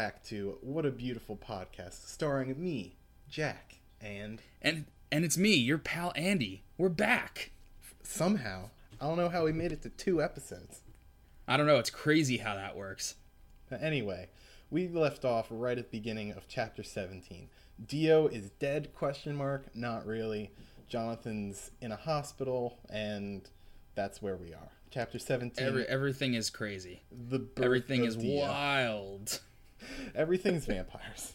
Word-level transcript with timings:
Back 0.00 0.24
to 0.28 0.56
What 0.62 0.86
a 0.86 0.90
Beautiful 0.90 1.36
Podcast, 1.36 2.08
starring 2.08 2.58
me, 2.58 2.96
Jack, 3.28 3.80
and 4.00 4.40
And 4.62 4.86
and 5.12 5.26
it's 5.26 5.36
me, 5.36 5.54
your 5.54 5.76
pal 5.76 6.14
Andy. 6.16 6.62
We're 6.78 6.88
back. 6.88 7.50
somehow, 8.02 8.70
I 8.98 9.04
don't 9.06 9.18
know 9.18 9.28
how 9.28 9.44
we 9.44 9.52
made 9.52 9.72
it 9.72 9.82
to 9.82 9.90
two 9.90 10.22
episodes. 10.22 10.80
I 11.46 11.58
don't 11.58 11.66
know, 11.66 11.76
it's 11.76 11.90
crazy 11.90 12.38
how 12.38 12.54
that 12.54 12.78
works. 12.78 13.16
But 13.68 13.82
anyway, 13.82 14.30
we 14.70 14.88
left 14.88 15.26
off 15.26 15.48
right 15.50 15.76
at 15.76 15.90
the 15.90 15.98
beginning 15.98 16.30
of 16.32 16.48
chapter 16.48 16.82
17. 16.82 17.50
Dio 17.86 18.26
is 18.26 18.48
dead, 18.52 18.94
question 18.94 19.36
mark, 19.36 19.66
not 19.76 20.06
really. 20.06 20.50
Jonathan's 20.88 21.72
in 21.82 21.92
a 21.92 21.96
hospital, 21.96 22.78
and 22.88 23.50
that's 23.94 24.22
where 24.22 24.36
we 24.38 24.54
are. 24.54 24.70
Chapter 24.90 25.18
17. 25.18 25.62
Every, 25.62 25.84
everything 25.84 26.32
is 26.32 26.48
crazy. 26.48 27.02
the 27.12 27.46
Everything 27.62 28.04
is 28.06 28.16
Dio. 28.16 28.40
wild. 28.40 29.40
Everything's 30.14 30.66
vampires. 30.66 31.34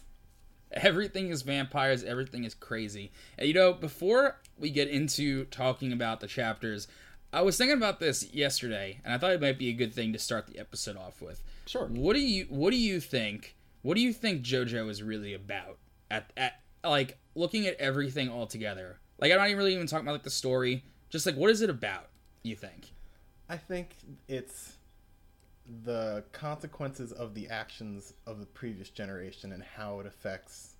Everything 0.72 1.30
is 1.30 1.42
vampires, 1.42 2.02
everything 2.02 2.44
is 2.44 2.54
crazy. 2.54 3.12
And 3.38 3.48
you 3.48 3.54
know, 3.54 3.72
before 3.72 4.40
we 4.58 4.70
get 4.70 4.88
into 4.88 5.44
talking 5.46 5.92
about 5.92 6.20
the 6.20 6.26
chapters, 6.26 6.88
I 7.32 7.42
was 7.42 7.56
thinking 7.56 7.76
about 7.76 8.00
this 8.00 8.32
yesterday, 8.32 9.00
and 9.04 9.12
I 9.12 9.18
thought 9.18 9.32
it 9.32 9.40
might 9.40 9.58
be 9.58 9.68
a 9.68 9.74
good 9.74 9.94
thing 9.94 10.12
to 10.12 10.18
start 10.18 10.46
the 10.46 10.58
episode 10.58 10.96
off 10.96 11.20
with. 11.20 11.42
Sure. 11.66 11.86
What 11.86 12.14
do 12.14 12.20
you 12.20 12.46
what 12.48 12.70
do 12.70 12.76
you 12.76 13.00
think? 13.00 13.56
What 13.82 13.94
do 13.94 14.00
you 14.00 14.12
think 14.12 14.42
JoJo 14.42 14.88
is 14.88 15.02
really 15.02 15.34
about? 15.34 15.78
At 16.10 16.32
at 16.36 16.60
like 16.84 17.18
looking 17.34 17.66
at 17.66 17.76
everything 17.76 18.28
all 18.28 18.46
together. 18.46 18.98
Like 19.18 19.32
I'm 19.32 19.38
not 19.38 19.48
even 19.48 19.58
really 19.58 19.74
even 19.74 19.86
talking 19.86 20.06
about 20.06 20.14
like 20.14 20.22
the 20.22 20.30
story. 20.30 20.84
Just 21.10 21.26
like 21.26 21.36
what 21.36 21.50
is 21.50 21.60
it 21.60 21.70
about? 21.70 22.08
You 22.42 22.56
think? 22.56 22.92
I 23.48 23.56
think 23.56 23.90
it's 24.28 24.75
the 25.84 26.24
consequences 26.32 27.12
of 27.12 27.34
the 27.34 27.48
actions 27.48 28.14
of 28.26 28.40
the 28.40 28.46
previous 28.46 28.90
generation 28.90 29.52
and 29.52 29.62
how 29.62 30.00
it 30.00 30.06
affects 30.06 30.76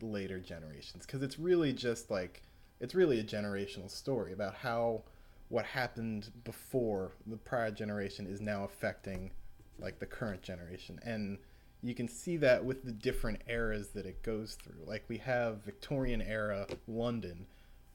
later 0.00 0.38
generations. 0.38 1.06
Because 1.06 1.22
it's 1.22 1.38
really 1.38 1.72
just 1.72 2.10
like 2.10 2.42
it's 2.80 2.94
really 2.94 3.20
a 3.20 3.24
generational 3.24 3.90
story 3.90 4.32
about 4.32 4.54
how 4.54 5.02
what 5.48 5.64
happened 5.64 6.30
before 6.44 7.12
the 7.26 7.36
prior 7.36 7.70
generation 7.70 8.26
is 8.26 8.40
now 8.40 8.64
affecting 8.64 9.30
like 9.78 9.98
the 9.98 10.06
current 10.06 10.42
generation. 10.42 11.00
And 11.02 11.38
you 11.82 11.94
can 11.94 12.08
see 12.08 12.36
that 12.38 12.64
with 12.64 12.84
the 12.84 12.92
different 12.92 13.42
eras 13.48 13.88
that 13.90 14.04
it 14.04 14.22
goes 14.22 14.56
through. 14.62 14.84
Like 14.84 15.04
we 15.08 15.18
have 15.18 15.62
Victorian 15.64 16.20
era 16.20 16.66
London 16.86 17.46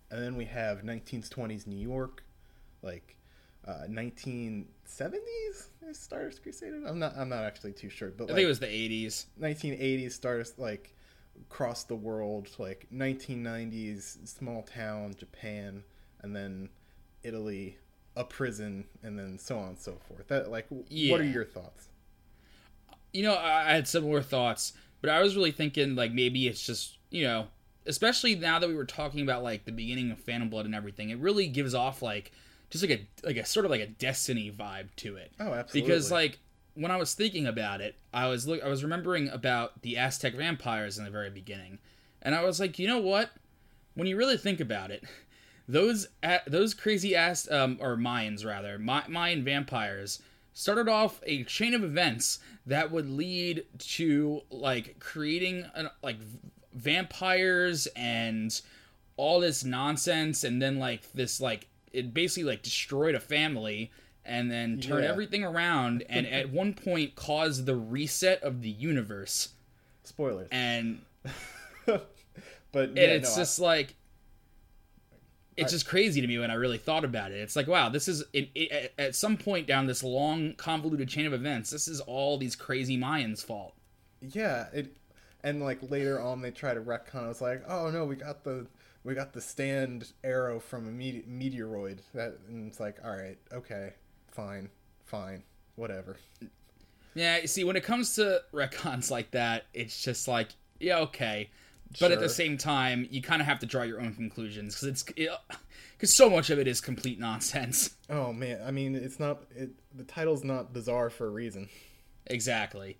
and 0.09 0.22
then 0.22 0.36
we 0.36 0.45
have 0.45 0.84
1920s 0.84 1.68
New 1.68 1.78
York. 1.78 2.23
Like 2.81 3.16
uh, 3.67 3.86
1970s 3.89 4.66
is 5.88 6.00
Stardust 6.00 6.44
Crusader. 6.44 6.81
I'm 6.86 7.00
not. 7.00 7.16
I'm 7.17 7.30
not 7.30 7.44
actually 7.44 7.73
too 7.73 7.89
sure, 7.89 8.09
but 8.09 8.25
I 8.25 8.28
like 8.28 8.36
think 8.36 8.45
it 8.45 8.47
was 8.47 8.59
the 8.59 8.67
80s. 8.67 9.25
1980s 9.39 10.11
Stardust 10.11 10.59
like 10.59 10.94
across 11.42 11.84
the 11.84 11.95
world, 11.95 12.50
like 12.58 12.88
1990s 12.94 14.28
small 14.28 14.64
town 14.64 15.16
Japan, 15.17 15.84
and 16.22 16.36
then 16.36 16.69
Italy, 17.23 17.78
a 18.16 18.23
prison, 18.23 18.86
and 19.02 19.17
then 19.17 19.38
so 19.39 19.58
on 19.58 19.69
and 19.69 19.80
so 19.80 19.97
forth. 20.08 20.28
That 20.28 20.52
like, 20.52 20.67
w 20.69 21.11
what 21.11 21.22
are 21.22 21.25
your 21.25 21.45
thoughts? 21.45 21.88
You 23.14 23.23
know, 23.23 23.38
I 23.38 23.72
had 23.73 23.88
similar 23.88 24.22
thoughts, 24.22 24.73
but 25.02 25.09
I 25.09 25.22
was 25.22 25.36
really 25.36 25.52
thinking 25.52 25.95
like 25.95 26.11
maybe 26.11 26.47
it's 26.47 26.66
just 26.66 26.97
you 27.09 27.23
know, 27.23 27.47
especially 27.86 28.36
now 28.36 28.59
that 28.59 28.67
we 28.67 28.75
were 28.75 28.86
talking 28.86 29.22
about 29.22 29.41
like 29.41 29.64
the 29.64 29.72
beginning 29.72 30.11
of 30.11 30.19
Phantom 30.19 30.50
Blood 30.50 30.66
and 30.66 30.75
everything, 30.75 31.11
it 31.11 31.19
really 31.19 31.47
gives 31.47 31.74
off 31.74 32.01
like 32.01 32.34
just 32.73 32.84
like 32.84 33.07
a 33.23 33.28
like 33.28 33.38
a 33.38 33.45
sort 33.45 33.66
of 33.66 33.72
like 33.72 33.81
a 33.81 33.88
Destiny 33.88 34.51
vibe 34.51 34.88
to 34.97 35.16
it. 35.16 35.31
Oh, 35.39 35.53
absolutely. 35.53 35.81
because 35.81 36.11
like 36.11 36.39
when 36.73 36.89
I 36.89 36.97
was 36.97 37.13
thinking 37.13 37.45
about 37.45 37.81
it, 37.81 37.95
I 38.11 38.28
was 38.28 38.47
look 38.47 38.63
I 38.63 38.67
was 38.67 38.84
remembering 38.84 39.29
about 39.29 39.84
the 39.84 39.95
Aztec 39.95 40.34
vampires 40.34 40.97
in 40.97 41.06
the 41.06 41.12
very 41.12 41.29
beginning, 41.29 41.78
and 42.23 42.33
I 42.33 42.44
was 42.44 42.59
like, 42.59 42.79
you 42.79 42.88
know 42.88 42.97
what? 42.97 43.29
When 43.94 44.07
you 44.07 44.17
really 44.17 44.38
think 44.38 44.59
about 44.59 44.89
it, 44.89 45.03
those 45.67 46.07
a 46.23 46.39
those 46.47 46.73
crazy 46.73 47.16
ass 47.16 47.50
um, 47.51 47.78
or 47.79 47.95
Mayans 47.95 48.44
rather 48.44 48.79
Ma- 48.79 49.07
Mayan 49.07 49.44
vampires 49.44 50.19
started 50.53 50.89
off 50.89 51.22
a 51.28 51.44
chain 51.44 51.75
of 51.75 51.83
events 51.83 52.39
that 52.66 52.91
would 52.91 53.07
lead 53.07 53.66
to 53.78 54.41
like 54.50 54.97
creating 55.00 55.66
an, 55.75 55.91
like 56.01 56.17
vampires 56.73 57.88
and 57.95 58.62
all 59.16 59.39
this 59.39 59.63
nonsense 59.63 60.44
and 60.44 60.59
then 60.59 60.79
like 60.79 61.12
this 61.13 61.39
like 61.39 61.67
it 61.94 62.14
basically 62.14 62.44
like 62.50 62.62
destroyed 62.64 63.16
a 63.16 63.20
family 63.20 63.92
and 64.26 64.50
then 64.52 64.80
turned 64.80 65.04
Yeah. 65.04 65.09
everything 65.12 65.44
around 65.44 66.04
and 66.09 66.26
at 66.28 66.50
one 66.52 66.74
point 66.74 67.16
caused 67.16 67.66
the 67.66 67.76
reset 67.76 68.42
of 68.44 68.62
the 68.62 68.70
universe 68.70 69.50
spoilers. 70.04 70.48
and 70.52 71.02
but 71.86 72.09
and 72.74 72.98
yeah, 72.98 73.04
it's 73.04 73.36
no, 73.38 73.42
just 73.42 73.59
like 73.59 73.96
it's 75.56 75.72
just 75.72 75.86
crazy 75.88 76.20
to 76.20 76.26
me 76.28 76.40
when 76.40 76.50
I 76.50 76.56
really 76.56 76.80
thought 76.80 77.06
about 77.06 77.31
it. 77.31 77.36
It's 77.36 77.56
like, 77.56 77.68
wow, 77.68 77.88
this 77.90 78.08
is 78.08 78.24
it, 78.34 78.50
it, 78.56 78.72
at- 78.72 78.94
at 78.98 79.16
some 79.16 79.38
point 79.38 79.68
down 79.68 79.86
this 79.86 80.04
long 80.04 80.54
convoluted 80.56 81.08
chain 81.10 81.28
of 81.28 81.34
events. 81.34 81.70
This 81.70 81.88
is 81.88 82.00
all 82.02 82.38
these 82.40 82.56
crazy 82.56 82.98
Mayans' 82.98 83.44
fault. 83.46 83.75
Yeah, 84.20 84.66
it, 84.74 84.96
and 85.44 85.62
like 85.62 85.78
later 85.92 86.20
on 86.20 86.42
they 86.42 86.50
try 86.50 86.74
to 86.74 86.81
retcon. 86.81 87.30
It's 87.30 87.40
like, 87.42 87.64
oh 87.68 87.92
no, 87.92 88.04
we 88.06 88.16
got 88.16 88.44
the 88.44 88.66
we 89.03 89.14
got 89.14 89.34
the 89.34 89.41
stand 89.41 90.14
arrow 90.24 90.59
from 90.59 90.88
a 90.88 90.91
mete- 90.91 91.30
meteoroid. 91.30 92.00
That 92.14 92.38
and 92.47 92.68
it's 92.68 92.80
like, 92.80 92.97
all 93.03 93.16
right, 93.16 93.38
okay, 93.52 93.94
fine, 94.31 94.69
fine, 95.06 95.44
whatever. 95.75 96.18
Yeah, 97.16 97.38
you 97.38 97.47
see, 97.47 97.63
when 97.63 97.75
it 97.75 97.84
comes 97.84 98.16
to 98.16 98.42
retcons 98.53 99.12
like 99.12 99.31
that, 99.31 99.66
it's 99.74 100.02
just 100.02 100.28
like, 100.28 100.50
yeah, 100.80 101.00
okay. 101.00 101.50
But 102.00 102.12
at 102.12 102.19
the 102.19 102.30
same 102.30 102.58
time, 102.58 103.08
you 103.12 103.22
kind 103.22 103.40
of 103.40 103.47
have 103.47 103.59
to 103.59 103.68
draw 103.68 103.84
your 103.84 104.02
own 104.02 104.16
conclusions 104.16 104.74
because 104.74 104.88
it's 104.88 105.03
because 105.03 106.16
so 106.16 106.28
much 106.28 106.50
of 106.50 106.58
it 106.58 106.68
is 106.68 106.81
complete 106.81 107.19
nonsense. 107.19 107.96
Oh 108.09 108.34
man, 108.34 108.62
I 108.66 108.72
mean, 108.72 108.96
it's 108.96 109.19
not 109.19 109.44
it. 109.56 109.72
The 109.96 110.03
title's 110.03 110.44
not 110.44 110.74
bizarre 110.74 111.09
for 111.09 111.28
a 111.28 111.30
reason. 111.30 111.69
Exactly. 112.28 112.97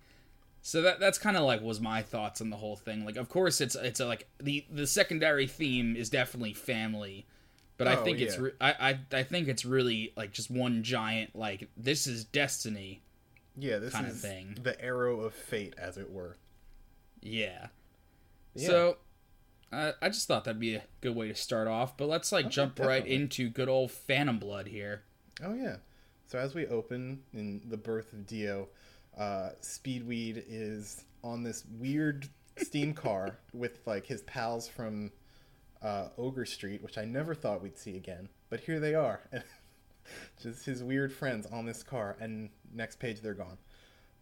So 0.66 0.80
that 0.80 0.98
that's 0.98 1.18
kind 1.18 1.36
of 1.36 1.42
like 1.44 1.60
was 1.60 1.78
my 1.78 2.00
thoughts 2.00 2.40
on 2.40 2.48
the 2.48 2.56
whole 2.56 2.74
thing. 2.74 3.04
Like, 3.04 3.16
of 3.16 3.28
course, 3.28 3.60
it's 3.60 3.74
it's 3.76 4.00
a, 4.00 4.06
like 4.06 4.26
the 4.38 4.64
the 4.70 4.86
secondary 4.86 5.46
theme 5.46 5.94
is 5.94 6.08
definitely 6.08 6.54
family, 6.54 7.26
but 7.76 7.86
I 7.86 7.96
Oh, 7.96 8.02
think 8.02 8.18
it's 8.20 8.38
re- 8.38 8.52
I, 8.62 8.72
I 9.12 9.18
I 9.18 9.22
think 9.24 9.48
it's 9.48 9.66
really 9.66 10.14
like 10.16 10.32
just 10.32 10.50
one 10.50 10.82
giant 10.82 11.36
like 11.36 11.68
this 11.76 12.06
is 12.06 12.24
destiny. 12.24 13.02
Yeah, 13.58 13.76
this 13.78 13.92
Kinda 13.92 14.10
thing. 14.10 14.56
the 14.62 14.80
arrow 14.82 15.20
of 15.20 15.34
fate, 15.34 15.74
as 15.76 15.98
it 15.98 16.10
were. 16.10 16.36
Yeah. 17.20 17.68
Yeah. 18.54 18.66
So. 18.68 18.96
Uh, 19.72 19.92
I 20.00 20.08
just 20.08 20.28
thought 20.28 20.44
that'd 20.44 20.60
be 20.60 20.76
a 20.76 20.84
good 21.00 21.16
way 21.16 21.26
to 21.26 21.34
start 21.34 21.66
off, 21.66 21.96
but 21.96 22.08
let's 22.08 22.30
like 22.30 22.46
Okay, 22.46 22.54
jump 22.54 22.78
right 22.78 23.04
into 23.04 23.50
good 23.50 23.68
old 23.68 23.90
Phantom 23.90 24.38
Blood 24.38 24.68
here. 24.68 25.02
Oh 25.42 25.52
yeah. 25.54 25.76
So 26.26 26.38
as 26.38 26.54
we 26.54 26.64
open 26.66 27.24
in 27.32 27.60
the 27.68 27.76
birth 27.76 28.12
of 28.12 28.24
Dio, 28.24 28.68
uh, 29.18 29.50
Speedweed 29.60 30.44
is 30.48 31.04
on 31.22 31.42
this 31.42 31.64
weird 31.78 32.28
steam 32.56 32.92
car 32.94 33.38
with 33.52 33.80
like 33.86 34.06
his 34.06 34.22
pals 34.22 34.68
from 34.68 35.10
uh, 35.82 36.08
Ogre 36.18 36.46
Street, 36.46 36.82
which 36.82 36.98
I 36.98 37.04
never 37.04 37.34
thought 37.34 37.62
we'd 37.62 37.78
see 37.78 37.96
again, 37.96 38.28
but 38.50 38.60
here 38.60 38.80
they 38.80 38.94
are. 38.94 39.20
Just 40.42 40.66
his 40.66 40.82
weird 40.82 41.12
friends 41.12 41.46
on 41.46 41.64
this 41.64 41.82
car, 41.82 42.16
and 42.20 42.50
next 42.74 42.98
page 42.98 43.20
they're 43.20 43.34
gone. 43.34 43.56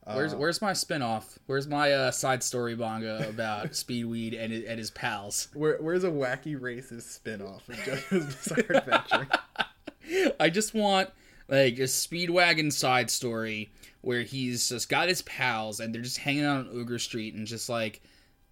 Uh, 0.06 0.14
Where's 0.14 0.34
Where's 0.34 0.60
my 0.62 0.72
spinoff? 0.72 1.38
Where's 1.46 1.68
my 1.68 1.92
uh, 1.92 2.10
side 2.10 2.42
story 2.42 2.74
manga 2.74 3.28
about 3.28 3.66
Speedweed 3.70 4.38
and 4.38 4.52
and 4.52 4.78
his 4.78 4.90
pals? 4.90 5.48
Where, 5.54 5.78
where's 5.78 6.04
a 6.04 6.10
wacky 6.10 6.58
racist 6.58 7.02
spin-off 7.02 7.68
of 7.68 7.76
JoJo's 7.76 8.34
Bizarre 8.34 8.76
Adventure? 8.78 9.28
I 10.40 10.50
just 10.50 10.74
want 10.74 11.10
like 11.48 11.78
a 11.78 11.82
Speedwagon 11.82 12.72
side 12.72 13.10
story 13.10 13.70
where 14.02 14.22
he's 14.22 14.68
just 14.68 14.88
got 14.88 15.08
his 15.08 15.22
pals 15.22 15.80
and 15.80 15.94
they're 15.94 16.02
just 16.02 16.18
hanging 16.18 16.44
out 16.44 16.66
on 16.66 16.68
Ogre 16.72 16.98
Street 16.98 17.34
and 17.34 17.46
just 17.46 17.68
like 17.68 18.02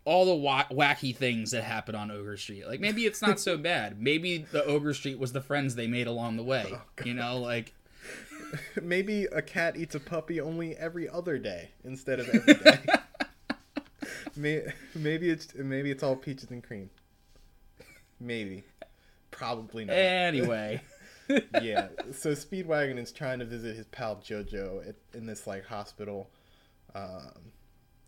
all 0.05 0.25
the 0.25 0.35
wa- 0.35 0.65
wacky 0.71 1.15
things 1.15 1.51
that 1.51 1.63
happen 1.63 1.95
on 1.95 2.11
Ogre 2.11 2.37
Street. 2.37 2.67
Like 2.67 2.81
maybe 2.81 3.05
it's 3.05 3.21
not 3.21 3.39
so 3.39 3.59
bad. 3.59 4.01
Maybe 4.01 4.39
the 4.39 4.65
Ogre 4.65 4.95
Street 4.95 5.19
was 5.19 5.33
the 5.33 5.41
friends 5.43 5.75
they 5.75 5.87
made 5.87 6.07
along 6.07 6.37
the 6.37 6.43
way. 6.45 6.67
Oh, 6.73 6.81
you 7.05 7.13
know, 7.15 7.39
like 7.39 7.75
Maybe 8.83 9.25
a 9.27 9.43
cat 9.43 9.77
eats 9.77 9.95
a 9.95 10.01
puppy 10.01 10.41
only 10.41 10.77
every 10.77 11.09
other 11.09 11.39
day 11.39 11.71
instead 11.85 12.19
of 12.21 12.29
every 12.29 12.55
day. 12.55 12.79
Maybe 14.95 15.29
it's 15.31 15.55
maybe 15.55 15.91
it's 15.91 16.03
all 16.03 16.17
peaches 16.17 16.51
and 16.51 16.63
cream. 16.63 16.89
Maybe, 18.19 18.65
probably 19.31 19.85
not. 19.85 19.93
anyway. 19.95 20.83
yeah. 21.63 21.89
So 22.13 22.33
Speedwagon 22.33 22.99
is 22.99 23.13
trying 23.13 23.39
to 23.39 23.45
visit 23.45 23.77
his 23.77 23.87
pal 23.87 24.17
JoJo 24.17 24.89
at, 24.89 24.97
in 25.15 25.27
this 25.27 25.47
like 25.47 25.65
hospital. 25.65 26.31
Um, 26.95 27.53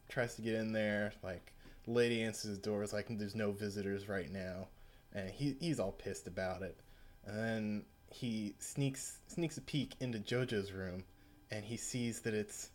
tries 0.09 0.35
to 0.37 0.43
get 0.43 0.55
in 0.55 0.73
there. 0.73 1.13
Like, 1.23 1.53
lady 1.87 2.23
answers 2.23 2.57
the 2.57 2.63
door. 2.63 2.83
Is 2.83 2.93
like, 2.93 3.07
"There's 3.09 3.35
no 3.35 3.53
visitors 3.53 4.09
right 4.09 4.31
now," 4.31 4.69
and 5.13 5.31
he 5.31 5.57
he's 5.61 5.81
all 5.81 5.93
pissed 5.93 6.27
about 6.27 6.63
it. 6.63 6.79
And 7.25 7.39
then 7.39 7.85
he 8.11 8.55
sneaks 8.59 9.19
sneaks 9.27 9.57
a 9.57 9.63
peek 9.63 9.95
into 10.01 10.19
JoJo's 10.19 10.73
room, 10.73 11.05
and 11.51 11.65
he 11.65 11.77
sees 11.77 12.21
that 12.21 12.35
it's 12.35 12.71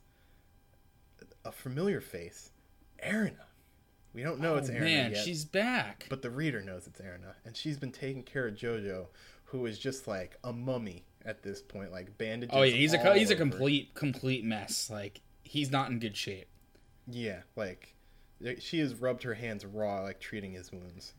a 1.46 1.52
familiar 1.52 2.02
face, 2.02 2.52
Erina. 3.04 3.46
We 4.14 4.24
don't 4.24 4.40
know 4.40 4.56
it's 4.56 4.70
oh, 4.70 4.74
Erina 4.74 4.84
man, 4.84 5.12
yet, 5.12 5.24
she's 5.24 5.46
back. 5.46 6.08
but 6.10 6.22
the 6.22 6.30
reader 6.30 6.62
knows 6.62 6.88
it's 6.88 7.00
Erina, 7.00 7.36
and 7.46 7.56
she's 7.56 7.78
been 7.78 7.92
taking 7.92 8.24
care 8.24 8.48
of 8.48 8.56
JoJo, 8.56 9.08
who 9.48 9.66
is 9.66 9.80
just 9.80 10.08
like 10.08 10.38
a 10.44 10.54
mummy 10.54 11.04
at 11.26 11.44
this 11.44 11.62
point, 11.62 11.92
like 11.92 12.18
bandages. 12.18 12.56
oh 12.56 12.64
yeah, 12.64 12.76
he's 12.76 12.94
a 12.94 13.14
he's 13.18 13.32
a 13.32 13.36
complete 13.36 13.94
complete 13.96 14.44
mess. 14.44 14.90
Like 14.90 15.22
he's 15.44 15.72
not 15.72 15.90
in 15.90 16.00
good 16.00 16.16
shape. 16.16 16.48
Yeah, 17.08 17.42
like 17.56 17.94
she 18.60 18.80
has 18.80 18.94
rubbed 18.96 19.24
her 19.24 19.34
hands 19.34 19.66
raw, 19.66 20.02
like 20.02 20.20
treating 20.20 20.54
his 20.54 20.72
wounds, 20.72 21.14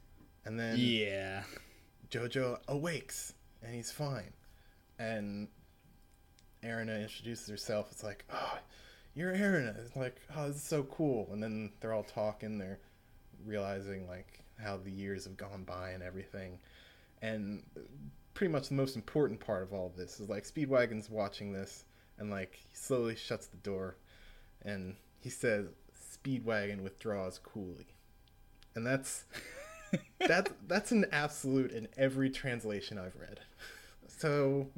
and 0.45 0.59
then 0.59 0.77
Yeah. 0.79 1.43
Jojo 2.11 2.59
awakes 2.69 3.35
and 3.63 3.75
he's 3.75 3.91
fine. 3.93 4.33
And 4.99 5.49
Erina 6.63 7.03
introduces 7.03 7.49
herself. 7.49 7.89
It's 7.93 8.03
like, 8.03 8.25
oh, 8.33 8.59
you're 9.15 9.33
Erina. 9.33 9.75
It's 9.85 9.95
like, 9.97 10.17
oh, 10.37 10.49
this 10.49 10.57
is 10.57 10.63
so 10.63 10.85
cool. 10.85 11.29
And 11.33 11.43
then 11.43 11.71
they're 11.81 11.93
all 11.93 12.03
talking. 12.05 12.59
They're 12.59 12.79
realizing 13.45 14.07
like 14.09 14.41
how 14.63 14.77
the 14.79 14.91
years 14.91 15.25
have 15.25 15.37
gone 15.37 15.65
by 15.65 15.91
and 15.91 16.03
everything. 16.03 16.59
And 17.23 17.63
pretty 18.35 18.53
much 18.53 18.69
the 18.69 18.75
most 18.75 18.97
important 18.97 19.41
part 19.41 19.63
of 19.63 19.73
all 19.73 19.87
of 19.87 19.97
this 19.97 20.21
is 20.21 20.29
like 20.29 20.45
Speedwagon's 20.45 21.11
watching 21.11 21.53
this 21.53 21.85
and 22.19 22.31
like 22.31 22.55
he 22.55 22.69
slowly 22.75 23.17
shuts 23.17 23.47
the 23.47 23.57
door 23.59 23.97
and 24.63 24.95
he 25.21 25.31
says 25.31 25.67
Speedwagon 26.25 26.83
withdraws 26.83 27.39
coolly. 27.39 27.87
And 28.75 28.87
that's 28.87 29.25
that's 30.27 30.53
that's 30.67 30.93
an 30.93 31.07
absolute 31.13 31.73
in 31.73 31.89
every 31.97 32.31
translation 32.31 32.99
I've 32.99 33.17
read. 33.17 33.41
So 34.07 34.69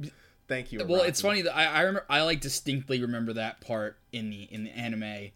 thank 0.49 0.73
you. 0.73 0.85
Well, 0.87 1.03
it's 1.03 1.21
funny 1.21 1.43
that 1.43 1.57
I 1.57 1.67
I, 1.67 1.81
remember, 1.81 2.07
I 2.09 2.23
like 2.23 2.41
distinctly 2.41 3.01
remember 3.03 3.33
that 3.35 3.61
part 3.61 3.99
in 4.13 4.31
the 4.31 4.43
in 4.45 4.65
the 4.65 4.71
anime, 4.71 5.03
in 5.03 5.33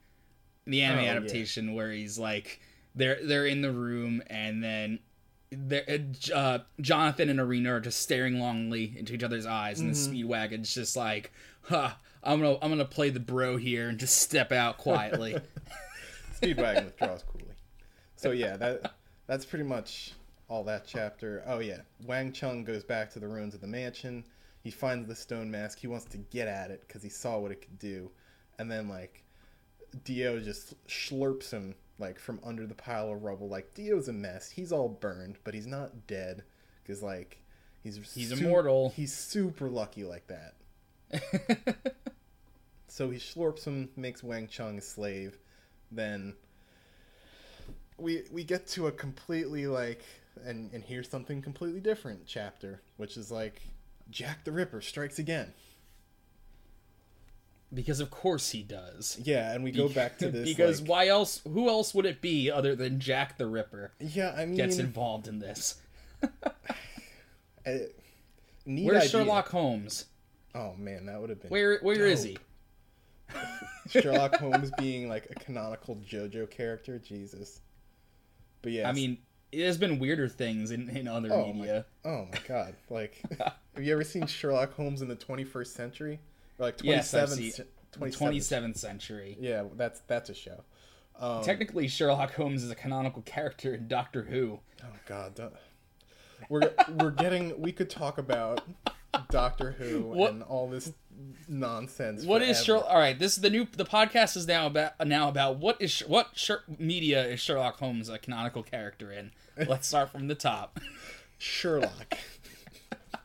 the 0.66 0.82
anime 0.82 1.00
Oh, 1.00 1.02
yeah. 1.02 1.10
adaptation 1.10 1.74
where 1.74 1.90
he's 1.90 2.18
like 2.18 2.60
they're 2.94 3.18
they're 3.22 3.46
in 3.46 3.60
the 3.62 3.72
room 3.72 4.22
and 4.28 4.62
then 4.62 5.00
uh, 6.34 6.58
Jonathan 6.80 7.28
and 7.28 7.38
Erina 7.40 7.70
are 7.70 7.80
just 7.80 8.00
staring 8.00 8.34
longly 8.34 8.96
into 8.96 9.14
each 9.14 9.22
other's 9.22 9.46
eyes, 9.46 9.80
and 9.80 9.92
Mm-hmm. 9.92 10.12
the 10.12 10.22
Speedwagon's 10.24 10.74
just 10.74 10.96
like, 10.96 11.32
"Huh, 11.62 11.92
I'm 12.22 12.40
gonna 12.40 12.58
I'm 12.62 12.70
gonna 12.70 12.84
play 12.84 13.10
the 13.10 13.20
bro 13.20 13.56
here 13.56 13.88
and 13.88 13.98
just 13.98 14.16
step 14.16 14.52
out 14.52 14.78
quietly." 14.78 15.36
Speedwagon 16.40 16.84
withdraws 16.86 17.22
coolly. 17.24 17.54
So 18.16 18.30
yeah, 18.32 18.56
that 18.56 18.94
that's 19.26 19.44
pretty 19.44 19.64
much 19.64 20.12
all 20.48 20.64
that 20.64 20.86
chapter. 20.86 21.42
Oh 21.46 21.58
yeah, 21.60 21.78
Wang 22.06 22.32
Chung 22.32 22.64
goes 22.64 22.84
back 22.84 23.10
to 23.12 23.18
the 23.18 23.28
ruins 23.28 23.54
of 23.54 23.60
the 23.60 23.66
mansion. 23.66 24.24
He 24.62 24.70
finds 24.70 25.06
the 25.08 25.14
stone 25.14 25.50
mask. 25.50 25.78
He 25.78 25.86
wants 25.86 26.06
to 26.06 26.16
get 26.18 26.48
at 26.48 26.70
it 26.70 26.82
because 26.86 27.02
he 27.02 27.08
saw 27.10 27.38
what 27.38 27.50
it 27.52 27.60
could 27.60 27.78
do, 27.78 28.10
and 28.58 28.70
then 28.70 28.88
like 28.88 29.22
Dio 30.04 30.40
just 30.40 30.74
slurps 30.88 31.50
him 31.50 31.74
like 31.98 32.18
from 32.18 32.40
under 32.44 32.66
the 32.66 32.74
pile 32.74 33.10
of 33.10 33.22
rubble. 33.22 33.48
Like 33.48 33.74
Dio's 33.74 34.08
a 34.08 34.12
mess. 34.12 34.50
He's 34.50 34.72
all 34.72 34.88
burned, 34.88 35.38
but 35.44 35.54
he's 35.54 35.66
not 35.66 36.06
dead 36.06 36.44
because 36.82 37.02
like 37.02 37.40
he's 37.82 37.96
He's 38.14 38.32
immortal. 38.32 38.92
He's 38.96 39.12
super 39.12 39.68
lucky 39.68 40.04
like 40.04 40.26
that. 40.28 41.94
So 42.94 43.10
he 43.10 43.18
slurps 43.18 43.64
him, 43.64 43.88
makes 43.96 44.22
Wang 44.22 44.46
Chung 44.46 44.78
a 44.78 44.80
slave. 44.80 45.36
Then 45.90 46.34
we 47.98 48.22
we 48.30 48.44
get 48.44 48.68
to 48.68 48.86
a 48.86 48.92
completely 48.92 49.66
like 49.66 50.04
and 50.46 50.72
and 50.72 50.84
here's 50.84 51.08
something 51.08 51.42
completely 51.42 51.80
different 51.80 52.20
chapter, 52.24 52.82
which 52.96 53.16
is 53.16 53.32
like 53.32 53.62
Jack 54.10 54.44
the 54.44 54.52
Ripper 54.52 54.80
strikes 54.80 55.18
again. 55.18 55.52
Because 57.72 58.00
of 58.00 58.10
course 58.10 58.50
he 58.50 58.62
does. 58.62 59.18
Yeah, 59.22 59.52
and 59.52 59.64
we 59.64 59.70
go 59.70 59.88
back 59.88 60.18
to 60.18 60.30
this 60.30 60.48
because 60.48 60.80
like- 60.80 60.90
why 60.90 61.08
else? 61.08 61.40
Who 61.44 61.68
else 61.68 61.94
would 61.94 62.06
it 62.06 62.20
be 62.20 62.50
other 62.50 62.74
than 62.76 63.00
Jack 63.00 63.38
the 63.38 63.46
Ripper 63.46 63.92
yeah, 64.00 64.34
I 64.36 64.44
mean, 64.46 64.56
gets 64.56 64.78
involved 64.78 65.28
in 65.28 65.38
this? 65.38 65.80
uh, 66.22 66.28
neat 68.66 68.86
Where's 68.86 68.96
idea. 68.98 69.08
Sherlock 69.10 69.48
Holmes? 69.48 70.06
Oh 70.54 70.74
man, 70.78 71.06
that 71.06 71.20
would 71.20 71.30
have 71.30 71.40
been 71.40 71.50
Where 71.50 71.78
where 71.80 72.06
is 72.06 72.22
he? 72.22 72.38
Sherlock 73.88 74.36
Holmes 74.36 74.70
being 74.78 75.08
like 75.08 75.26
a 75.30 75.34
canonical 75.34 75.96
JoJo 75.96 76.50
character. 76.50 76.98
Jesus, 76.98 77.60
but 78.62 78.72
yeah, 78.72 78.88
I 78.88 78.92
mean, 78.92 79.18
there's 79.52 79.76
been 79.78 79.98
weirder 79.98 80.28
things 80.28 80.70
in, 80.70 80.88
in 80.90 81.08
other 81.08 81.32
Oh, 81.32 81.52
media. 81.52 81.84
My, 82.04 82.10
oh 82.10 82.28
my 82.32 82.38
god! 82.46 82.74
Like, 82.88 83.20
have 83.38 83.82
you 83.84 83.92
ever 83.92 84.04
seen 84.04 84.26
Sherlock 84.26 84.74
Holmes 84.74 85.02
in 85.02 85.08
the 85.08 85.16
21st 85.16 85.66
century 85.66 86.20
or 86.58 86.66
like 86.66 86.78
27th? 86.78 87.40
Yes, 87.40 87.60
27th? 87.98 88.18
27th 88.18 88.76
century. 88.78 89.36
Yeah, 89.40 89.64
that's 89.76 90.00
that's 90.06 90.30
a 90.30 90.34
show. 90.34 90.64
Um, 91.18 91.44
Technically, 91.44 91.86
Sherlock 91.86 92.34
Holmes 92.34 92.64
is 92.64 92.70
a 92.70 92.74
canonical 92.74 93.22
character 93.22 93.74
in 93.74 93.86
Doctor 93.86 94.22
Who. 94.24 94.58
oh 94.82 94.86
god, 95.06 95.52
we're 96.48 96.72
we're 96.98 97.10
getting. 97.12 97.60
We 97.60 97.70
could 97.70 97.88
talk 97.88 98.18
about 98.18 98.62
Doctor 99.30 99.72
Who 99.72 100.02
What- 100.02 100.32
and 100.32 100.42
all 100.42 100.68
this 100.68 100.92
nonsense. 101.48 102.24
What 102.24 102.42
is 102.42 102.56
forever. 102.64 102.64
Sherlock? 102.80 102.86
All 102.92 102.98
right, 102.98 103.16
this 103.16 103.36
is 103.36 103.42
the 103.42 103.50
new. 103.50 103.68
The 103.76 103.84
podcast 103.84 104.36
is 104.36 104.48
now 104.48 104.66
about 104.66 105.06
now 105.06 105.28
about 105.28 105.58
what 105.58 105.80
is 105.80 106.00
what 106.00 106.30
Sher- 106.34 106.64
media 106.80 107.24
is 107.24 107.38
Sherlock 107.38 107.78
Holmes 107.78 108.08
a 108.08 108.18
canonical 108.18 108.64
character 108.64 109.12
in? 109.12 109.30
Let's 109.68 109.86
start 109.86 110.10
from 110.10 110.26
the 110.26 110.34
top. 110.34 110.80
Sherlock? 111.38 112.18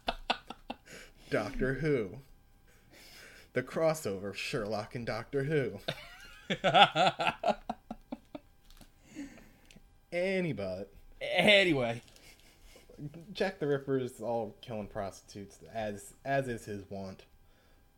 Doctor 1.32 1.76
Who. 1.76 2.18
The 3.60 3.66
crossover 3.66 4.30
of 4.30 4.38
Sherlock 4.38 4.96
and 4.96 5.06
Doctor 5.06 5.44
Who. 5.44 5.80
Anybody. 10.14 10.86
anyway, 11.22 12.02
Jack 13.34 13.60
the 13.60 13.68
Ripper 13.68 13.98
is 13.98 14.22
all 14.22 14.56
killing 14.62 14.88
prostitutes 14.88 15.60
as 15.74 16.14
as 16.24 16.48
is 16.48 16.64
his 16.64 16.90
wont. 16.90 17.26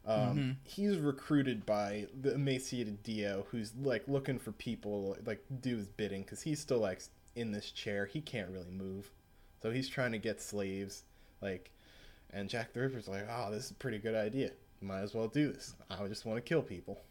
Um, 0.03 0.17
Mm-hmm. 0.17 0.51
He's 0.63 0.97
recruited 0.97 1.63
by 1.63 2.07
the 2.19 2.33
emaciated 2.33 3.03
Dio, 3.03 3.45
who's 3.51 3.71
like 3.79 4.07
looking 4.07 4.39
for 4.39 4.53
people 4.53 5.15
like 5.27 5.43
do 5.61 5.77
his 5.77 5.89
bidding 5.89 6.23
because 6.23 6.41
he's 6.41 6.59
still 6.59 6.79
like 6.79 7.03
in 7.35 7.51
this 7.51 7.69
chair. 7.69 8.07
He 8.07 8.19
can't 8.19 8.49
really 8.49 8.71
move, 8.71 9.11
so 9.61 9.69
he's 9.69 9.87
trying 9.87 10.13
to 10.13 10.17
get 10.17 10.41
slaves. 10.41 11.03
Like, 11.39 11.69
and 12.31 12.49
Jack 12.49 12.73
the 12.73 12.79
Ripper's 12.79 13.07
like, 13.07 13.27
"Oh, 13.29 13.51
this 13.51 13.65
is 13.65 13.71
a 13.71 13.75
pretty 13.75 13.99
good 13.99 14.15
idea. 14.15 14.49
Might 14.81 15.01
as 15.01 15.13
well 15.13 15.27
do 15.27 15.51
this. 15.51 15.75
I 15.89 16.07
just 16.07 16.25
want 16.25 16.37
to 16.37 16.41
kill 16.41 16.61
people." 16.61 17.01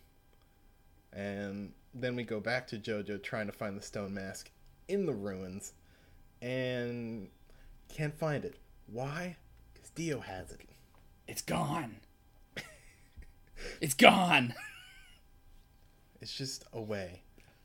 And 1.13 1.73
then 1.93 2.15
we 2.15 2.23
go 2.23 2.41
back 2.41 2.67
to 2.69 2.79
JoJo 2.79 3.23
trying 3.23 3.47
to 3.47 3.53
find 3.53 3.77
the 3.77 3.83
stone 3.83 4.15
mask 4.15 4.51
in 4.89 5.07
the 5.07 5.13
ruins, 5.13 5.73
and 6.41 7.29
can't 7.89 8.17
find 8.17 8.45
it. 8.45 8.57
Why? 8.87 9.37
Because 9.73 9.91
Dio 9.91 10.21
has 10.21 10.51
it. 10.53 10.61
it's 11.29 11.43
gone. 11.43 11.97
it's 13.81 13.95
gone. 13.95 14.55
It's 16.23 16.37
just 16.37 16.67
away. 16.75 17.23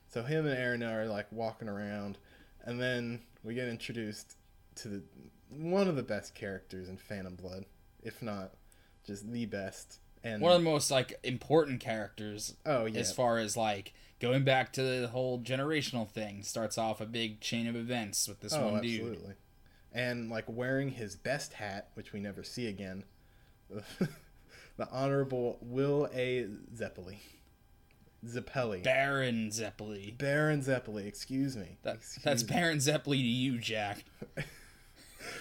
So 0.08 0.22
him 0.22 0.46
and 0.46 0.56
Aaron 0.56 0.82
are 0.82 1.04
like 1.04 1.30
walking 1.30 1.68
around, 1.68 2.16
and 2.64 2.80
then 2.80 3.20
we 3.44 3.52
get 3.52 3.68
introduced 3.68 4.36
to 4.76 4.88
the 4.88 5.02
one 5.50 5.88
of 5.88 5.96
the 5.96 6.02
best 6.02 6.34
characters 6.34 6.88
in 6.88 6.96
Phantom 6.96 7.34
Blood, 7.34 7.66
if 8.02 8.22
not 8.22 8.52
just 9.06 9.30
the 9.30 9.46
best. 9.46 10.00
And 10.24 10.42
One 10.42 10.52
of 10.52 10.58
the 10.58 10.64
most 10.64 10.90
like 10.90 11.18
important 11.22 11.80
characters 11.80 12.56
oh 12.64 12.86
yeah, 12.86 12.98
as 12.98 13.12
far 13.12 13.38
as 13.38 13.56
like 13.56 13.94
going 14.20 14.44
back 14.44 14.72
to 14.74 14.82
the 14.82 15.08
whole 15.08 15.38
generational 15.40 16.08
thing. 16.08 16.42
Starts 16.42 16.78
off 16.78 17.00
a 17.00 17.06
big 17.06 17.40
chain 17.40 17.66
of 17.66 17.76
events 17.76 18.26
with 18.28 18.40
this 18.40 18.54
oh 18.54 18.72
one 18.72 18.82
dude. 18.82 19.00
absolutely, 19.00 19.34
and 19.92 20.30
like 20.30 20.44
wearing 20.48 20.90
his 20.90 21.14
best 21.16 21.54
hat, 21.54 21.90
which 21.94 22.12
we 22.12 22.20
never 22.20 22.42
see 22.42 22.66
again. 22.66 23.04
the 24.76 24.88
Honorable 24.90 25.58
Will 25.60 26.08
A. 26.14 26.46
Zeppeli. 26.74 27.18
Zeppeli. 28.24 28.82
Baron 28.82 29.50
Zeppeli. 29.50 30.16
Baron 30.16 30.60
Zeppeli, 30.60 31.06
excuse 31.06 31.56
me. 31.56 31.78
That, 31.82 31.96
Excuse 31.96 32.24
that's 32.24 32.42
me. 32.42 32.48
Baron 32.48 32.78
Zeppeli 32.78 33.18
to 33.18 33.26
you, 33.26 33.58
Jack. 33.58 34.04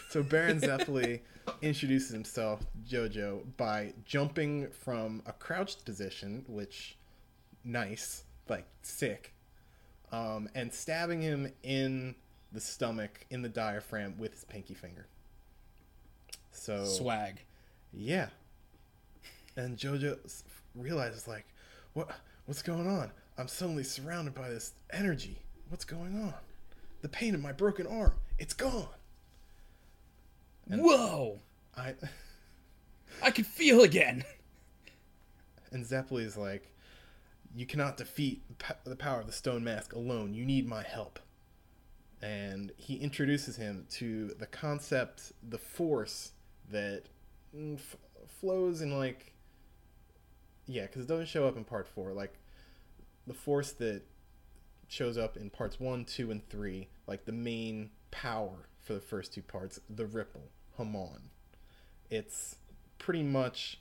So 0.09 0.23
Baron 0.23 0.59
Zeppeli 0.59 1.21
introduces 1.61 2.11
himself, 2.11 2.65
Jojo, 2.87 3.43
by 3.57 3.93
jumping 4.05 4.69
from 4.71 5.21
a 5.25 5.33
crouched 5.33 5.85
position, 5.85 6.45
which 6.47 6.97
nice, 7.63 8.23
like 8.47 8.65
sick, 8.81 9.33
um, 10.11 10.49
and 10.55 10.73
stabbing 10.73 11.21
him 11.21 11.51
in 11.63 12.15
the 12.51 12.61
stomach, 12.61 13.25
in 13.29 13.41
the 13.41 13.49
diaphragm 13.49 14.17
with 14.17 14.33
his 14.33 14.43
pinky 14.43 14.73
finger. 14.73 15.07
So 16.51 16.85
Swag. 16.85 17.41
yeah, 17.91 18.29
and 19.57 19.77
Jojo 19.77 20.17
realizes 20.73 21.27
like, 21.27 21.45
what 21.93 22.09
what's 22.45 22.61
going 22.61 22.87
on? 22.87 23.11
I'm 23.37 23.47
suddenly 23.47 23.83
surrounded 23.83 24.33
by 24.33 24.49
this 24.49 24.73
energy. 24.91 25.39
What's 25.67 25.83
going 25.83 26.21
on? 26.21 26.33
The 27.01 27.09
pain 27.09 27.33
in 27.33 27.41
my 27.41 27.51
broken 27.51 27.85
arm, 27.85 28.13
it's 28.39 28.53
gone. 28.53 28.87
Whoa! 30.67 31.39
I. 31.75 31.95
I 33.23 33.31
can 33.31 33.45
feel 33.45 33.81
again. 33.81 34.23
And 35.71 35.85
Zeppeli's 35.85 36.37
like, 36.37 36.73
you 37.55 37.65
cannot 37.65 37.97
defeat 37.97 38.43
the 38.83 38.95
power 38.95 39.21
of 39.21 39.27
the 39.27 39.33
stone 39.33 39.63
mask 39.63 39.93
alone. 39.93 40.33
You 40.33 40.45
need 40.45 40.67
my 40.67 40.83
help. 40.83 41.19
And 42.21 42.71
he 42.77 42.95
introduces 42.95 43.55
him 43.55 43.85
to 43.91 44.35
the 44.39 44.47
concept, 44.47 45.31
the 45.47 45.57
force 45.57 46.33
that 46.71 47.03
mm, 47.55 47.75
f- 47.75 47.95
flows 48.27 48.81
in 48.81 48.97
like, 48.97 49.33
yeah, 50.65 50.83
because 50.83 51.03
it 51.03 51.07
doesn't 51.07 51.27
show 51.27 51.47
up 51.47 51.55
in 51.55 51.63
part 51.63 51.87
four. 51.87 52.13
Like 52.13 52.33
the 53.27 53.33
force 53.33 53.71
that 53.73 54.01
shows 54.87 55.17
up 55.17 55.37
in 55.37 55.49
parts 55.49 55.79
one, 55.79 56.05
two, 56.05 56.31
and 56.31 56.47
three, 56.49 56.89
like 57.07 57.25
the 57.25 57.31
main 57.31 57.91
power 58.11 58.67
for 58.81 58.93
the 58.93 59.01
first 59.01 59.33
two 59.33 59.41
parts, 59.41 59.79
the 59.89 60.05
ripple, 60.05 60.49
Hamon. 60.77 61.29
It's 62.09 62.55
pretty 62.97 63.23
much 63.23 63.79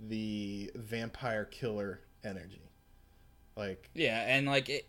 the 0.00 0.70
vampire 0.74 1.44
killer 1.44 2.00
energy. 2.24 2.62
Like 3.56 3.90
yeah, 3.94 4.24
and 4.26 4.46
like 4.46 4.68
it, 4.68 4.88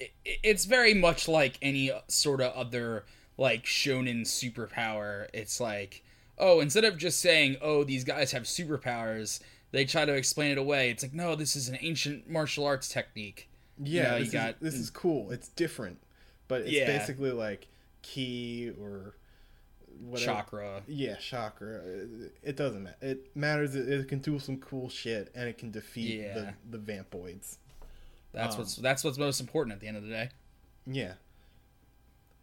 it 0.00 0.12
it's 0.24 0.64
very 0.64 0.94
much 0.94 1.28
like 1.28 1.58
any 1.60 1.90
sort 2.08 2.40
of 2.40 2.54
other 2.54 3.04
like 3.36 3.64
shonen 3.64 4.22
superpower. 4.22 5.28
It's 5.34 5.60
like 5.60 6.04
oh, 6.38 6.60
instead 6.60 6.84
of 6.84 6.96
just 6.96 7.20
saying 7.20 7.56
oh 7.60 7.84
these 7.84 8.04
guys 8.04 8.32
have 8.32 8.44
superpowers, 8.44 9.40
they 9.72 9.84
try 9.84 10.06
to 10.06 10.14
explain 10.14 10.52
it 10.52 10.58
away. 10.58 10.90
It's 10.90 11.02
like 11.02 11.12
no, 11.12 11.34
this 11.34 11.54
is 11.54 11.68
an 11.68 11.76
ancient 11.82 12.30
martial 12.30 12.64
arts 12.64 12.88
technique. 12.88 13.50
Yeah, 13.78 14.02
you 14.02 14.10
know, 14.10 14.18
this, 14.20 14.32
got, 14.32 14.48
is, 14.48 14.56
this 14.60 14.74
is 14.74 14.90
cool. 14.90 15.30
It's 15.30 15.48
different, 15.48 15.98
but 16.48 16.62
it's 16.62 16.70
yeah. 16.70 16.86
basically 16.86 17.30
like 17.30 17.68
ki 18.00 18.72
or 18.80 19.14
whatever. 20.00 20.32
chakra. 20.32 20.82
Yeah, 20.86 21.16
chakra. 21.16 21.80
It 22.42 22.56
doesn't 22.56 22.82
matter. 22.82 22.96
It 23.00 23.36
matters. 23.36 23.74
It 23.74 24.08
can 24.08 24.20
do 24.20 24.38
some 24.38 24.58
cool 24.58 24.88
shit, 24.88 25.30
and 25.34 25.48
it 25.48 25.58
can 25.58 25.70
defeat 25.70 26.20
yeah. 26.20 26.34
the 26.34 26.54
the 26.70 26.78
vampoids. 26.78 27.58
That's 28.32 28.54
um, 28.54 28.60
what's 28.60 28.76
that's 28.76 29.04
what's 29.04 29.18
most 29.18 29.40
important 29.40 29.74
at 29.74 29.80
the 29.80 29.88
end 29.88 29.96
of 29.96 30.02
the 30.02 30.10
day. 30.10 30.30
Yeah. 30.86 31.14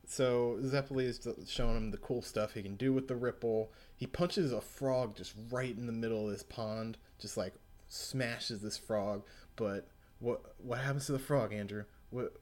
So 0.07 0.59
Zeppeli 0.61 1.05
is 1.05 1.27
showing 1.49 1.77
him 1.77 1.91
the 1.91 1.97
cool 1.97 2.21
stuff 2.21 2.53
he 2.53 2.61
can 2.61 2.75
do 2.75 2.93
with 2.93 3.07
the 3.07 3.15
ripple. 3.15 3.71
He 3.95 4.05
punches 4.05 4.51
a 4.51 4.61
frog 4.61 5.15
just 5.15 5.33
right 5.49 5.75
in 5.75 5.87
the 5.87 5.93
middle 5.93 6.25
of 6.25 6.31
this 6.31 6.43
pond, 6.43 6.97
just 7.19 7.37
like 7.37 7.53
smashes 7.87 8.61
this 8.61 8.77
frog. 8.77 9.23
But 9.55 9.87
what 10.19 10.41
what 10.57 10.79
happens 10.79 11.07
to 11.07 11.11
the 11.11 11.19
frog, 11.19 11.53
Andrew? 11.53 11.85
What? 12.11 12.33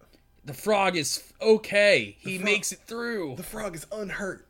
The 0.45 0.53
frog 0.53 0.97
is 0.97 1.23
okay. 1.41 2.17
He 2.19 2.37
frog, 2.37 2.45
makes 2.45 2.71
it 2.73 2.79
through. 2.85 3.35
The 3.37 3.43
frog 3.43 3.75
is 3.75 3.87
unhurt. 3.91 4.47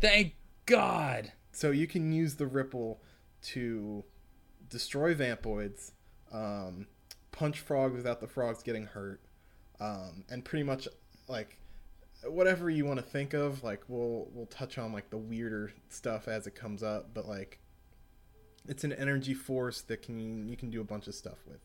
Thank 0.00 0.34
God. 0.66 1.32
So 1.52 1.70
you 1.70 1.86
can 1.86 2.12
use 2.12 2.34
the 2.34 2.46
ripple 2.46 3.00
to 3.42 4.04
destroy 4.68 5.14
vampoids, 5.14 5.92
um, 6.32 6.86
punch 7.32 7.60
frogs 7.60 7.96
without 7.96 8.20
the 8.20 8.26
frogs 8.26 8.62
getting 8.62 8.86
hurt, 8.86 9.20
um, 9.80 10.24
and 10.28 10.44
pretty 10.44 10.64
much 10.64 10.88
like 11.28 11.58
whatever 12.24 12.68
you 12.68 12.84
want 12.84 12.98
to 12.98 13.04
think 13.04 13.34
of. 13.34 13.62
Like 13.62 13.82
we'll 13.88 14.28
we'll 14.32 14.46
touch 14.46 14.78
on 14.78 14.92
like 14.92 15.10
the 15.10 15.16
weirder 15.16 15.72
stuff 15.88 16.28
as 16.28 16.46
it 16.46 16.54
comes 16.54 16.82
up, 16.82 17.10
but 17.14 17.26
like 17.26 17.60
it's 18.68 18.84
an 18.84 18.92
energy 18.92 19.34
force 19.34 19.82
that 19.82 20.02
can 20.02 20.48
you 20.48 20.56
can 20.56 20.70
do 20.70 20.80
a 20.80 20.84
bunch 20.84 21.06
of 21.06 21.14
stuff 21.14 21.38
with. 21.46 21.60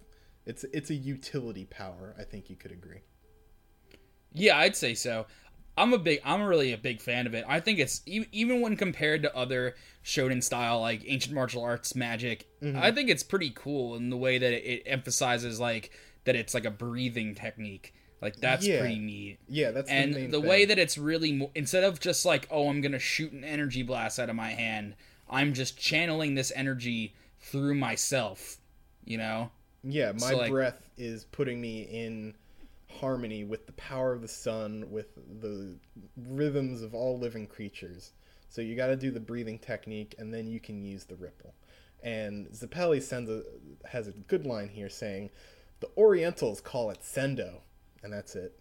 It's 0.46 0.64
it's 0.66 0.90
a 0.90 0.96
utility 0.96 1.66
power. 1.66 2.16
I 2.18 2.24
think 2.24 2.50
you 2.50 2.56
could 2.56 2.72
agree. 2.72 3.02
Yeah, 4.34 4.58
I'd 4.58 4.76
say 4.76 4.94
so. 4.94 5.26
I'm 5.78 5.94
a 5.94 5.98
big, 5.98 6.22
I'm 6.24 6.42
really 6.44 6.74
a 6.74 6.78
big 6.78 7.02
fan 7.02 7.28
of 7.28 7.34
it. 7.34 7.46
I 7.48 7.60
think 7.60 7.80
it's 7.80 8.02
even 8.06 8.62
when 8.62 8.76
compared 8.76 9.24
to 9.24 9.36
other 9.36 9.76
shonen 10.04 10.44
style 10.44 10.82
like 10.82 11.04
ancient 11.06 11.34
martial 11.34 11.64
arts 11.64 11.96
magic, 11.96 12.48
mm-hmm. 12.62 12.78
I 12.78 12.92
think 12.92 13.10
it's 13.10 13.24
pretty 13.24 13.52
cool 13.56 13.96
in 13.96 14.10
the 14.10 14.18
way 14.18 14.38
that 14.38 14.52
it 14.52 14.84
emphasizes 14.86 15.60
like 15.60 15.92
that 16.26 16.36
it's 16.36 16.54
like 16.54 16.66
a 16.66 16.72
breathing 16.72 17.36
technique. 17.36 17.94
Like 18.22 18.36
that's 18.38 18.68
yeah. 18.68 18.80
pretty 18.80 19.00
neat. 19.00 19.40
Yeah, 19.48 19.72
that's 19.72 19.90
and 19.90 20.14
the, 20.14 20.28
the 20.28 20.42
way 20.42 20.66
that 20.66 20.78
it's 20.78 20.98
really 20.98 21.32
mo- 21.32 21.52
instead 21.56 21.84
of 21.84 22.00
just 22.00 22.26
like 22.26 22.48
oh 22.52 22.70
I'm 22.70 22.82
gonna 22.82 23.00
shoot 23.00 23.32
an 23.32 23.44
energy 23.44 23.82
blast 23.82 24.20
out 24.20 24.30
of 24.30 24.36
my 24.36 24.50
hand, 24.50 24.96
I'm 25.30 25.54
just 25.54 25.78
channeling 25.78 26.36
this 26.36 26.52
energy 26.56 27.16
through 27.40 27.76
myself. 27.76 28.58
You 29.04 29.18
know. 29.18 29.52
Yeah, 29.84 30.12
my 30.12 30.30
so, 30.30 30.38
like, 30.38 30.52
breath 30.52 30.88
is 30.96 31.24
putting 31.26 31.60
me 31.60 31.82
in 31.82 32.36
harmony 33.00 33.44
with 33.44 33.66
the 33.66 33.74
power 33.74 34.14
of 34.14 34.22
the 34.22 34.28
sun, 34.28 34.86
with 34.90 35.08
the 35.40 35.78
rhythms 36.18 36.82
of 36.82 36.94
all 36.94 37.18
living 37.18 37.48
creatures. 37.48 38.14
So 38.50 38.62
you 38.62 38.76
got 38.76 38.88
to 38.88 38.96
do 38.96 39.12
the 39.12 39.20
breathing 39.20 39.60
technique, 39.60 40.16
and 40.18 40.34
then 40.34 40.48
you 40.48 40.60
can 40.60 40.84
use 40.84 41.06
the 41.06 41.16
ripple. 41.16 41.54
And 42.04 42.48
Zeppeli 42.48 43.02
sends 43.02 43.30
a 43.30 43.44
has 43.88 44.08
a 44.08 44.12
good 44.12 44.46
line 44.46 44.70
here 44.70 44.90
saying, 44.90 45.30
"The 45.80 45.90
Orientals 45.98 46.60
call 46.60 46.90
it 46.90 47.00
sendo," 47.02 47.62
and 48.04 48.12
that's 48.12 48.36
it. 48.36 48.58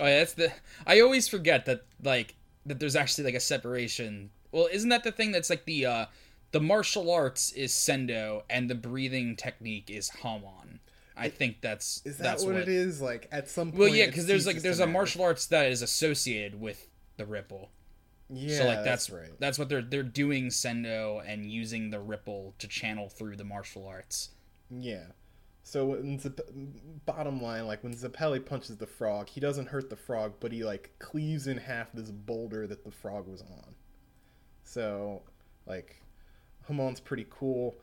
Oh, 0.00 0.06
yeah, 0.06 0.18
that's 0.18 0.34
the. 0.34 0.52
I 0.86 1.00
always 1.00 1.28
forget 1.28 1.66
that 1.66 1.86
like 2.02 2.34
that. 2.66 2.80
There's 2.80 2.96
actually 2.96 3.24
like 3.24 3.34
a 3.34 3.40
separation. 3.40 4.30
Well, 4.50 4.68
isn't 4.70 4.88
that 4.90 5.04
the 5.04 5.12
thing 5.12 5.32
that's 5.32 5.48
like 5.48 5.64
the 5.64 5.86
uh 5.86 6.06
the 6.52 6.60
martial 6.60 7.10
arts 7.10 7.50
is 7.52 7.72
sendo 7.72 8.42
and 8.50 8.68
the 8.68 8.74
breathing 8.74 9.36
technique 9.36 9.90
is 9.90 10.10
hamon. 10.10 10.80
I 11.16 11.28
think 11.28 11.60
that's 11.60 12.02
is 12.04 12.16
that 12.18 12.22
that's 12.22 12.44
what, 12.44 12.54
what, 12.54 12.62
it 12.62 12.68
is 12.68 13.00
like 13.00 13.28
at 13.32 13.48
some 13.48 13.70
point. 13.70 13.80
Well, 13.80 13.88
yeah, 13.88 14.06
because 14.06 14.26
there's 14.26 14.46
like 14.46 14.62
there's 14.62 14.80
a 14.80 14.86
martial 14.86 15.22
arts 15.22 15.46
that 15.46 15.66
is 15.66 15.82
associated 15.82 16.60
with 16.60 16.88
the 17.16 17.26
ripple. 17.26 17.70
Yeah, 18.30 18.58
so 18.58 18.64
like 18.64 18.84
that's, 18.84 19.08
that's 19.08 19.10
right. 19.10 19.40
That's 19.40 19.58
what 19.58 19.68
they're 19.68 19.82
they're 19.82 20.02
doing 20.02 20.46
sendo 20.46 21.22
and 21.26 21.50
using 21.50 21.90
the 21.90 22.00
ripple 22.00 22.54
to 22.58 22.68
channel 22.68 23.08
through 23.08 23.36
the 23.36 23.44
martial 23.44 23.86
arts. 23.86 24.30
Yeah. 24.70 25.04
So 25.64 25.86
when 25.86 26.18
bottom 27.06 27.40
line, 27.40 27.66
like 27.66 27.84
when 27.84 27.94
Zeppeli 27.94 28.44
punches 28.44 28.76
the 28.78 28.86
frog, 28.86 29.28
he 29.28 29.40
doesn't 29.40 29.68
hurt 29.68 29.90
the 29.90 29.96
frog, 29.96 30.34
but 30.40 30.50
he 30.50 30.64
like 30.64 30.90
cleaves 30.98 31.46
in 31.46 31.56
half 31.56 31.92
this 31.92 32.10
boulder 32.10 32.66
that 32.66 32.84
the 32.84 32.90
frog 32.90 33.28
was 33.28 33.42
on. 33.42 33.74
So, 34.64 35.22
like, 35.66 36.02
Hamon's 36.66 37.00
pretty 37.00 37.26
cool. 37.30 37.76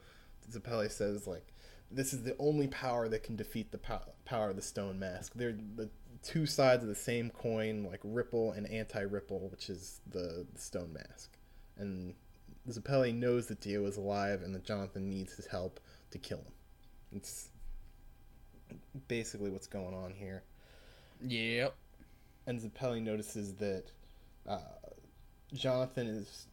Zeppeli 0.51 0.91
says 0.91 1.27
like 1.27 1.53
this 1.91 2.13
is 2.13 2.23
the 2.23 2.35
only 2.39 2.67
power 2.67 3.07
that 3.09 3.23
can 3.23 3.35
defeat 3.35 3.71
the 3.71 3.77
po- 3.77 4.13
power 4.25 4.49
of 4.49 4.55
the 4.55 4.61
stone 4.61 4.99
mask. 4.99 5.33
They're 5.35 5.57
the 5.75 5.89
two 6.21 6.45
sides 6.45 6.83
of 6.83 6.89
the 6.89 6.95
same 6.95 7.29
coin, 7.29 7.87
like 7.89 8.01
ripple 8.03 8.51
and 8.51 8.69
anti-ripple, 8.69 9.49
which 9.49 9.69
is 9.69 10.01
the, 10.09 10.45
the 10.53 10.59
stone 10.59 10.93
mask. 10.93 11.31
And 11.77 12.13
Zeppeli 12.69 13.13
knows 13.13 13.47
that 13.47 13.61
Dio 13.61 13.85
is 13.85 13.97
alive 13.97 14.41
and 14.43 14.53
that 14.53 14.63
Jonathan 14.65 15.09
needs 15.09 15.33
his 15.33 15.47
help 15.47 15.79
to 16.11 16.17
kill 16.17 16.39
him. 16.39 16.53
It's 17.13 17.49
basically 19.07 19.49
what's 19.49 19.67
going 19.67 19.95
on 19.95 20.13
here. 20.13 20.43
Yep. 21.25 21.73
And 22.47 22.59
Zeppeli 22.59 23.01
notices 23.01 23.55
that 23.55 23.85
uh, 24.47 24.59
Jonathan 25.53 26.07
is 26.07 26.47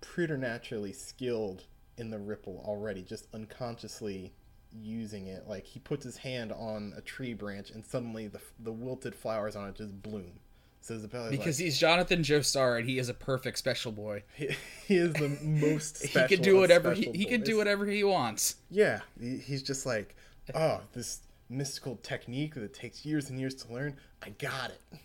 preternaturally 0.00 0.92
skilled 0.92 1.64
in 1.98 2.10
the 2.10 2.18
ripple 2.18 2.62
already, 2.66 3.02
just 3.02 3.26
unconsciously 3.34 4.32
using 4.72 5.26
it. 5.26 5.46
Like 5.48 5.64
he 5.64 5.78
puts 5.78 6.04
his 6.04 6.16
hand 6.16 6.52
on 6.52 6.92
a 6.96 7.00
tree 7.00 7.34
branch, 7.34 7.70
and 7.70 7.84
suddenly 7.84 8.28
the 8.28 8.40
the 8.60 8.72
wilted 8.72 9.14
flowers 9.14 9.56
on 9.56 9.68
it 9.68 9.76
just 9.76 10.02
bloom. 10.02 10.40
So 10.86 10.98
because 10.98 11.32
like, 11.32 11.56
he's 11.56 11.80
Jonathan 11.80 12.22
Joestar 12.22 12.78
and 12.78 12.88
he 12.88 13.00
is 13.00 13.08
a 13.08 13.14
perfect 13.14 13.58
special 13.58 13.90
boy. 13.90 14.22
He, 14.36 14.50
he 14.86 14.96
is 14.96 15.14
the 15.14 15.28
most. 15.42 16.04
he 16.04 16.26
can 16.28 16.40
do 16.40 16.58
whatever 16.58 16.94
he, 16.94 17.10
he 17.12 17.24
can 17.24 17.40
do 17.40 17.56
whatever 17.56 17.84
he 17.86 18.04
wants. 18.04 18.54
Yeah, 18.70 19.00
he, 19.20 19.38
he's 19.38 19.64
just 19.64 19.84
like, 19.84 20.14
oh, 20.54 20.82
this 20.92 21.22
mystical 21.48 21.96
technique 22.04 22.54
that 22.54 22.72
takes 22.72 23.04
years 23.04 23.30
and 23.30 23.40
years 23.40 23.56
to 23.56 23.72
learn. 23.72 23.96
I 24.22 24.28
got 24.30 24.70
it. 24.70 25.00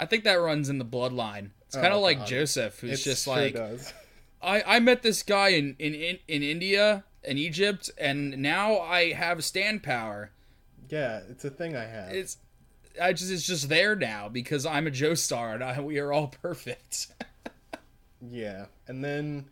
I 0.00 0.06
think 0.06 0.24
that 0.24 0.36
runs 0.36 0.70
in 0.70 0.78
the 0.78 0.86
bloodline. 0.86 1.50
It's 1.66 1.76
kind 1.76 1.88
of 1.88 1.98
oh, 1.98 2.00
like 2.00 2.20
God. 2.20 2.26
Joseph, 2.26 2.80
who's 2.80 3.00
it 3.00 3.04
just 3.04 3.24
sure 3.24 3.36
like, 3.36 3.54
does. 3.54 3.92
I 4.42 4.62
I 4.66 4.80
met 4.80 5.02
this 5.02 5.22
guy 5.22 5.48
in 5.48 5.76
in 5.78 5.94
in, 5.94 6.18
in 6.28 6.42
India 6.42 7.04
in 7.24 7.38
Egypt, 7.38 7.90
and 7.98 8.38
now 8.38 8.78
I 8.78 9.12
have 9.12 9.44
stand 9.44 9.82
power. 9.82 10.30
Yeah, 10.88 11.20
it's 11.28 11.44
a 11.44 11.50
thing 11.50 11.76
I 11.76 11.84
have. 11.84 12.12
It's 12.12 12.38
I 13.00 13.12
just 13.12 13.30
it's 13.30 13.46
just 13.46 13.68
there 13.68 13.96
now 13.96 14.28
because 14.28 14.66
I'm 14.66 14.86
a 14.86 14.90
Joestar 14.90 15.54
and 15.54 15.64
I, 15.64 15.80
we 15.80 15.98
are 15.98 16.12
all 16.12 16.28
perfect. 16.42 17.08
yeah, 18.20 18.66
and 18.86 19.04
then 19.04 19.48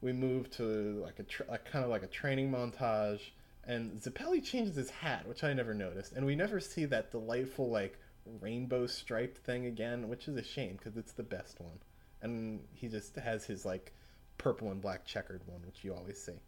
we 0.00 0.12
move 0.12 0.50
to 0.52 1.02
like 1.04 1.18
a 1.18 1.24
tra- 1.24 1.46
like, 1.48 1.64
kind 1.70 1.84
of 1.84 1.90
like 1.90 2.02
a 2.02 2.08
training 2.08 2.50
montage, 2.50 3.20
and 3.64 4.00
Zeppeli 4.00 4.42
changes 4.42 4.76
his 4.76 4.90
hat, 4.90 5.26
which 5.26 5.44
I 5.44 5.52
never 5.52 5.74
noticed, 5.74 6.12
and 6.12 6.24
we 6.24 6.36
never 6.36 6.60
see 6.60 6.84
that 6.86 7.10
delightful 7.10 7.68
like 7.68 7.98
rainbow 8.40 8.86
striped 8.86 9.38
thing 9.38 9.66
again, 9.66 10.08
which 10.08 10.28
is 10.28 10.36
a 10.36 10.42
shame 10.42 10.76
because 10.76 10.96
it's 10.96 11.12
the 11.12 11.22
best 11.22 11.60
one, 11.60 11.78
and 12.22 12.60
he 12.72 12.88
just 12.88 13.16
has 13.16 13.44
his 13.44 13.64
like 13.64 13.92
purple 14.38 14.70
and 14.70 14.80
black 14.80 15.04
checkered 15.04 15.42
one, 15.46 15.60
which 15.66 15.84
you 15.84 15.92
always 15.92 16.22
see. 16.22 16.40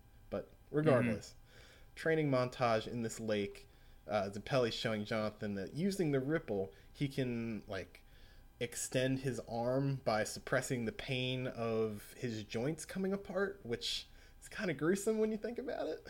But 0.71 0.77
regardless, 0.79 1.35
mm-hmm. 1.35 1.97
training 1.97 2.31
montage 2.31 2.87
in 2.87 3.03
this 3.03 3.21
lake. 3.21 3.67
Uh, 4.11 4.29
Zeppeli 4.29 4.73
showing 4.73 5.05
Jonathan 5.05 5.55
that 5.55 5.75
using 5.75 6.11
the 6.11 6.19
ripple, 6.19 6.73
he 6.93 7.07
can 7.07 7.63
like 7.69 8.03
extend 8.59 9.21
his 9.21 9.41
arm 9.49 10.01
by 10.05 10.25
suppressing 10.25 10.85
the 10.85 10.93
pain 10.93 11.47
of 11.49 12.15
his 12.17 12.43
joints 12.45 12.85
coming 12.85 13.13
apart, 13.13 13.61
which 13.63 14.09
is 14.41 14.49
kind 14.49 14.71
of 14.71 14.77
gruesome 14.77 15.19
when 15.19 15.31
you 15.31 15.37
think 15.37 15.59
about 15.59 15.87
it. 15.87 16.07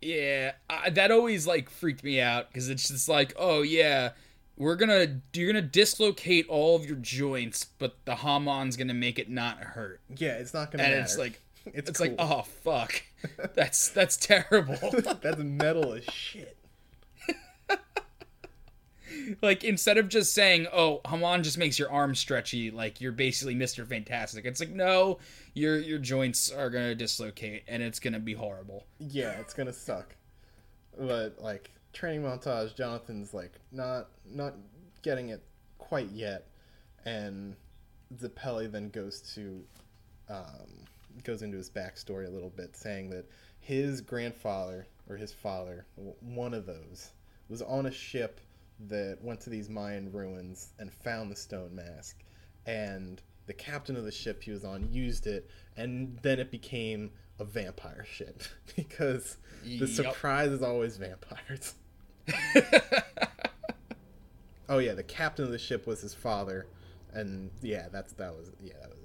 Yeah, 0.00 0.52
I, 0.68 0.90
that 0.90 1.10
always 1.10 1.46
like 1.46 1.70
freaked 1.70 2.02
me 2.04 2.20
out 2.20 2.48
because 2.48 2.68
it's 2.68 2.88
just 2.88 3.08
like, 3.08 3.34
oh 3.38 3.62
yeah, 3.62 4.10
we're 4.56 4.76
gonna 4.76 5.20
you're 5.32 5.52
gonna 5.52 5.62
dislocate 5.62 6.46
all 6.48 6.76
of 6.76 6.84
your 6.84 6.96
joints, 6.96 7.64
but 7.64 8.04
the 8.04 8.16
Hamon's 8.16 8.76
gonna 8.76 8.94
make 8.94 9.18
it 9.18 9.30
not 9.30 9.58
hurt. 9.58 10.00
Yeah, 10.16 10.32
it's 10.32 10.52
not 10.52 10.70
gonna 10.70 10.84
And 10.84 10.92
matter. 10.92 11.02
it's 11.02 11.18
like 11.18 11.40
it's, 11.66 11.90
it's 11.90 11.98
cool. 11.98 12.08
like, 12.08 12.16
oh 12.18 12.42
fuck, 12.42 13.02
that's 13.54 13.88
that's 13.88 14.16
terrible. 14.16 14.76
that's 15.22 15.38
metal 15.38 15.92
as 15.94 16.04
shit. 16.04 16.56
like 19.42 19.64
instead 19.64 19.98
of 19.98 20.08
just 20.08 20.34
saying, 20.34 20.66
"Oh, 20.72 21.00
Hamon 21.06 21.42
just 21.42 21.58
makes 21.58 21.78
your 21.78 21.90
arm 21.90 22.14
stretchy," 22.14 22.70
like 22.70 23.00
you're 23.00 23.12
basically 23.12 23.54
Mister 23.54 23.84
Fantastic. 23.84 24.44
It's 24.44 24.60
like, 24.60 24.70
no, 24.70 25.18
your 25.54 25.78
your 25.78 25.98
joints 25.98 26.50
are 26.50 26.70
gonna 26.70 26.94
dislocate, 26.94 27.62
and 27.68 27.82
it's 27.82 28.00
gonna 28.00 28.20
be 28.20 28.34
horrible. 28.34 28.86
Yeah, 28.98 29.32
it's 29.40 29.54
gonna 29.54 29.72
suck. 29.72 30.14
But 30.98 31.36
like 31.40 31.70
training 31.92 32.22
montage, 32.22 32.74
Jonathan's 32.74 33.34
like 33.34 33.52
not 33.70 34.08
not 34.28 34.54
getting 35.02 35.28
it 35.30 35.42
quite 35.78 36.10
yet, 36.10 36.46
and 37.04 37.56
Zeppeli 38.16 38.70
then 38.70 38.88
goes 38.90 39.20
to 39.34 39.64
um, 40.28 40.86
goes 41.24 41.42
into 41.42 41.56
his 41.56 41.70
backstory 41.70 42.26
a 42.26 42.30
little 42.30 42.50
bit, 42.50 42.76
saying 42.76 43.10
that 43.10 43.26
his 43.60 44.00
grandfather 44.00 44.86
or 45.08 45.16
his 45.16 45.32
father, 45.32 45.86
one 46.20 46.54
of 46.54 46.66
those, 46.66 47.12
was 47.48 47.62
on 47.62 47.86
a 47.86 47.90
ship 47.92 48.40
that 48.88 49.18
went 49.22 49.40
to 49.42 49.50
these 49.50 49.68
Mayan 49.68 50.10
ruins 50.12 50.72
and 50.78 50.92
found 50.92 51.30
the 51.30 51.36
stone 51.36 51.74
mask, 51.74 52.22
and 52.66 53.22
the 53.46 53.52
captain 53.52 53.96
of 53.96 54.04
the 54.04 54.12
ship 54.12 54.42
he 54.42 54.50
was 54.50 54.64
on 54.64 54.92
used 54.92 55.26
it, 55.26 55.50
and 55.76 56.18
then 56.22 56.38
it 56.38 56.50
became 56.50 57.10
a 57.38 57.44
vampire 57.44 58.04
ship 58.10 58.42
because 58.76 59.36
the 59.64 59.86
Yup. 59.86 59.88
surprise 59.88 60.50
is 60.50 60.62
always 60.62 60.96
vampires. 60.96 61.74
Oh 64.68 64.78
yeah, 64.78 64.94
the 64.94 65.02
captain 65.02 65.44
of 65.44 65.50
the 65.50 65.58
ship 65.58 65.86
was 65.86 66.00
his 66.00 66.14
father, 66.14 66.66
and 67.12 67.50
yeah, 67.60 67.88
that's 67.92 68.12
that 68.14 68.32
was 68.32 68.52
yeah 68.58 68.72
that 68.80 68.88
was. 68.90 69.01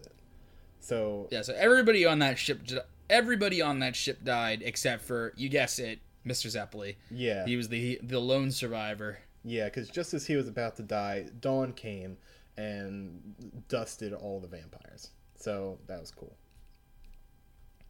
So 0.88 1.27
Yeah, 1.32 1.41
so 1.41 1.53
everybody 1.53 2.06
on 2.06 2.20
that 2.20 2.38
ship, 2.39 2.62
everybody 3.10 3.62
on 3.62 3.79
that 3.79 3.94
ship 3.94 4.24
died 4.24 4.62
except 4.63 5.03
for 5.03 5.34
you 5.36 5.50
guess 5.50 5.79
it, 5.79 6.00
Mister 6.24 6.48
Zeppeli. 6.48 6.96
yeah, 7.12 7.46
He 7.46 7.58
was 7.58 7.67
the 7.67 8.00
the 8.01 8.20
lone 8.20 8.51
survivor. 8.51 9.20
yeah, 9.44 9.65
because 9.65 9.89
just 9.89 10.13
as 10.13 10.25
he 10.25 10.38
was 10.38 10.48
about 10.48 10.77
to 10.77 10.84
die, 10.84 11.25
Dawn 11.41 11.74
came 11.74 12.15
and 12.56 13.36
dusted 13.67 14.13
all 14.13 14.39
the 14.39 14.48
vampires. 14.48 15.10
So 15.36 15.77
that 15.88 16.00
was 16.00 16.10
cool. 16.10 16.38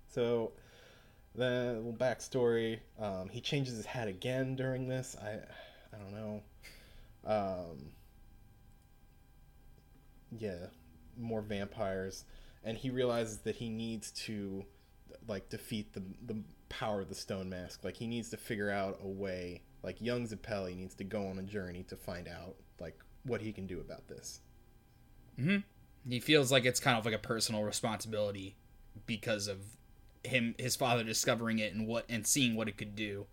So 0.08 0.54
the 1.36 1.76
little 1.78 1.94
backstory: 1.94 2.80
um, 3.00 3.30
he 3.30 3.42
changes 3.42 3.78
his 3.78 3.86
hat 3.86 4.08
again 4.08 4.56
during 4.56 4.88
this. 4.88 5.16
I 5.22 5.34
I 5.96 6.00
don't 6.00 6.14
know. 6.14 6.42
Um, 7.26 7.90
yeah, 10.36 10.66
more 11.16 11.42
vampires, 11.42 12.26
and 12.68 12.78
he 12.78 12.90
realizes 12.90 13.38
that 13.40 13.56
he 13.56 13.70
needs 13.70 14.12
to 14.12 14.66
like 15.26 15.48
defeat 15.50 15.94
the 15.94 16.04
the 16.26 16.44
power 16.68 17.00
of 17.00 17.08
the 17.08 17.16
stone 17.16 17.50
mask. 17.50 17.86
Like 17.86 17.96
he 17.96 18.08
needs 18.08 18.30
to 18.32 18.38
figure 18.38 18.70
out 18.70 19.00
a 19.02 19.08
way. 19.08 19.64
Like 19.84 20.02
young 20.02 20.28
Zeppeli 20.28 20.76
needs 20.76 20.94
to 20.96 21.06
go 21.06 21.28
on 21.28 21.40
a 21.40 21.44
journey 21.44 21.84
to 21.84 21.96
find 21.96 22.28
out 22.28 22.56
like 22.80 23.00
what 23.24 23.40
he 23.40 23.54
can 23.54 23.68
do 23.68 23.80
about 23.80 24.10
this. 24.10 24.42
Hmm. 25.40 25.60
He 26.08 26.20
feels 26.20 26.52
like 26.52 26.66
it's 26.66 26.82
kind 26.82 26.98
of 26.98 27.06
like 27.06 27.16
a 27.16 27.20
personal 27.20 27.64
responsibility 27.64 28.58
because 29.06 29.48
of 29.48 29.60
him, 30.26 30.54
his 30.60 30.76
father 30.76 31.06
discovering 31.06 31.60
it 31.60 31.74
and 31.74 31.88
what 31.88 32.06
and 32.10 32.28
seeing 32.28 32.58
what 32.58 32.68
it 32.68 32.78
could 32.78 32.98
do. 32.98 33.28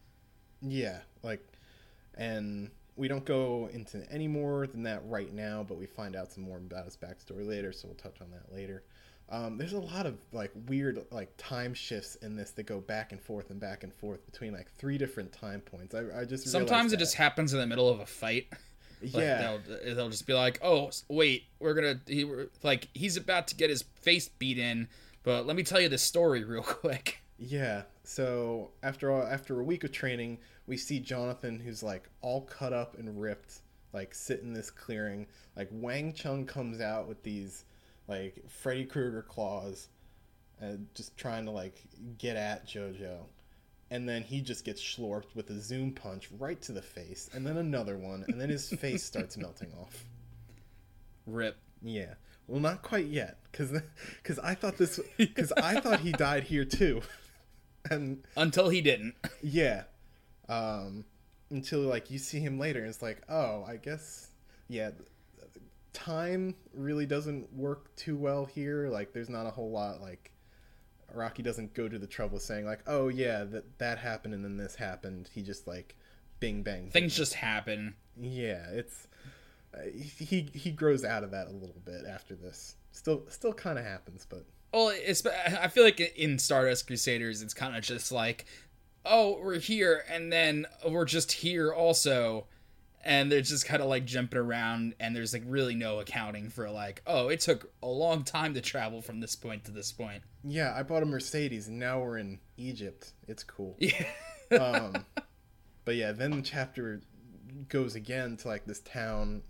Yeah, 0.62 1.00
like, 1.24 1.44
and 2.16 2.70
we 2.94 3.08
don't 3.08 3.24
go 3.24 3.68
into 3.72 4.10
any 4.12 4.28
more 4.28 4.68
than 4.68 4.84
that 4.84 5.02
right 5.06 5.32
now, 5.32 5.64
but 5.68 5.76
we 5.76 5.86
find 5.86 6.14
out 6.14 6.32
some 6.32 6.44
more 6.44 6.58
about 6.58 6.84
his 6.84 6.96
backstory 6.96 7.46
later, 7.46 7.72
so 7.72 7.88
we'll 7.88 7.96
touch 7.96 8.20
on 8.20 8.30
that 8.30 8.54
later. 8.54 8.84
Um, 9.30 9.56
there's 9.56 9.72
a 9.72 9.80
lot 9.80 10.06
of 10.06 10.18
like 10.32 10.52
weird 10.66 11.04
like 11.10 11.34
time 11.38 11.74
shifts 11.74 12.16
in 12.16 12.36
this 12.36 12.50
that 12.52 12.64
go 12.64 12.80
back 12.80 13.12
and 13.12 13.20
forth 13.20 13.50
and 13.50 13.58
back 13.58 13.82
and 13.82 13.92
forth 13.92 14.24
between 14.26 14.52
like 14.52 14.70
three 14.72 14.98
different 14.98 15.32
time 15.32 15.60
points. 15.60 15.94
I, 15.94 16.20
I 16.20 16.24
just 16.24 16.46
Sometimes 16.46 16.92
it 16.92 16.98
just 16.98 17.14
happens 17.14 17.52
in 17.52 17.58
the 17.58 17.66
middle 17.66 17.88
of 17.88 18.00
a 18.00 18.06
fight. 18.06 18.46
Like, 19.02 19.22
yeah 19.22 19.58
they'll 19.66 19.94
they'll 19.96 20.08
just 20.08 20.26
be 20.26 20.32
like, 20.32 20.60
"Oh, 20.62 20.90
wait, 21.08 21.44
we're 21.58 21.74
gonna 21.74 22.00
he 22.06 22.24
we're- 22.24 22.46
like 22.62 22.88
he's 22.94 23.18
about 23.18 23.48
to 23.48 23.54
get 23.54 23.68
his 23.68 23.82
face 23.82 24.30
beat 24.30 24.56
in, 24.56 24.88
but 25.24 25.46
let 25.46 25.56
me 25.56 25.62
tell 25.62 25.78
you 25.78 25.90
the 25.90 25.98
story 25.98 26.42
real 26.44 26.62
quick." 26.62 27.20
Yeah. 27.36 27.82
So 28.04 28.70
after 28.82 29.10
all, 29.10 29.22
after 29.22 29.60
a 29.60 29.64
week 29.64 29.84
of 29.84 29.92
training, 29.92 30.38
we 30.66 30.78
see 30.78 31.00
Jonathan, 31.00 31.60
who's 31.60 31.82
like 31.82 32.08
all 32.22 32.42
cut 32.42 32.72
up 32.72 32.96
and 32.98 33.20
ripped, 33.20 33.60
like 33.92 34.14
sit 34.14 34.40
in 34.40 34.54
this 34.54 34.70
clearing. 34.70 35.26
Like 35.54 35.68
Wang 35.70 36.14
Chung 36.14 36.46
comes 36.46 36.80
out 36.80 37.06
with 37.06 37.22
these 37.22 37.64
like 38.08 38.42
Freddy 38.48 38.84
Krueger 38.84 39.22
claws, 39.22 39.88
and 40.60 40.86
just 40.94 41.16
trying 41.16 41.44
to 41.46 41.50
like 41.50 41.82
get 42.18 42.36
at 42.36 42.66
JoJo. 42.66 43.18
And 43.90 44.08
then 44.08 44.22
he 44.22 44.40
just 44.40 44.64
gets 44.64 44.82
schlorped 44.82 45.34
with 45.34 45.50
a 45.50 45.60
zoom 45.60 45.92
punch 45.92 46.28
right 46.38 46.60
to 46.62 46.72
the 46.72 46.82
face, 46.82 47.28
and 47.32 47.46
then 47.46 47.56
another 47.58 47.96
one, 47.96 48.24
and 48.28 48.40
then 48.40 48.48
his 48.48 48.68
face 48.70 49.04
starts 49.04 49.36
melting 49.36 49.72
off. 49.80 50.04
Rip. 51.26 51.56
Yeah. 51.82 52.14
Well, 52.46 52.60
not 52.60 52.82
quite 52.82 53.06
yet, 53.06 53.38
because 53.50 53.72
because 54.22 54.38
I 54.42 54.54
thought 54.54 54.76
this 54.78 55.00
because 55.16 55.52
I 55.56 55.80
thought 55.80 56.00
he 56.00 56.12
died 56.12 56.44
here 56.44 56.64
too, 56.64 57.02
and 57.90 58.22
Until 58.36 58.68
he 58.68 58.80
didn't. 58.80 59.14
yeah. 59.42 59.84
Um, 60.48 61.04
until 61.50 61.80
like 61.80 62.10
you 62.10 62.18
see 62.18 62.40
him 62.40 62.58
later, 62.58 62.80
and 62.80 62.88
it's 62.88 63.00
like, 63.02 63.22
oh, 63.28 63.64
I 63.66 63.76
guess, 63.76 64.28
yeah. 64.68 64.90
Time 65.94 66.54
really 66.74 67.06
doesn't 67.06 67.50
work 67.54 67.94
too 67.96 68.16
well 68.16 68.44
here. 68.44 68.88
Like, 68.88 69.14
there's 69.14 69.30
not 69.30 69.46
a 69.46 69.50
whole 69.50 69.70
lot. 69.70 70.02
Like, 70.02 70.32
Araki 71.14 71.42
doesn't 71.42 71.72
go 71.72 71.88
to 71.88 71.98
the 71.98 72.06
trouble 72.06 72.36
of 72.36 72.42
saying 72.42 72.66
like, 72.66 72.80
oh 72.86 73.08
yeah, 73.08 73.44
that 73.44 73.78
that 73.78 73.98
happened 73.98 74.34
and 74.34 74.44
then 74.44 74.56
this 74.56 74.74
happened. 74.74 75.30
He 75.32 75.42
just 75.42 75.66
like, 75.66 75.96
bing 76.40 76.62
bang. 76.62 76.90
Things 76.90 77.16
just 77.16 77.34
happen. 77.34 77.94
Yeah, 78.20 78.66
it's 78.72 79.08
uh, 79.74 79.82
he 79.94 80.50
he 80.52 80.70
grows 80.70 81.04
out 81.04 81.24
of 81.24 81.30
that 81.30 81.46
a 81.46 81.52
little 81.52 81.80
bit 81.84 82.02
after 82.08 82.34
this. 82.34 82.76
Still 82.92 83.22
still 83.28 83.52
kind 83.52 83.78
of 83.78 83.84
happens, 83.84 84.26
but 84.28 84.44
Well, 84.72 84.92
it's 84.92 85.24
I 85.26 85.68
feel 85.68 85.84
like 85.84 86.00
in 86.00 86.38
Stardust 86.38 86.88
Crusaders, 86.88 87.42
it's 87.42 87.54
kind 87.54 87.76
of 87.76 87.82
just 87.84 88.10
like, 88.10 88.46
oh, 89.04 89.38
we're 89.40 89.60
here, 89.60 90.04
and 90.10 90.32
then 90.32 90.66
we're 90.88 91.04
just 91.04 91.30
here 91.30 91.72
also, 91.72 92.46
and 93.04 93.30
they're 93.30 93.42
just 93.42 93.66
kind 93.66 93.82
of 93.82 93.88
like 93.88 94.06
jumping 94.06 94.38
around, 94.38 94.94
and 94.98 95.14
there's 95.14 95.32
like 95.32 95.44
really 95.46 95.74
no 95.74 96.00
accounting 96.00 96.48
for 96.48 96.68
like, 96.70 97.02
oh, 97.06 97.28
it 97.28 97.40
took 97.40 97.70
a 97.82 97.88
long 97.88 98.24
time 98.24 98.54
to 98.54 98.60
travel 98.60 99.02
from 99.02 99.20
this 99.20 99.36
point 99.36 99.64
to 99.64 99.70
this 99.70 99.92
point. 99.92 100.22
yeah, 100.42 100.74
I 100.76 100.82
bought 100.82 101.02
a 101.02 101.06
Mercedes 101.06 101.68
and 101.68 101.78
now 101.78 102.00
we're 102.00 102.18
in 102.18 102.40
Egypt. 102.56 103.12
It's 103.28 103.44
cool. 103.44 103.76
Yeah. 103.78 104.06
um, 104.58 105.04
but 105.84 105.96
yeah, 105.96 106.12
then 106.12 106.30
the 106.32 106.42
chapter 106.42 107.02
goes 107.68 107.94
again 107.94 108.36
to 108.38 108.48
like 108.48 108.64
this 108.64 108.80
town, 108.80 109.42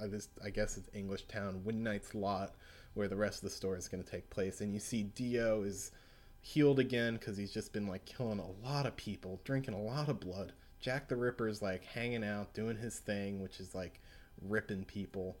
uh, 0.00 0.06
this 0.06 0.28
I 0.44 0.50
guess 0.50 0.76
it's 0.76 0.88
English 0.92 1.24
town, 1.24 1.62
Wind 1.64 1.82
Knight's 1.82 2.14
Lot, 2.14 2.54
where 2.94 3.08
the 3.08 3.16
rest 3.16 3.38
of 3.38 3.48
the 3.48 3.54
story 3.54 3.78
is 3.78 3.88
going 3.88 4.02
to 4.02 4.10
take 4.10 4.28
place, 4.30 4.60
and 4.60 4.72
you 4.72 4.80
see 4.80 5.02
Dio 5.02 5.62
is 5.62 5.92
healed 6.40 6.78
again 6.78 7.14
because 7.14 7.36
he's 7.36 7.52
just 7.52 7.72
been 7.72 7.86
like 7.86 8.04
killing 8.04 8.38
a 8.38 8.66
lot 8.66 8.86
of 8.86 8.96
people, 8.96 9.40
drinking 9.44 9.74
a 9.74 9.82
lot 9.82 10.08
of 10.08 10.20
blood. 10.20 10.52
Jack 10.80 11.08
the 11.08 11.16
Ripper 11.16 11.48
is 11.48 11.62
like 11.62 11.84
hanging 11.84 12.24
out, 12.24 12.54
doing 12.54 12.76
his 12.76 12.98
thing, 12.98 13.42
which 13.42 13.60
is 13.60 13.74
like 13.74 14.00
ripping 14.42 14.84
people. 14.84 15.36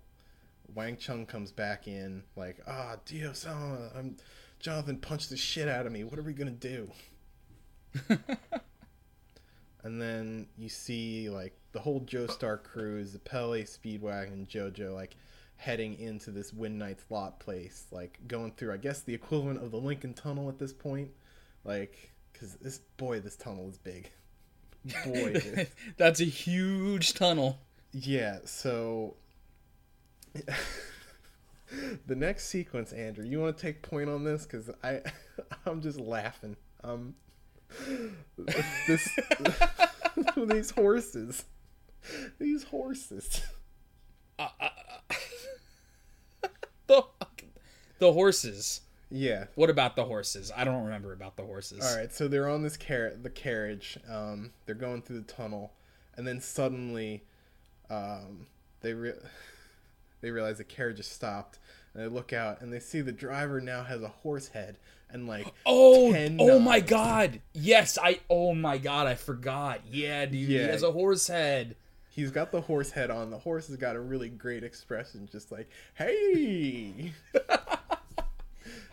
Wang 0.74 0.96
Chung 0.96 1.24
comes 1.24 1.50
back 1.50 1.88
in, 1.88 2.22
like, 2.36 2.58
ah, 2.66 2.96
Dio 3.06 3.32
Sama, 3.32 3.90
I'm 3.96 4.16
Jonathan 4.58 4.98
punched 4.98 5.30
the 5.30 5.36
shit 5.36 5.68
out 5.68 5.86
of 5.86 5.92
me. 5.92 6.04
What 6.04 6.18
are 6.18 6.22
we 6.22 6.32
gonna 6.32 6.50
do? 6.50 6.90
and 9.82 10.00
then 10.00 10.46
you 10.58 10.68
see 10.68 11.30
like 11.30 11.54
the 11.72 11.80
whole 11.80 12.00
Joestar 12.00 12.62
crew, 12.62 13.04
Zeppeli, 13.04 13.62
Speedwagon, 13.62 14.46
JoJo, 14.48 14.94
like 14.94 15.16
heading 15.56 15.98
into 15.98 16.30
this 16.30 16.52
Wind 16.52 16.78
Knight's 16.78 17.04
lot 17.10 17.40
place, 17.40 17.86
like 17.90 18.18
going 18.26 18.52
through, 18.52 18.72
I 18.72 18.78
guess, 18.78 19.00
the 19.00 19.14
equivalent 19.14 19.62
of 19.62 19.70
the 19.70 19.76
Lincoln 19.76 20.14
Tunnel 20.14 20.48
at 20.48 20.58
this 20.58 20.72
point. 20.72 21.10
Like, 21.64 22.12
because 22.32 22.54
this 22.56 22.78
boy, 22.96 23.20
this 23.20 23.36
tunnel 23.36 23.68
is 23.68 23.78
big. 23.78 24.10
Boy. 25.04 25.68
That's 25.96 26.20
a 26.20 26.24
huge 26.24 27.14
tunnel. 27.14 27.58
yeah. 27.92 28.38
So 28.44 29.16
the 32.06 32.14
next 32.16 32.46
sequence, 32.48 32.92
Andrew, 32.92 33.24
you 33.24 33.40
want 33.40 33.56
to 33.56 33.62
take 33.62 33.82
point 33.82 34.08
on 34.08 34.24
this 34.24 34.44
because 34.44 34.70
I, 34.82 35.00
I'm 35.66 35.80
just 35.82 35.98
laughing. 35.98 36.56
Um, 36.84 37.14
this 38.86 39.08
these 40.36 40.70
horses, 40.70 41.44
these 42.38 42.64
horses. 42.64 43.42
Uh, 44.38 44.48
uh, 44.60 44.68
uh, 46.42 46.48
the 46.86 47.02
the 47.98 48.12
horses. 48.12 48.80
Yeah. 49.10 49.44
What 49.54 49.70
about 49.70 49.96
the 49.96 50.04
horses? 50.04 50.52
I 50.54 50.64
don't 50.64 50.84
remember 50.84 51.12
about 51.12 51.36
the 51.36 51.44
horses. 51.44 51.84
All 51.84 51.96
right. 51.96 52.12
So 52.12 52.28
they're 52.28 52.48
on 52.48 52.62
this 52.62 52.76
car- 52.76 53.14
the 53.20 53.30
carriage. 53.30 53.98
Um, 54.08 54.52
they're 54.66 54.74
going 54.74 55.02
through 55.02 55.20
the 55.20 55.32
tunnel, 55.32 55.72
and 56.16 56.26
then 56.26 56.40
suddenly, 56.40 57.22
um, 57.88 58.46
they 58.80 58.92
re- 58.92 59.12
they 60.20 60.30
realize 60.30 60.58
the 60.58 60.64
carriage 60.64 60.98
has 60.98 61.06
stopped, 61.06 61.58
and 61.94 62.02
they 62.02 62.08
look 62.08 62.32
out 62.32 62.60
and 62.60 62.72
they 62.72 62.80
see 62.80 63.00
the 63.00 63.12
driver 63.12 63.60
now 63.60 63.82
has 63.84 64.02
a 64.02 64.08
horse 64.08 64.48
head 64.48 64.78
and 65.10 65.26
like 65.26 65.52
Oh, 65.66 66.12
10 66.12 66.38
oh 66.40 66.58
my 66.58 66.80
god. 66.80 67.40
Yes, 67.54 67.98
I 68.02 68.20
oh 68.28 68.54
my 68.54 68.78
god, 68.78 69.06
I 69.06 69.14
forgot. 69.14 69.80
Yeah, 69.90 70.26
dude. 70.26 70.48
He 70.48 70.54
has 70.56 70.82
a 70.82 70.92
horse 70.92 71.28
head. 71.28 71.76
He's 72.10 72.30
got 72.32 72.50
the 72.50 72.62
horse 72.62 72.90
head 72.90 73.10
on. 73.10 73.30
The 73.30 73.38
horse 73.38 73.68
has 73.68 73.76
got 73.76 73.94
a 73.94 74.00
really 74.00 74.28
great 74.28 74.64
expression, 74.64 75.28
just 75.30 75.52
like, 75.52 75.68
"Hey." 75.94 77.12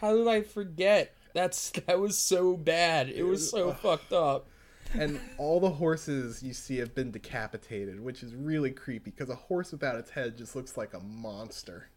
How 0.06 0.15
did 0.15 0.28
I 0.28 0.41
forget? 0.44 1.15
That's 1.34 1.72
that 1.88 2.00
was 2.00 2.15
so 2.15 2.56
bad. 2.56 3.10
It 3.10 3.24
was 3.24 3.50
so 3.50 3.74
fucked 3.74 4.13
up. 4.13 4.46
and 4.94 5.20
all 5.39 5.60
the 5.60 5.72
horses 5.72 6.44
you 6.44 6.54
see 6.54 6.78
have 6.78 6.94
been 6.94 7.10
decapitated, 7.10 8.00
which 8.00 8.22
is 8.22 8.36
really 8.36 8.70
creepy 8.70 9.10
because 9.10 9.30
a 9.32 9.36
horse 9.36 9.72
without 9.72 9.96
its 9.96 10.12
head 10.12 10.38
just 10.38 10.56
looks 10.56 10.78
like 10.78 10.94
a 10.94 11.00
monster. 11.00 11.89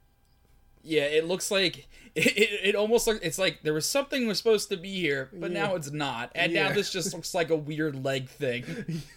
Yeah, 0.82 1.02
it 1.02 1.26
looks 1.26 1.50
like 1.50 1.86
it, 2.14 2.26
it, 2.38 2.60
it 2.70 2.74
almost 2.74 3.06
like 3.06 3.18
it's 3.22 3.38
like 3.38 3.58
there 3.62 3.74
was 3.74 3.84
something 3.84 4.26
was 4.26 4.38
supposed 4.38 4.70
to 4.70 4.78
be 4.78 4.94
here, 4.94 5.28
but 5.34 5.50
Yeah. 5.50 5.64
now 5.64 5.74
it's 5.74 5.90
not. 5.90 6.32
And 6.34 6.54
now 6.54 6.72
this 6.72 6.90
just 6.90 7.12
looks 7.12 7.34
like 7.34 7.50
a 7.50 7.56
weird 7.56 8.02
leg 8.02 8.30
thing. 8.30 8.64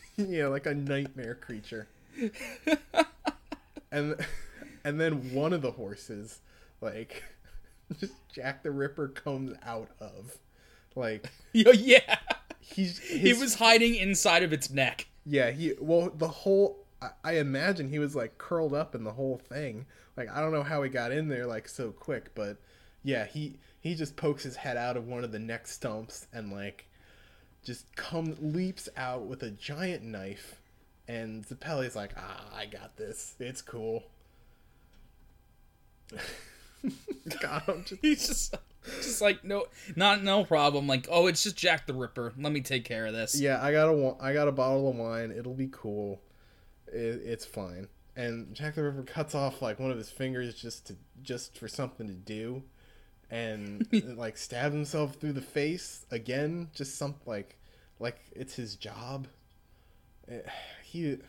yeah, 0.17 0.47
like 0.47 0.65
a 0.65 0.73
nightmare 0.75 1.36
creature. 1.36 1.88
and 3.89 4.15
and 4.84 4.99
then 4.99 5.34
one 5.34 5.54
of 5.54 5.62
the 5.62 5.71
horses, 5.71 6.39
like, 6.82 7.23
just 7.99 8.13
Jack 8.34 8.63
the 8.63 8.71
Ripper 8.71 9.10
comes 9.10 9.56
out 9.63 9.89
of, 9.99 10.38
like 10.95 11.30
yeah. 11.54 12.17
he's 12.60 12.99
He 12.99 13.34
was 13.34 13.56
hiding 13.56 13.95
inside 13.95 14.43
of 14.43 14.54
its 14.54 14.69
neck. 14.69 15.08
yeah 15.25 15.51
he 15.51 15.73
well 15.80 16.10
the 16.10 16.27
whole 16.27 16.80
I, 17.01 17.10
I 17.23 17.32
imagine 17.38 17.89
he 17.89 17.99
was 17.99 18.15
like 18.15 18.38
curled 18.38 18.73
up 18.73 18.95
in 18.95 19.04
the 19.04 19.12
whole 19.13 19.38
thing. 19.38 19.86
Like 20.17 20.30
I 20.30 20.41
don't 20.41 20.51
know 20.51 20.63
how 20.63 20.84
he 20.84 20.89
got 20.89 21.12
in 21.12 21.27
there 21.27 21.45
like 21.47 21.67
so 21.67 21.91
quick, 21.91 22.34
but 22.36 22.58
yeah 23.04 23.25
he 23.25 23.58
he 23.80 23.95
just 23.95 24.15
pokes 24.15 24.43
his 24.43 24.56
head 24.58 24.77
out 24.77 24.95
of 24.95 25.08
one 25.08 25.23
of 25.23 25.32
the 25.32 25.39
neck 25.39 25.67
stumps 25.67 26.27
and 26.32 26.51
like 26.51 26.86
just 27.63 27.95
comes 27.95 28.38
leaps 28.39 28.88
out 28.95 29.23
with 29.23 29.43
a 29.43 29.51
giant 29.51 30.04
knife 30.04 30.60
and 31.08 31.45
Zeppeli's 31.45 31.95
like 31.95 32.12
ah 32.17 32.43
I 32.56 32.65
got 32.65 32.97
this 32.97 33.36
it's 33.39 33.62
cool. 33.62 34.04
God, 37.41 37.63
I'm 37.67 37.83
just 37.83 38.01
He's 38.01 38.27
just 38.27 38.55
just 39.01 39.21
like 39.21 39.43
no 39.43 39.65
not 39.95 40.23
no 40.23 40.43
problem. 40.43 40.87
Like, 40.87 41.07
oh, 41.11 41.27
it's 41.27 41.43
just 41.43 41.55
Jack 41.55 41.85
the 41.87 41.93
Ripper. 41.93 42.33
Let 42.37 42.51
me 42.51 42.61
take 42.61 42.83
care 42.85 43.05
of 43.05 43.13
this. 43.13 43.39
yeah 43.39 43.63
I 43.63 43.71
got 43.71 43.89
a 43.89 44.15
I 44.19 44.33
got 44.33 44.47
a 44.47 44.51
bottle 44.51 44.89
of 44.89 44.95
wine. 44.95 45.31
It'll 45.31 45.53
be 45.53 45.69
cool. 45.71 46.21
It, 46.87 47.21
it's 47.23 47.45
fine. 47.45 47.87
And 48.15 48.53
Jack 48.53 48.75
the 48.75 48.83
Ripper 48.83 49.03
cuts 49.03 49.35
off 49.35 49.61
like 49.61 49.79
one 49.79 49.91
of 49.91 49.97
his 49.97 50.09
fingers 50.09 50.53
just 50.55 50.87
to 50.87 50.95
just 51.21 51.57
for 51.57 51.67
something 51.67 52.07
to 52.07 52.13
do, 52.13 52.63
and 53.29 53.87
like 54.17 54.37
stab 54.37 54.71
himself 54.73 55.15
through 55.15 55.33
the 55.33 55.41
face 55.41 56.05
again. 56.11 56.69
Just 56.73 56.97
some 56.97 57.15
like 57.25 57.55
like 57.99 58.17
it's 58.35 58.55
his 58.55 58.75
job. 58.75 59.27
Eh, 60.27 60.39
He 60.83 61.19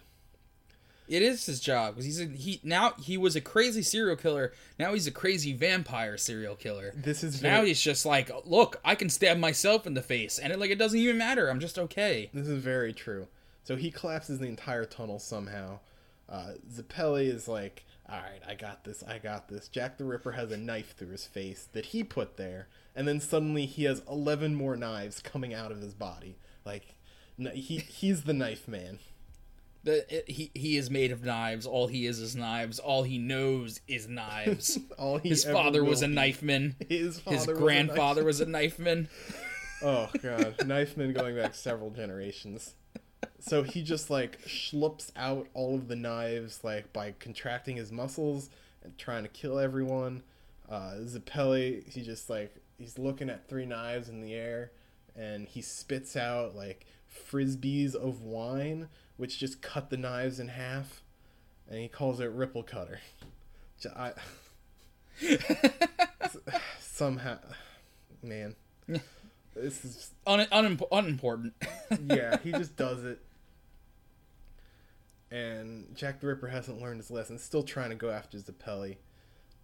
It 1.09 1.23
is 1.23 1.47
his 1.47 1.61
job 1.61 1.95
because 1.95 2.05
he's 2.05 2.21
a, 2.21 2.27
he 2.27 2.61
now 2.63 2.93
he 3.01 3.17
was 3.17 3.37
a 3.37 3.41
crazy 3.41 3.83
serial 3.83 4.17
killer. 4.17 4.53
Now 4.79 4.93
he's 4.95 5.07
a 5.07 5.11
crazy 5.11 5.53
vampire 5.53 6.17
serial 6.17 6.55
killer. 6.55 6.93
this 6.97 7.23
is 7.25 7.43
Now 7.43 7.57
very, 7.57 7.69
he's 7.69 7.81
just 7.81 8.07
like, 8.07 8.31
look, 8.45 8.81
I 8.85 8.95
can 8.95 9.09
stab 9.11 9.37
myself 9.39 9.87
in 9.87 9.95
the 9.95 10.03
face, 10.03 10.39
and 10.39 10.53
it 10.53 10.59
like 10.59 10.71
it 10.71 10.79
doesn't 10.79 10.99
even 10.99 11.19
matter. 11.19 11.49
I'm 11.51 11.61
just 11.61 11.79
okay. 11.79 12.31
This 12.33 12.49
is 12.49 12.63
very 12.63 12.93
true. 12.93 13.27
So 13.65 13.77
he 13.77 13.91
collapses 13.91 14.39
the 14.39 14.47
entire 14.47 14.85
tunnel 14.85 15.19
somehow. 15.19 15.81
Uh, 16.29 16.53
Zeppeli 16.73 17.27
is 17.33 17.47
like, 17.47 17.85
all 18.09 18.17
right, 18.17 18.41
I 18.49 18.55
got 18.55 18.85
this, 18.85 19.03
I 19.03 19.19
got 19.19 19.49
this. 19.49 19.69
Jack 19.69 19.99
the 19.99 20.05
Ripper 20.05 20.33
has 20.33 20.51
a 20.51 20.57
knife 20.57 20.97
through 20.97 21.11
his 21.11 21.27
face 21.27 21.69
that 21.73 21.87
he 21.87 22.03
put 22.03 22.37
there, 22.37 22.69
and 22.97 23.07
then 23.07 23.21
suddenly 23.21 23.67
he 23.67 23.85
has 23.85 24.03
11 24.09 24.55
more 24.55 24.77
knives 24.77 25.21
coming 25.21 25.53
out 25.53 25.71
of 25.71 25.81
his 25.81 25.95
body. 25.95 26.37
Like, 26.65 26.95
he 27.37 27.79
he's 27.79 28.23
the 28.23 28.33
knife 28.33 28.67
man. 28.67 28.99
The, 29.85 30.23
he 30.29 30.51
he 30.55 30.77
is 30.77 30.91
made 30.91 31.11
of 31.11 31.25
knives. 31.25 31.67
All 31.67 31.89
he 31.89 32.07
is 32.07 32.21
is 32.21 32.37
knives. 32.37 32.79
All 32.79 33.03
he 33.03 33.19
knows 33.19 33.81
is 33.89 34.07
knives. 34.09 34.79
All 34.99 35.19
he 35.19 35.29
His 35.31 35.45
father 35.45 35.83
was 35.83 36.03
a 36.03 36.07
knifeman. 36.09 36.77
His 36.89 37.19
father 37.19 37.37
His 37.37 37.47
was 37.49 37.57
a 37.57 37.61
grandfather 37.61 38.21
knife- 38.21 38.27
was 38.27 38.41
a 38.41 38.47
knifeman. 38.47 39.09
Oh 39.85 40.09
god, 40.23 40.65
knifeman 40.65 41.13
going 41.13 41.35
back 41.35 41.57
several 41.57 41.91
generations. 41.91 42.75
So 43.41 43.65
he 43.65 43.83
just 43.83 44.11
like 44.11 44.41
schlups 44.43 45.11
out 45.17 45.49
all 45.55 45.75
of 45.75 45.89
the 45.89 45.97
knives 45.97 46.61
like 46.63 46.93
by 46.93 47.15
contracting 47.19 47.75
his 47.79 47.91
muscles 47.91 48.49
and 48.85 48.97
trying 48.97 49.25
to 49.25 49.29
kill 49.29 49.59
everyone. 49.59 50.23
Uh, 50.71 50.99
Zeppeli, 51.03 51.85
he 51.93 52.01
just 52.03 52.31
like 52.31 52.55
he's 52.79 52.97
looking 52.97 53.29
at 53.29 53.49
three 53.49 53.67
knives 53.67 54.09
in 54.09 54.21
the 54.21 54.35
air 54.35 54.71
and 55.17 55.49
he 55.49 55.61
spits 55.61 56.15
out 56.17 56.55
like 56.55 56.87
frisbees 57.29 57.97
of 57.97 58.23
wine 58.23 58.89
which 59.23 59.39
just 59.39 59.63
cut 59.63 59.89
the 59.89 59.97
knives 59.97 60.41
in 60.41 60.49
half 60.49 61.01
and 61.69 61.79
he 61.79 61.87
calls 61.87 62.19
it 62.19 62.29
ripple 62.33 62.65
cutter. 62.65 62.99
I, 63.97 64.15
somehow, 66.81 67.39
man, 68.21 68.57
this 69.55 69.85
is 69.85 70.11
Un, 70.27 70.41
unimp- 70.47 70.89
unimportant. 70.91 71.55
yeah, 72.05 72.39
he 72.43 72.51
just 72.51 72.75
does 72.75 73.05
it. 73.05 73.21
And 75.31 75.95
Jack 75.95 76.19
the 76.19 76.27
Ripper 76.27 76.49
hasn't 76.49 76.83
learned 76.83 76.99
his 76.99 77.11
lesson. 77.13 77.39
Still 77.39 77.63
trying 77.63 77.91
to 77.91 77.97
go 77.97 78.11
after 78.11 78.39
Zeppeli, 78.39 78.97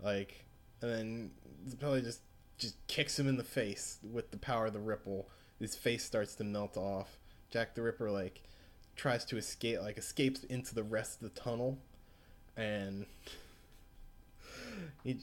like, 0.01 0.44
and 0.81 0.88
then 0.92 1.31
Zeppeli 1.68 2.05
just 2.05 2.21
just 2.59 2.77
kicks 2.87 3.18
him 3.18 3.27
in 3.27 3.37
the 3.37 3.42
face 3.42 3.99
with 4.09 4.31
the 4.31 4.38
power 4.38 4.66
of 4.66 4.73
the 4.73 4.79
ripple. 4.79 5.29
His 5.59 5.75
face 5.75 6.05
starts 6.05 6.37
to 6.37 6.44
melt 6.44 6.77
off. 6.77 7.18
Jack 7.51 7.75
the 7.75 7.83
Ripper 7.83 8.09
like 8.09 8.42
tries 8.99 9.25
to 9.25 9.39
escape, 9.39 9.81
like 9.81 9.97
escapes 9.97 10.45
into 10.45 10.75
the 10.75 10.83
rest 10.83 11.23
of 11.23 11.33
the 11.33 11.41
tunnel, 11.41 11.79
and 12.57 13.07
he 15.03 15.19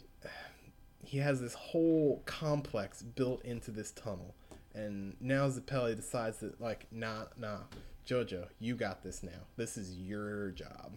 he 1.03 1.19
has 1.19 1.39
this 1.39 1.53
whole 1.53 2.23
complex 2.25 3.03
built 3.03 3.45
into 3.45 3.69
this 3.69 3.91
tunnel. 3.91 4.33
And 4.73 5.15
now 5.21 5.47
Zeppeli 5.47 5.95
decides 5.95 6.39
that, 6.39 6.59
like, 6.59 6.87
nah, 6.91 7.25
nah, 7.37 7.59
Jojo, 8.07 8.47
you 8.59 8.75
got 8.75 9.03
this 9.03 9.21
now. 9.23 9.45
This 9.55 9.77
is 9.77 9.95
your 9.95 10.49
job. 10.51 10.93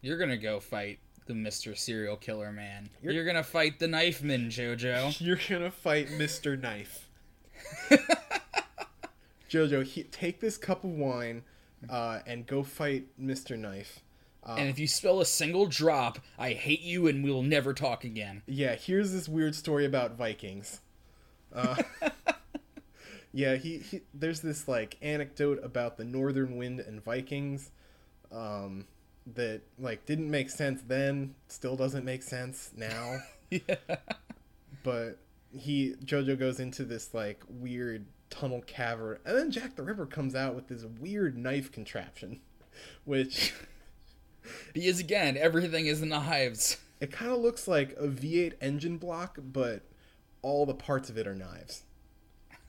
You're 0.00 0.18
gonna 0.18 0.36
go 0.36 0.58
fight 0.58 0.98
the 1.26 1.34
Mister 1.34 1.74
Serial 1.74 2.16
Killer 2.16 2.50
Man. 2.52 2.90
You're- 3.00 3.14
You're, 3.14 3.24
gonna 3.24 3.44
fight 3.44 3.78
the 3.78 3.86
Knife 3.86 4.22
Man, 4.22 4.50
Jojo. 4.50 5.18
You're 5.20 5.38
gonna 5.48 5.70
fight 5.70 6.08
Mr. 6.08 6.60
Knife. 6.60 7.08
Jojo, 9.48 9.84
he, 9.84 10.02
take 10.04 10.40
this 10.40 10.56
cup 10.56 10.82
of 10.82 10.90
wine 10.90 11.42
uh, 11.88 12.20
and 12.26 12.46
go 12.46 12.62
fight 12.62 13.06
Mr. 13.20 13.58
Knife. 13.58 14.00
Uh, 14.44 14.56
And 14.58 14.68
if 14.68 14.78
you 14.78 14.88
spill 14.88 15.20
a 15.20 15.24
single 15.26 15.66
drop, 15.66 16.18
I 16.38 16.52
hate 16.52 16.80
you 16.80 17.06
and 17.06 17.22
we'll 17.22 17.42
never 17.42 17.72
talk 17.72 18.04
again. 18.04 18.42
yeah, 18.46 18.74
here's 18.74 19.12
this 19.12 19.28
weird 19.28 19.54
story 19.54 19.84
about 19.84 20.16
Vikings. 20.16 20.80
Uh, 21.54 21.76
yeah, 23.32 23.56
he, 23.56 23.78
he 23.78 24.00
there's 24.12 24.40
this 24.40 24.66
like 24.66 24.96
anecdote 25.00 25.60
about 25.62 25.96
the 25.96 26.04
Northern 26.04 26.56
Wind 26.56 26.80
and 26.80 27.02
Vikings 27.04 27.70
um, 28.32 28.86
that 29.34 29.60
like 29.78 30.06
didn't 30.06 30.30
make 30.30 30.50
sense 30.50 30.82
then, 30.86 31.34
still 31.48 31.76
doesn't 31.76 32.04
make 32.04 32.22
sense 32.22 32.70
now. 32.76 33.18
yeah. 33.50 33.76
but 34.82 35.18
he 35.56 35.94
Jojo 36.04 36.38
goes 36.38 36.58
into 36.58 36.84
this 36.84 37.12
like 37.14 37.42
weird 37.48 38.06
tunnel 38.32 38.62
cavern, 38.66 39.18
and 39.24 39.36
then 39.36 39.50
Jack 39.50 39.76
the 39.76 39.82
Ripper 39.82 40.06
comes 40.06 40.34
out 40.34 40.54
with 40.54 40.68
this 40.68 40.84
weird 40.84 41.36
knife 41.36 41.70
contraption, 41.70 42.40
which 43.04 43.52
Because 44.72 44.98
again, 44.98 45.36
everything 45.36 45.86
is 45.86 46.00
knives. 46.02 46.78
it 47.00 47.12
kind 47.12 47.30
of 47.30 47.38
looks 47.38 47.68
like 47.68 47.92
a 47.98 48.08
V8 48.08 48.54
engine 48.60 48.96
block, 48.98 49.38
but 49.42 49.82
all 50.42 50.66
the 50.66 50.74
parts 50.74 51.08
of 51.10 51.16
it 51.18 51.26
are 51.26 51.34
knives. 51.34 51.82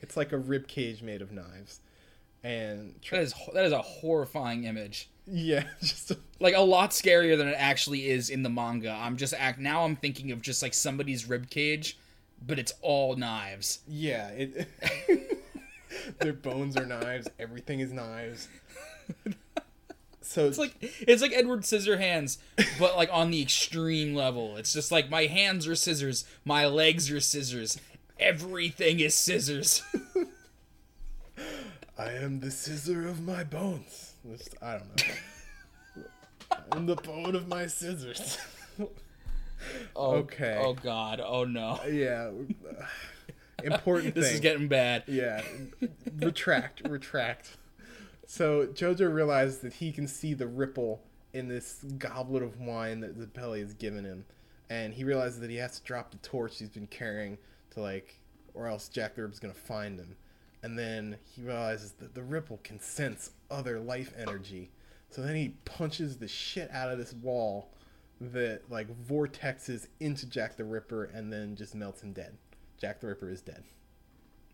it's 0.00 0.16
like 0.16 0.32
a 0.32 0.38
rib 0.38 0.66
cage 0.68 1.02
made 1.02 1.22
of 1.22 1.32
knives, 1.32 1.80
and 2.42 2.94
That 3.10 3.20
is 3.20 3.34
that 3.54 3.64
is 3.64 3.72
a 3.72 3.82
horrifying 3.82 4.64
image. 4.64 5.08
yeah, 5.26 5.64
just 5.80 6.12
Like 6.40 6.54
a 6.56 6.60
lot 6.60 6.90
scarier 6.90 7.36
than 7.38 7.48
it 7.48 7.56
actually 7.56 8.10
is 8.10 8.28
in 8.30 8.42
the 8.42 8.50
manga. 8.50 8.90
I'm 8.90 9.16
just 9.16 9.34
act 9.34 9.58
now. 9.60 9.84
I'm 9.84 9.96
thinking 9.96 10.32
of 10.32 10.42
just 10.42 10.62
like 10.62 10.74
somebody's 10.74 11.28
rib 11.28 11.48
cage, 11.50 11.96
but 12.46 12.58
it's 12.58 12.72
all 12.82 13.16
knives. 13.16 13.80
yeah, 13.88 14.28
it. 14.28 14.68
their 16.20 16.32
bones 16.32 16.76
are 16.76 16.86
knives. 16.86 17.28
Everything 17.38 17.80
is 17.80 17.92
knives. 17.92 18.48
So 20.20 20.46
It's 20.46 20.56
like 20.56 20.74
it's 20.80 21.20
like 21.20 21.32
Edward 21.32 21.60
Scissorhands, 21.60 22.38
but 22.78 22.96
like 22.96 23.10
on 23.12 23.30
the 23.30 23.42
extreme 23.42 24.14
level. 24.14 24.56
It's 24.56 24.72
just 24.72 24.90
like 24.90 25.10
my 25.10 25.26
hands 25.26 25.66
are 25.66 25.74
scissors, 25.74 26.24
my 26.44 26.66
legs 26.66 27.10
are 27.10 27.20
scissors, 27.20 27.78
everything 28.18 29.00
is 29.00 29.14
scissors. 29.14 29.82
I 31.98 32.12
am 32.12 32.40
the 32.40 32.50
scissor 32.50 33.06
of 33.06 33.20
my 33.20 33.44
bones. 33.44 34.14
I 34.62 34.78
don't 34.78 34.96
know. 34.96 36.04
I'm 36.72 36.86
the 36.86 36.96
bone 36.96 37.36
of 37.36 37.48
my 37.48 37.66
scissors. 37.66 38.38
Oh, 39.96 40.12
Okay. 40.16 40.58
Oh 40.60 40.74
God. 40.74 41.20
Oh 41.24 41.44
no. 41.44 41.80
Uh, 41.84 41.86
yeah. 41.88 42.30
Important 43.62 44.14
This 44.14 44.26
thing. 44.26 44.34
is 44.34 44.40
getting 44.40 44.68
bad. 44.68 45.04
Yeah. 45.06 45.42
retract, 46.16 46.82
retract. 46.88 47.56
So 48.26 48.66
Jojo 48.66 49.12
realizes 49.12 49.58
that 49.58 49.74
he 49.74 49.92
can 49.92 50.08
see 50.08 50.34
the 50.34 50.46
ripple 50.46 51.02
in 51.32 51.48
this 51.48 51.84
goblet 51.98 52.42
of 52.42 52.58
wine 52.60 53.00
that 53.00 53.16
Zeppeli 53.18 53.60
has 53.60 53.74
given 53.74 54.04
him. 54.04 54.24
And 54.68 54.94
he 54.94 55.04
realizes 55.04 55.38
that 55.40 55.50
he 55.50 55.56
has 55.56 55.78
to 55.78 55.84
drop 55.84 56.10
the 56.10 56.16
torch 56.18 56.58
he's 56.58 56.70
been 56.70 56.86
carrying 56.86 57.38
to 57.70 57.80
like 57.80 58.18
or 58.54 58.66
else 58.66 58.88
Jack 58.88 59.14
the 59.14 59.22
Ripper's 59.22 59.38
gonna 59.38 59.54
find 59.54 59.98
him. 59.98 60.16
And 60.62 60.78
then 60.78 61.16
he 61.34 61.42
realizes 61.42 61.92
that 61.92 62.14
the 62.14 62.22
ripple 62.22 62.60
can 62.62 62.80
sense 62.80 63.30
other 63.50 63.80
life 63.80 64.12
energy. 64.18 64.70
So 65.10 65.20
then 65.22 65.34
he 65.36 65.50
punches 65.64 66.16
the 66.18 66.28
shit 66.28 66.70
out 66.70 66.90
of 66.90 66.98
this 66.98 67.12
wall 67.14 67.70
that 68.32 68.62
like 68.70 68.88
vortexes 69.04 69.88
into 70.00 70.26
Jack 70.26 70.56
the 70.56 70.64
Ripper 70.64 71.04
and 71.04 71.32
then 71.32 71.56
just 71.56 71.74
melts 71.74 72.02
him 72.02 72.12
dead. 72.12 72.36
Jack 72.78 73.00
the 73.00 73.08
Ripper 73.08 73.30
is 73.30 73.42
dead. 73.42 73.64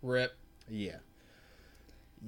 Rip. 0.03 0.33
Yeah. 0.69 0.97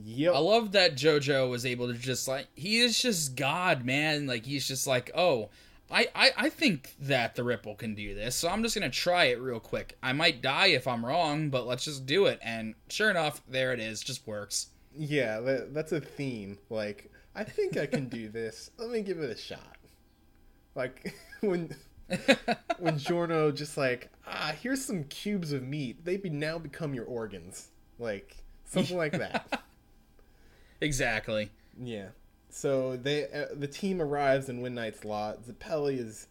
Yep. 0.04 0.34
I 0.34 0.38
love 0.38 0.72
that 0.72 0.94
JoJo 0.94 1.50
was 1.50 1.66
able 1.66 1.88
to 1.88 1.94
just 1.94 2.28
like 2.28 2.46
he 2.54 2.78
is 2.78 3.00
just 3.00 3.36
God, 3.36 3.84
man. 3.84 4.26
Like 4.26 4.46
he's 4.46 4.66
just 4.68 4.86
like, 4.86 5.10
oh, 5.14 5.50
I, 5.90 6.06
I 6.14 6.30
I 6.36 6.48
think 6.48 6.94
that 7.00 7.34
the 7.34 7.42
Ripple 7.42 7.74
can 7.74 7.94
do 7.94 8.14
this, 8.14 8.36
so 8.36 8.48
I'm 8.48 8.62
just 8.62 8.76
gonna 8.76 8.90
try 8.90 9.24
it 9.26 9.40
real 9.40 9.58
quick. 9.58 9.98
I 10.02 10.12
might 10.12 10.42
die 10.42 10.68
if 10.68 10.86
I'm 10.86 11.04
wrong, 11.04 11.50
but 11.50 11.66
let's 11.66 11.84
just 11.84 12.06
do 12.06 12.26
it. 12.26 12.38
And 12.42 12.74
sure 12.88 13.10
enough, 13.10 13.42
there 13.48 13.72
it 13.72 13.80
is. 13.80 14.00
Just 14.00 14.26
works. 14.26 14.68
Yeah, 14.96 15.40
that, 15.40 15.74
that's 15.74 15.92
a 15.92 16.00
theme. 16.00 16.58
Like, 16.68 17.10
I 17.34 17.44
think 17.44 17.76
I 17.76 17.86
can 17.86 18.08
do 18.08 18.28
this. 18.30 18.70
Let 18.78 18.90
me 18.90 19.02
give 19.02 19.18
it 19.18 19.30
a 19.30 19.36
shot. 19.36 19.76
Like 20.76 21.14
when 21.48 21.74
when 22.78 22.98
Giorno 22.98 23.50
just 23.52 23.76
like, 23.76 24.10
ah, 24.26 24.52
here's 24.60 24.84
some 24.84 25.04
cubes 25.04 25.52
of 25.52 25.62
meat. 25.62 26.04
They 26.04 26.16
be 26.16 26.30
now 26.30 26.58
become 26.58 26.94
your 26.94 27.04
organs. 27.04 27.68
Like 27.98 28.36
something 28.64 28.96
like 28.96 29.12
that. 29.12 29.62
exactly. 30.80 31.50
Yeah. 31.80 32.08
So 32.50 32.96
they 32.96 33.24
uh, 33.24 33.46
the 33.54 33.68
team 33.68 34.02
arrives 34.02 34.48
in 34.48 34.60
Wind 34.60 34.74
Knight's 34.74 35.04
lot. 35.04 35.44
Zeppeli 35.44 35.98
is 35.98 36.26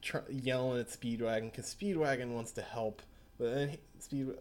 tr- 0.00 0.18
yelling 0.30 0.80
at 0.80 0.88
Speedwagon 0.88 1.50
because 1.50 1.74
Speedwagon 1.74 2.28
wants 2.28 2.52
to 2.52 2.62
help, 2.62 3.02
but 3.38 3.54
then 3.54 3.68
he, 3.70 3.78
Speed 3.98 4.34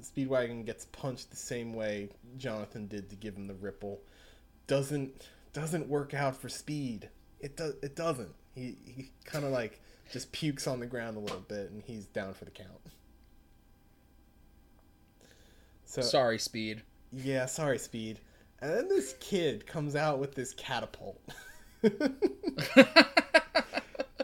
Speedwagon 0.00 0.64
gets 0.64 0.84
punched 0.86 1.30
the 1.30 1.36
same 1.36 1.72
way 1.72 2.10
Jonathan 2.36 2.86
did 2.86 3.08
to 3.10 3.16
give 3.16 3.34
him 3.36 3.46
the 3.46 3.54
ripple. 3.54 4.00
Doesn't 4.66 5.26
doesn't 5.52 5.88
work 5.88 6.14
out 6.14 6.36
for 6.36 6.48
Speed. 6.48 7.08
It 7.40 7.56
does. 7.56 7.74
It 7.82 7.96
doesn't. 7.96 8.34
He 8.56 8.76
he 8.84 9.10
kind 9.24 9.44
of 9.44 9.52
like 9.52 9.80
just 10.12 10.32
pukes 10.32 10.66
on 10.66 10.80
the 10.80 10.86
ground 10.86 11.16
a 11.16 11.20
little 11.20 11.44
bit, 11.46 11.70
and 11.70 11.82
he's 11.82 12.06
down 12.06 12.34
for 12.34 12.44
the 12.44 12.50
count. 12.50 12.70
So 15.84 16.02
Sorry, 16.02 16.38
Speed. 16.38 16.82
yeah, 17.12 17.46
sorry, 17.46 17.78
Speed. 17.78 18.18
And 18.60 18.72
then 18.72 18.88
this 18.88 19.14
kid 19.20 19.66
comes 19.66 19.94
out 19.94 20.18
with 20.18 20.34
this 20.34 20.52
catapult. 20.54 21.20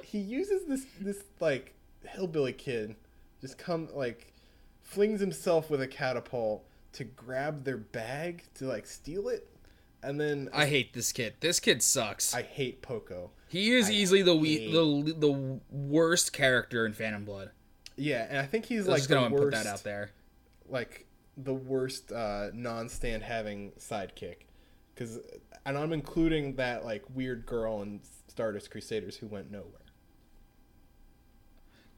he 0.03 0.19
uses 0.19 0.67
this 0.67 0.87
this 1.01 1.23
like 1.39 1.75
hillbilly 2.05 2.53
kid 2.53 2.97
just 3.41 3.59
come 3.59 3.89
like 3.95 4.33
flings 4.81 5.21
himself 5.21 5.71
with 5.71 5.81
a 5.83 5.87
catapult 5.87 6.65
to 6.93 7.05
grab 7.05 7.65
their 7.65 7.77
bag 7.77 8.45
to 8.55 8.67
like 8.67 8.87
steal 8.87 9.29
it. 9.29 9.49
And 10.03 10.21
then 10.21 10.49
I 10.53 10.67
hate 10.67 10.93
this 10.95 11.13
kid. 11.13 11.35
This 11.41 11.61
kid 11.61 11.83
sucks. 11.83 12.35
I 12.35 12.43
hate 12.43 12.83
Poco. 12.83 13.31
he 13.49 13.73
is 13.73 13.89
I 13.89 13.93
easily 13.93 14.23
the 14.23 14.35
we, 14.35 14.71
the 14.73 15.15
the 15.17 15.61
worst 15.71 16.33
character 16.33 16.85
in 16.87 16.93
Phantom 16.93 17.25
Blood. 17.25 17.51
Yeah, 17.97 18.27
and 18.29 18.39
I 18.39 18.47
think 18.47 18.65
he's 18.67 18.87
Let's 18.87 18.89
like 18.89 18.99
just 18.99 19.09
the 19.11 19.15
go 19.17 19.25
and 19.27 19.35
worst 19.35 19.45
put 19.45 19.53
that 19.65 19.67
out 19.67 19.85
there. 19.85 20.11
like 20.69 21.07
the 21.37 21.55
worst 21.55 22.11
uh, 22.13 22.49
non-stand 22.53 23.23
having 23.23 23.73
sidekick 23.79 24.37
because 24.95 25.19
and 25.65 25.79
i'm 25.79 25.91
including 25.95 26.57
that 26.57 26.85
like 26.85 27.03
weird 27.15 27.47
girl 27.47 27.81
in 27.81 28.01
stardust 28.29 28.71
crusaders 28.71 29.17
who 29.17 29.27
went 29.27 29.51
nowhere 29.51 29.81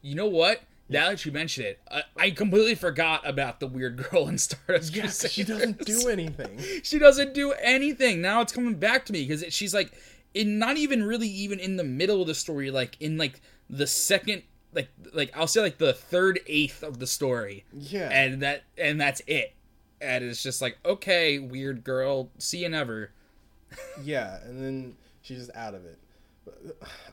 You 0.03 0.14
know 0.14 0.29
what? 0.29 0.62
Now 0.88 1.09
that 1.09 1.25
you 1.25 1.33
mention 1.33 1.64
it, 1.64 1.81
I, 1.90 2.03
I 2.16 2.31
completely 2.31 2.75
forgot 2.75 3.27
about 3.27 3.59
the 3.61 3.66
weird 3.66 3.97
girl 4.11 4.29
in 4.29 4.38
Stardust. 4.38 4.94
yeah 4.94 5.07
she 5.09 5.42
doesn't 5.42 5.85
do 5.85 6.09
anything 6.09 6.59
she 6.83 6.99
doesn't 6.99 7.35
do 7.35 7.53
anything. 7.53 8.20
Now 8.20 8.40
it's 8.40 8.53
coming 8.53 8.75
back 8.75 9.07
to 9.07 9.12
me 9.12 9.27
because 9.27 9.44
she's 9.53 9.75
like, 9.75 9.92
in 10.35 10.59
not 10.59 10.77
even 10.77 11.03
really 11.03 11.29
even 11.29 11.59
in 11.59 11.77
the 11.77 11.85
middle 11.85 12.20
of 12.20 12.27
the 12.27 12.35
story, 12.35 12.70
like 12.70 12.97
in 13.01 13.16
like 13.16 13.40
the 13.70 13.87
second, 13.87 14.42
like 14.73 14.88
like 15.12 15.35
I'll 15.37 15.47
say 15.47 15.61
like 15.62 15.79
the 15.79 15.94
third 15.94 16.40
eighth 16.47 16.83
of 16.83 16.99
the 16.99 17.07
story, 17.07 17.64
yeah 17.73 18.11
and 18.11 18.42
that 18.42 18.64
and 18.77 19.01
that's 19.01 19.23
it. 19.27 19.55
And 20.01 20.23
it's 20.23 20.42
just 20.42 20.61
like, 20.61 20.77
okay, 20.85 21.38
weird 21.38 21.83
girl, 21.83 22.31
see 22.38 22.59
you 22.59 22.68
never. 22.68 23.11
yeah 24.03 24.38
and 24.44 24.62
then 24.62 24.94
she's 25.23 25.38
just 25.38 25.51
out 25.57 25.75
of 25.75 25.85
it 25.85 25.99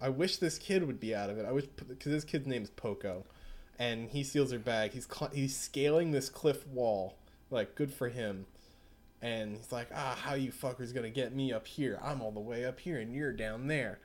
i 0.01 0.09
wish 0.09 0.37
this 0.37 0.57
kid 0.57 0.83
would 0.85 0.99
be 0.99 1.15
out 1.15 1.29
of 1.29 1.37
it 1.37 1.45
i 1.45 1.51
wish 1.51 1.65
because 1.87 2.11
this 2.11 2.23
kid's 2.23 2.45
name 2.45 2.61
is 2.61 2.69
poco 2.69 3.23
and 3.81 4.11
he 4.11 4.23
steals 4.23 4.51
her 4.51 4.59
bag. 4.59 4.91
He's 4.91 5.07
cl- 5.11 5.31
he's 5.33 5.57
scaling 5.57 6.11
this 6.11 6.29
cliff 6.29 6.67
wall 6.67 7.17
like 7.49 7.73
good 7.73 7.91
for 7.91 8.09
him. 8.09 8.45
And 9.23 9.57
he's 9.57 9.71
like 9.71 9.87
ah 9.93 10.15
how 10.21 10.35
you 10.35 10.51
fuckers 10.51 10.93
gonna 10.93 11.09
get 11.09 11.33
me 11.33 11.51
up 11.51 11.65
here? 11.65 11.99
I'm 12.03 12.21
all 12.21 12.31
the 12.31 12.39
way 12.39 12.63
up 12.63 12.79
here 12.79 12.99
and 12.99 13.11
you're 13.11 13.33
down 13.33 13.65
there. 13.65 13.99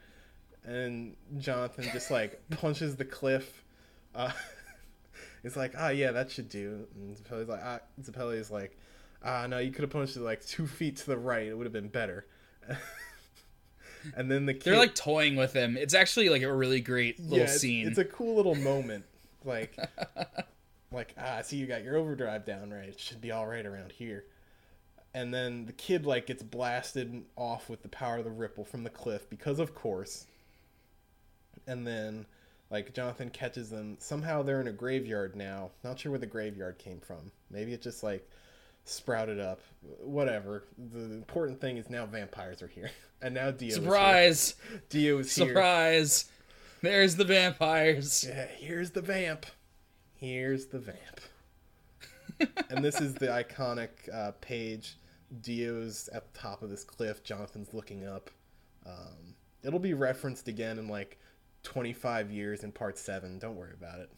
And 0.65 1.15
jonathan 1.37 1.85
just 1.93 2.11
like 2.11 2.41
punches 2.51 2.97
the 2.97 3.05
cliff. 3.05 3.65
Uh 4.15 4.33
it's 5.45 5.57
like 5.57 5.75
ah 5.77 5.91
yeah 5.91 6.11
that 6.13 6.31
should 6.31 6.49
do. 6.49 6.87
And 6.95 7.15
Zeppeli's 7.15 7.49
like 7.49 7.61
ah 7.63 7.81
Zeppeli's 8.03 8.51
like 8.51 8.79
ah 9.23 9.47
no 9.47 9.59
you 9.59 9.73
could 9.73 9.83
have 9.83 9.91
punched 9.91 10.17
it 10.17 10.23
like 10.23 10.43
two 10.47 10.67
feet 10.79 10.97
to 10.97 11.07
the 11.07 11.19
right. 11.19 11.49
It 11.49 11.55
would 11.55 11.67
have 11.67 11.75
been 11.75 11.89
better. 11.89 12.25
And 14.17 14.31
then 14.31 14.47
the 14.47 14.55
kid 14.55 14.71
They're 14.71 14.79
like 14.79 14.95
toying 14.95 15.35
with 15.35 15.53
him. 15.53 15.77
It's 15.77 15.93
actually 15.93 16.29
like 16.29 16.43
a 16.43 16.53
really 16.53 16.81
great 16.81 17.19
little 17.19 17.39
yeah, 17.39 17.45
it's, 17.45 17.61
scene. 17.61 17.89
it's 17.89 17.99
a 17.99 18.05
cool 18.05 18.37
little 18.37 18.55
moment 18.55 19.05
like 19.47 19.77
like 20.93 21.15
ah 21.19 21.37
I 21.39 21.43
see 21.43 21.57
you 21.57 21.67
got 21.67 21.85
your 21.85 21.97
overdrive 21.97 22.45
down 22.45 22.71
right? 22.71 22.89
It 22.89 23.01
should 23.01 23.21
be 23.21 23.33
all 23.33 23.47
right 23.47 23.65
around 23.65 23.93
here. 23.93 24.25
And 25.15 25.33
then 25.33 25.65
the 25.65 25.73
kid 25.73 26.05
like 26.05 26.27
gets 26.27 26.43
blasted 26.43 27.25
off 27.37 27.71
with 27.71 27.83
the 27.83 27.89
power 27.89 28.19
of 28.19 28.25
the 28.25 28.31
ripple 28.31 28.65
from 28.65 28.85
the 28.85 28.91
cliff 28.91 29.29
because 29.31 29.59
of 29.59 29.75
course. 29.75 30.27
And 31.67 31.87
then 31.87 32.27
like 32.71 32.95
jonathan 32.95 33.31
catches 33.31 33.71
them. 33.71 33.97
Somehow 33.99 34.43
they're 34.43 34.61
in 34.61 34.69
a 34.69 34.73
graveyard 34.73 35.37
now. 35.37 35.71
Not 35.83 35.99
sure 35.99 36.13
where 36.13 36.19
the 36.19 36.27
graveyard 36.27 36.79
came 36.79 37.01
from. 37.01 37.33
Maybe 37.51 37.73
it 37.73 37.83
just 37.83 38.03
like 38.03 38.29
sprouted 38.85 39.41
up. 39.41 39.61
Whatever. 40.01 40.65
The 40.93 41.05
important 41.05 41.61
thing 41.61 41.77
is 41.77 41.91
now 41.91 42.07
vampires 42.07 42.63
are 42.63 42.69
here. 42.69 42.91
And 43.23 43.35
now 43.35 43.51
dio 43.51 43.75
Surprise! 43.75 44.39
is 44.39 44.55
here. 44.69 44.83
dio 44.91 45.19
is 45.21 45.35
here. 45.35 45.47
Surprise! 45.47 46.27
There's 46.83 47.17
the 47.17 47.25
vampires. 47.25 48.25
yeah, 48.29 48.47
here's 48.47 48.91
the 48.91 49.01
vamp. 49.03 49.47
Here's 50.15 50.67
the 50.67 50.79
vamp. 50.79 51.21
and 52.71 52.85
this 52.85 53.01
is 53.01 53.15
the 53.15 53.27
iconic 53.27 53.89
uh, 54.13 54.33
page. 54.41 54.97
Dio's 55.41 56.09
at 56.13 56.33
the 56.33 56.39
top 56.39 56.63
of 56.63 56.71
this 56.71 56.85
cliff. 56.85 57.25
Jonathan's 57.25 57.73
looking 57.75 58.07
up. 58.07 58.31
Um, 58.87 59.35
it'll 59.63 59.79
be 59.81 59.95
referenced 59.95 60.49
again 60.49 60.79
in 60.79 60.89
like 60.89 61.19
25 61.65 62.31
years 62.31 62.63
in 62.63 62.73
part 62.73 62.99
7. 62.99 63.39
Don't 63.39 63.57
worry 63.57 63.73
about 63.79 63.99
it. 64.01 64.11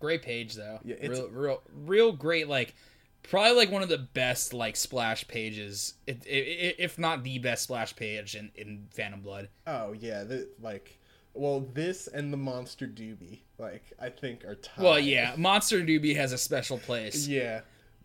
Great 0.00 0.22
page 0.22 0.54
though. 0.54 0.78
Yeah, 0.84 0.96
it's- 1.00 1.10
real, 1.18 1.28
real, 1.28 1.62
real 1.74 2.12
great. 2.12 2.46
Like 2.48 2.74
probably 3.22 3.52
like 3.56 3.70
one 3.70 3.82
of 3.82 3.88
the 3.88 3.98
best 3.98 4.52
like 4.52 4.76
splash 4.76 5.26
pages, 5.26 5.94
if 6.06 6.98
not 6.98 7.24
the 7.24 7.38
best 7.38 7.62
splash 7.64 7.96
page 7.96 8.34
in 8.34 8.50
in 8.54 8.86
Phantom 8.92 9.20
Blood. 9.20 9.48
Oh, 9.66 9.92
yeah. 9.92 10.24
The, 10.24 10.48
like, 10.60 10.98
well, 11.34 11.60
this 11.74 12.06
and 12.06 12.32
the 12.32 12.36
Monster 12.36 12.86
Doobie, 12.86 13.40
like, 13.58 13.82
I 14.00 14.08
think 14.08 14.44
are 14.44 14.54
tied. 14.54 14.82
Well, 14.82 14.98
yeah, 14.98 15.34
Monster 15.36 15.80
Doobie 15.82 16.16
has 16.16 16.32
a 16.32 16.38
special 16.38 16.78
place, 16.78 17.26
Yeah. 17.28 17.60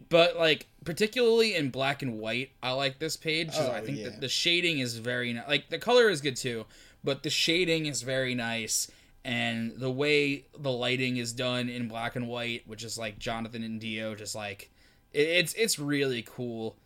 but 0.09 0.35
like 0.37 0.65
particularly 0.83 1.55
in 1.55 1.69
black 1.69 2.01
and 2.01 2.19
white, 2.19 2.51
I 2.63 2.71
like 2.71 2.99
this 2.99 3.15
page. 3.17 3.49
Oh, 3.55 3.71
I 3.71 3.81
think 3.81 3.97
yeah. 3.99 4.09
that 4.09 4.21
the 4.21 4.29
shading 4.29 4.79
is 4.79 4.97
very 4.97 5.33
ni- 5.33 5.41
like 5.47 5.69
the 5.69 5.77
color 5.77 6.09
is 6.09 6.21
good 6.21 6.35
too, 6.35 6.65
but 7.03 7.23
the 7.23 7.29
shading 7.29 7.85
is 7.85 8.01
very 8.01 8.33
nice. 8.35 8.89
And 9.25 9.73
the 9.77 9.91
way 9.91 10.45
the 10.57 10.71
lighting 10.71 11.17
is 11.17 11.33
done 11.33 11.67
in 11.67 11.87
black 11.89 12.15
and 12.15 12.27
white, 12.27 12.63
which 12.65 12.83
is 12.83 12.97
like 12.97 13.19
Jonathan 13.19 13.63
and 13.63 13.79
Dio, 13.79 14.15
just 14.15 14.33
like 14.33 14.71
it, 15.13 15.27
it's 15.27 15.53
it's 15.53 15.77
really 15.77 16.23
cool. 16.27 16.77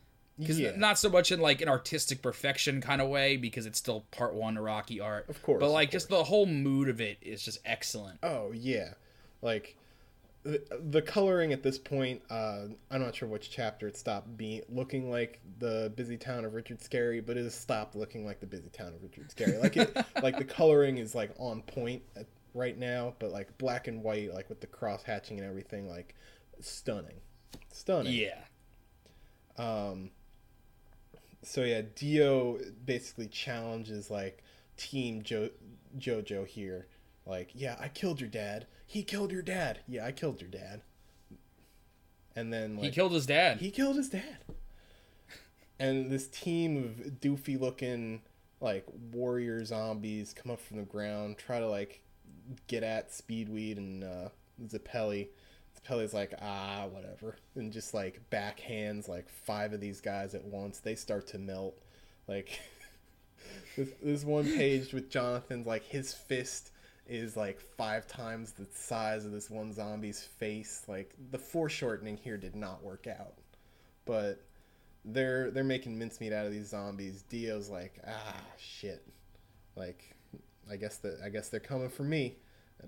Because 0.43 0.59
Yeah. 0.59 0.75
not 0.75 0.99
so 0.99 1.09
much 1.09 1.31
in 1.31 1.39
like 1.39 1.61
an 1.61 1.69
artistic 1.69 2.21
perfection 2.21 2.81
kind 2.81 3.01
of 3.01 3.09
way 3.09 3.37
because 3.37 3.65
it's 3.65 3.79
still 3.79 4.01
part 4.11 4.33
one 4.33 4.55
Araki 4.55 5.01
art, 5.01 5.29
Of 5.29 5.41
course, 5.41 5.59
but 5.59 5.69
like 5.71 5.91
just 5.91 6.09
the 6.09 6.23
whole 6.23 6.45
mood 6.45 6.89
of 6.89 7.01
it 7.01 7.17
is 7.21 7.43
just 7.43 7.59
excellent. 7.65 8.19
Oh 8.23 8.51
yeah, 8.51 8.93
like 9.41 9.75
the, 10.43 10.61
the 10.89 11.01
coloring 11.01 11.53
at 11.53 11.63
this 11.63 11.77
point. 11.77 12.21
Uh, 12.29 12.65
I'm 12.91 13.01
not 13.01 13.15
sure 13.15 13.29
which 13.29 13.49
chapter 13.49 13.87
it 13.87 13.95
stopped 13.95 14.35
being 14.35 14.61
looking 14.69 15.09
like 15.09 15.39
the 15.59 15.91
busy 15.95 16.17
town 16.17 16.43
of 16.45 16.53
Richard 16.53 16.79
Scarry, 16.79 17.25
but 17.25 17.37
it 17.37 17.43
has 17.43 17.55
stopped 17.55 17.95
looking 17.95 18.25
like 18.25 18.39
the 18.41 18.45
busy 18.47 18.69
town 18.69 18.89
of 18.89 19.01
Richard 19.01 19.29
Scarry. 19.29 19.61
Like 19.61 19.77
it, 19.77 19.95
like 20.21 20.37
the 20.37 20.43
coloring 20.43 20.97
is 20.97 21.15
like 21.15 21.31
on 21.39 21.61
point 21.61 22.03
at, 22.17 22.25
right 22.53 22.77
now, 22.77 23.13
but 23.19 23.31
like 23.31 23.57
black 23.57 23.87
and 23.87 24.03
white, 24.03 24.33
like 24.33 24.49
with 24.49 24.59
the 24.59 24.67
cross 24.67 25.01
hatching 25.03 25.39
and 25.39 25.47
everything, 25.47 25.87
like 25.87 26.13
stunning, 26.59 27.21
stunning. 27.71 28.13
Yeah, 28.13 28.39
Um, 29.57 30.11
so 31.43 31.63
yeah, 31.63 31.81
Dio 31.95 32.59
basically 32.85 33.27
challenges 33.27 34.09
like 34.09 34.43
Team 34.77 35.21
jo- 35.21 35.49
JoJo 35.97 36.47
here. 36.47 36.87
Like, 37.25 37.51
yeah, 37.53 37.77
I 37.79 37.87
killed 37.87 38.19
your 38.19 38.29
dad. 38.29 38.67
He 38.85 39.03
killed 39.03 39.31
your 39.31 39.41
dad. 39.41 39.79
Yeah, 39.87 40.05
I 40.05 40.11
killed 40.11 40.41
your 40.41 40.49
dad. 40.49 40.81
And 42.35 42.51
then 42.51 42.75
like 42.75 42.85
he 42.85 42.91
killed 42.91 43.11
his 43.11 43.25
dad. 43.25 43.59
he 43.59 43.69
killed 43.71 43.95
his 43.95 44.09
dad. 44.09 44.37
And 45.79 46.11
this 46.11 46.27
team 46.27 46.77
of 46.77 47.19
doofy 47.19 47.59
looking 47.59 48.21
like 48.59 48.85
warrior 49.11 49.63
zombies 49.65 50.33
come 50.33 50.51
up 50.51 50.59
from 50.59 50.77
the 50.77 50.83
ground, 50.83 51.37
try 51.37 51.59
to 51.59 51.67
like 51.67 52.01
get 52.67 52.83
at 52.83 53.11
Speedwagon 53.11 53.77
and 53.77 54.03
uh 54.03 54.29
Zeppeli. 54.65 55.27
Zeppeli's 55.83 56.13
like, 56.13 56.33
ah, 56.41 56.85
whatever. 56.91 57.35
And 57.55 57.71
just 57.71 57.93
like 57.93 58.21
backhands 58.29 59.07
like 59.07 59.29
five 59.29 59.73
of 59.73 59.79
these 59.79 60.01
guys 60.01 60.33
at 60.35 60.43
once. 60.43 60.79
They 60.79 60.95
start 60.95 61.27
to 61.27 61.37
melt. 61.37 61.77
Like 62.27 62.59
this, 63.77 63.89
this 64.01 64.23
one 64.23 64.45
page 64.45 64.93
with 64.93 65.09
Jonathan's 65.09 65.67
like 65.67 65.83
his 65.83 66.13
fist 66.13 66.71
is 67.05 67.35
like 67.35 67.59
five 67.59 68.07
times 68.07 68.53
the 68.53 68.65
size 68.73 69.25
of 69.25 69.31
this 69.31 69.49
one 69.49 69.73
zombie's 69.73 70.23
face. 70.23 70.83
Like 70.87 71.13
the 71.31 71.37
foreshortening 71.37 72.17
here 72.17 72.37
did 72.37 72.55
not 72.55 72.83
work 72.83 73.07
out, 73.07 73.35
but 74.05 74.41
they're 75.05 75.51
they're 75.51 75.63
making 75.63 75.99
mincemeat 75.99 76.33
out 76.33 76.45
of 76.45 76.51
these 76.51 76.69
zombies. 76.69 77.23
Dio's 77.23 77.69
like, 77.69 77.99
ah, 78.07 78.41
shit. 78.57 79.05
Like, 79.75 80.15
I 80.71 80.77
guess 80.77 80.97
that 80.97 81.19
I 81.23 81.29
guess 81.29 81.49
they're 81.49 81.59
coming 81.59 81.89
for 81.89 82.03
me, 82.03 82.37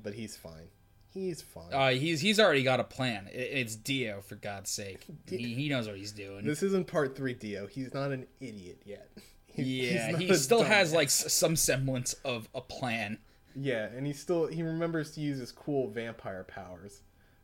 but 0.01 0.13
he's 0.13 0.37
fine. 0.37 0.69
He's 1.15 1.41
fine. 1.41 1.73
Uh, 1.73 1.89
he's 1.91 2.19
he's 2.21 2.39
already 2.39 2.61
got 2.61 2.79
a 2.79 2.83
plan. 2.83 3.27
It, 3.33 3.37
it's 3.39 3.75
Dio 3.75 4.21
for 4.21 4.35
God's 4.35 4.69
sake. 4.69 5.05
He, 5.29 5.55
he 5.55 5.69
knows 5.69 5.87
what 5.87 5.95
he's 5.97 6.11
doing. 6.11 6.45
this 6.45 6.61
isn't 6.61 6.85
part 6.87 7.15
three, 7.15 7.33
Dio. 7.33 7.65
He's 7.67 7.91
not 7.93 8.11
an 8.11 8.27
idiot 8.39 8.81
yet. 8.85 9.09
He- 9.47 9.89
yeah, 9.93 10.17
he 10.17 10.35
still 10.35 10.63
has 10.63 10.91
like 10.93 11.07
s- 11.07 11.31
some 11.33 11.55
semblance 11.55 12.11
of 12.25 12.49
a 12.53 12.59
plan. 12.59 13.19
Yeah, 13.55 13.85
and 13.85 14.05
he 14.05 14.11
still 14.11 14.47
he 14.47 14.61
remembers 14.63 15.11
to 15.11 15.21
use 15.21 15.39
his 15.39 15.53
cool 15.53 15.89
vampire 15.89 16.43
powers. 16.43 16.99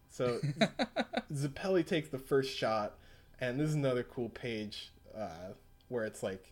So 0.10 0.39
Zeppeli 1.34 1.86
takes 1.86 2.10
the 2.10 2.17
first 2.19 2.55
shot, 2.55 2.97
and 3.39 3.57
this 3.60 3.69
is 3.69 3.75
another 3.75 4.03
cool 4.03 4.27
page 4.29 4.91
uh, 5.17 5.53
where 5.88 6.03
it's 6.03 6.21
like 6.21 6.51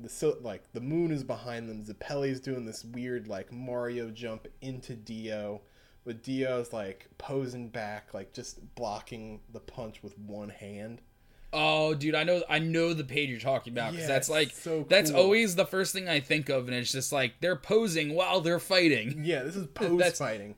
the 0.00 0.08
so 0.08 0.36
like 0.42 0.72
the 0.72 0.80
moon 0.80 1.12
is 1.12 1.22
behind 1.22 1.68
them. 1.68 1.84
Zeppeli's 1.84 2.40
doing 2.40 2.66
this 2.66 2.84
weird 2.84 3.28
like 3.28 3.52
Mario 3.52 4.10
jump 4.10 4.48
into 4.60 4.94
Dio, 4.96 5.60
with 6.06 6.22
Dio's 6.22 6.72
like 6.72 7.08
posing 7.18 7.68
back, 7.68 8.14
like 8.14 8.32
just 8.32 8.74
blocking 8.74 9.40
the 9.52 9.60
punch 9.60 10.02
with 10.02 10.18
one 10.18 10.48
hand. 10.48 11.02
Oh, 11.52 11.94
dude, 11.94 12.14
I 12.14 12.24
know, 12.24 12.42
I 12.50 12.58
know 12.58 12.92
the 12.94 13.04
page 13.04 13.28
you're 13.30 13.38
talking 13.38 13.72
about 13.72 13.92
because 13.92 14.08
Yeah, 14.08 14.14
that's 14.14 14.28
like 14.30 14.50
so 14.52 14.84
that's 14.88 15.10
always 15.10 15.54
the 15.56 15.64
first 15.66 15.92
thing 15.92 16.08
I 16.08 16.20
think 16.20 16.48
of, 16.48 16.68
and 16.68 16.76
it's 16.76 16.90
just 16.92 17.12
like 17.12 17.34
they're 17.40 17.56
posing 17.56 18.14
while 18.14 18.40
they're 18.40 18.58
fighting. 18.60 19.20
Yeah, 19.24 19.42
this 19.42 19.56
is 19.56 19.66
pose 19.74 19.98
That's- 19.98 20.18
fighting. 20.18 20.54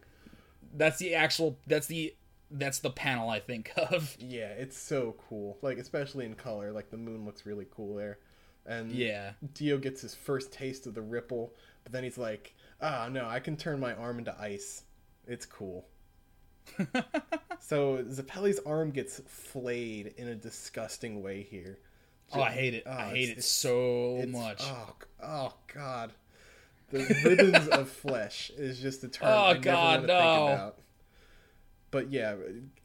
That's 0.74 0.98
the 0.98 1.14
actual. 1.14 1.58
That's 1.66 1.86
the. 1.88 2.14
That's 2.50 2.78
the 2.78 2.90
panel 2.90 3.28
I 3.28 3.40
think 3.40 3.72
of. 3.76 4.16
Yeah, 4.18 4.48
it's 4.48 4.76
so 4.78 5.16
cool. 5.28 5.58
Like 5.62 5.76
especially 5.78 6.24
in 6.24 6.34
color, 6.34 6.72
like 6.72 6.90
the 6.90 6.96
moon 6.96 7.24
looks 7.26 7.44
really 7.44 7.66
cool 7.70 7.94
there. 7.96 8.18
And 8.66 8.90
Yeah. 8.92 9.32
Dio 9.54 9.76
gets 9.78 10.00
his 10.02 10.14
first 10.14 10.50
taste 10.52 10.86
of 10.86 10.94
the 10.94 11.02
ripple, 11.02 11.54
but 11.84 11.92
then 11.92 12.04
he's 12.04 12.16
like, 12.18 12.54
"Ah, 12.82 13.08
no, 13.10 13.26
I 13.26 13.40
can 13.40 13.56
turn 13.56 13.80
my 13.80 13.94
arm 13.94 14.18
into 14.18 14.34
ice. 14.40 14.82
It's 15.28 15.46
cool." 15.46 15.86
so 17.60 18.04
Zeppeli's 18.10 18.58
arm 18.60 18.90
gets 18.90 19.20
flayed 19.26 20.14
in 20.16 20.28
a 20.28 20.34
disgusting 20.34 21.22
way 21.22 21.46
here. 21.48 21.78
Oh, 22.32 22.42
I 22.42 22.50
hate 22.50 22.74
it. 22.74 22.82
Oh, 22.86 22.90
I 22.90 23.04
hate 23.10 23.30
it 23.30 23.44
so 23.44 24.24
much. 24.28 24.62
Oh, 24.62 24.94
oh 25.22 25.54
God. 25.72 26.12
The 26.90 26.98
ribbons 27.24 27.68
of 27.68 27.88
flesh 28.04 28.50
is 28.56 28.80
just 28.80 29.04
a 29.04 29.08
term 29.08 29.28
Oh, 29.28 29.44
I 29.44 29.52
never 29.52 29.60
God, 29.60 29.98
want 29.98 30.02
to 30.02 30.06
no. 30.06 30.18
think 30.20 30.50
about. 30.58 30.78
But 31.90 32.10
yeah, 32.10 32.34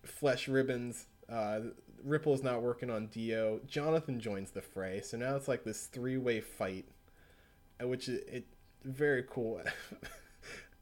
flesh 0.04 0.48
ribbons. 0.48 1.08
Uh, 1.30 1.60
Ripple's 2.04 2.44
not 2.44 2.62
working 2.62 2.90
on 2.90 3.08
Dio. 3.08 3.62
Jonathan 3.66 4.20
joins 4.20 4.52
the 4.52 4.62
fray, 4.62 5.02
so 5.02 5.18
now 5.18 5.36
it's 5.36 5.48
like 5.48 5.64
this 5.64 5.86
three-way 5.86 6.42
fight, 6.42 6.86
uh, 7.82 7.88
which 7.88 8.10
it, 8.10 8.28
it 8.30 8.46
very 8.84 9.24
cool. 9.30 9.62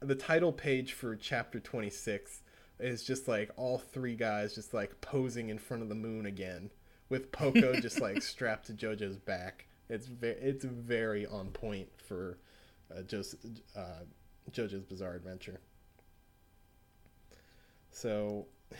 the 0.02 0.14
title 0.14 0.52
page 0.52 0.92
for 0.92 1.16
chapter 1.16 1.60
twenty-six 1.60 2.42
is 2.80 3.04
just 3.04 3.28
like 3.28 3.50
all 3.56 3.78
three 3.78 4.16
guys 4.16 4.54
just 4.54 4.74
like 4.74 5.00
posing 5.00 5.50
in 5.50 5.58
front 5.58 5.82
of 5.82 5.88
the 5.88 5.94
moon 5.94 6.26
again, 6.26 6.70
with 7.08 7.30
Poco 7.32 7.74
just 7.80 8.00
like 8.00 8.22
strapped 8.22 8.66
to 8.66 8.72
JoJo's 8.72 9.18
back. 9.18 9.66
It's 9.88 10.06
very 10.06 10.34
it's 10.40 10.64
very 10.64 11.26
on 11.26 11.48
point 11.50 11.88
for 12.06 12.38
uh, 12.94 13.02
Jo's, 13.02 13.36
uh, 13.76 14.04
JoJo's 14.50 14.84
Bizarre 14.84 15.14
Adventure. 15.14 15.60
So 17.90 18.46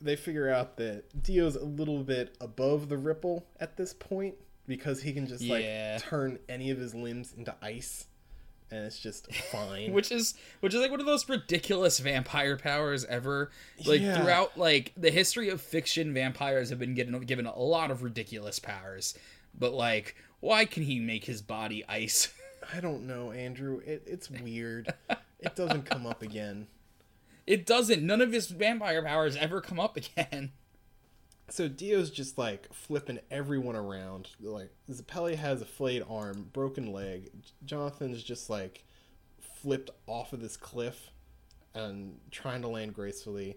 they 0.00 0.16
figure 0.16 0.50
out 0.50 0.76
that 0.76 1.22
Dio's 1.22 1.56
a 1.56 1.64
little 1.64 2.02
bit 2.02 2.36
above 2.40 2.88
the 2.88 2.96
ripple 2.98 3.46
at 3.60 3.76
this 3.76 3.94
point 3.94 4.34
because 4.66 5.02
he 5.02 5.12
can 5.12 5.26
just 5.26 5.42
Yeah. 5.42 5.98
like 6.00 6.02
turn 6.08 6.38
any 6.48 6.70
of 6.70 6.78
his 6.78 6.94
limbs 6.94 7.32
into 7.32 7.54
ice 7.62 8.06
and 8.70 8.84
it's 8.84 8.98
just 8.98 9.32
fine. 9.52 9.92
which 9.92 10.10
is 10.10 10.34
which 10.60 10.74
is 10.74 10.80
like 10.80 10.90
one 10.90 11.00
of 11.00 11.06
those 11.06 11.28
ridiculous 11.28 11.98
vampire 11.98 12.56
powers 12.56 13.04
ever 13.06 13.50
like 13.86 14.00
Yeah. 14.00 14.20
throughout 14.20 14.56
like 14.58 14.92
the 14.96 15.10
history 15.10 15.48
of 15.48 15.60
fiction 15.60 16.12
vampires 16.14 16.70
have 16.70 16.78
been 16.78 16.94
given 16.94 17.18
given 17.20 17.46
a 17.46 17.58
lot 17.58 17.90
of 17.90 18.02
ridiculous 18.02 18.58
powers 18.58 19.14
but 19.58 19.72
like 19.74 20.16
why 20.40 20.64
can 20.64 20.82
he 20.82 20.98
make 21.00 21.24
his 21.24 21.40
body 21.42 21.84
ice 21.88 22.32
I 22.74 22.80
don't 22.80 23.06
know, 23.06 23.30
Andrew. 23.30 23.82
It, 23.84 24.04
it's 24.06 24.30
weird. 24.30 24.92
it 25.38 25.54
doesn't 25.54 25.82
come 25.84 26.06
up 26.06 26.22
again. 26.22 26.66
it 27.46 27.66
doesn't 27.66 28.02
none 28.02 28.22
of 28.22 28.32
his 28.32 28.46
vampire 28.48 29.02
powers 29.02 29.36
ever 29.36 29.60
come 29.60 29.78
up 29.78 29.98
again 29.98 30.52
So 31.50 31.68
Dio's 31.68 32.10
just 32.10 32.38
like 32.38 32.72
flipping 32.72 33.20
everyone 33.30 33.76
around. 33.76 34.30
Like 34.40 34.70
Zeppeli 34.90 35.36
has 35.36 35.60
a 35.60 35.66
flayed 35.66 36.02
arm, 36.08 36.48
broken 36.52 36.92
leg. 36.92 37.30
Jonathan's 37.64 38.22
just 38.22 38.48
like 38.48 38.84
flipped 39.40 39.90
off 40.06 40.32
of 40.32 40.40
this 40.40 40.56
cliff 40.56 41.10
and 41.74 42.18
trying 42.30 42.62
to 42.62 42.68
land 42.68 42.94
gracefully. 42.94 43.56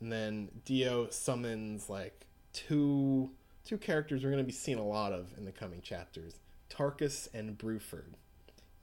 And 0.00 0.12
then 0.12 0.50
Dio 0.64 1.08
summons 1.10 1.88
like 1.88 2.26
two 2.52 3.30
two 3.64 3.78
characters 3.78 4.22
we're 4.22 4.30
going 4.30 4.42
to 4.42 4.46
be 4.46 4.52
seeing 4.52 4.78
a 4.78 4.86
lot 4.86 5.12
of 5.12 5.32
in 5.38 5.44
the 5.46 5.52
coming 5.52 5.80
chapters. 5.80 6.34
Tarkus 6.70 7.28
and 7.32 7.56
Bruford. 7.56 8.14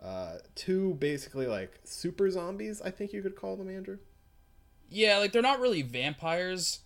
Uh, 0.02 0.38
two 0.56 0.96
basically 0.96 1.46
like 1.46 1.80
super 1.84 2.30
zombies, 2.32 2.82
I 2.82 2.90
think 2.90 3.14
you 3.14 3.22
could 3.22 3.36
call 3.36 3.56
them, 3.56 3.70
Andrew. 3.70 4.00
yeah 4.90 5.18
like 5.20 5.32
they're 5.32 5.44
not 5.44 5.60
really 5.60 5.84
vampires 5.84 6.80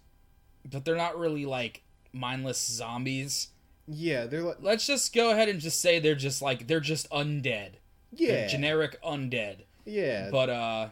but 0.70 0.86
they're 0.86 0.96
not 0.96 1.18
really 1.18 1.46
like 1.46 1.84
mindless 2.14 2.60
zombies 2.66 3.50
Yeah, 3.88 4.26
they're 4.26 4.42
like 4.42 4.58
let's 4.62 4.88
just 4.88 5.14
go 5.14 5.32
ahead 5.32 5.50
and 5.50 5.60
just 5.60 5.82
say 5.82 6.00
they're 6.00 6.16
just 6.16 6.42
like 6.42 6.68
they're 6.68 6.80
just 6.80 7.10
undead 7.10 7.74
yeah, 8.12 8.32
They're 8.32 8.48
generic 8.48 9.02
undead 9.04 9.64
yeah, 9.86 10.30
But 10.32 10.50
uh 10.50 10.90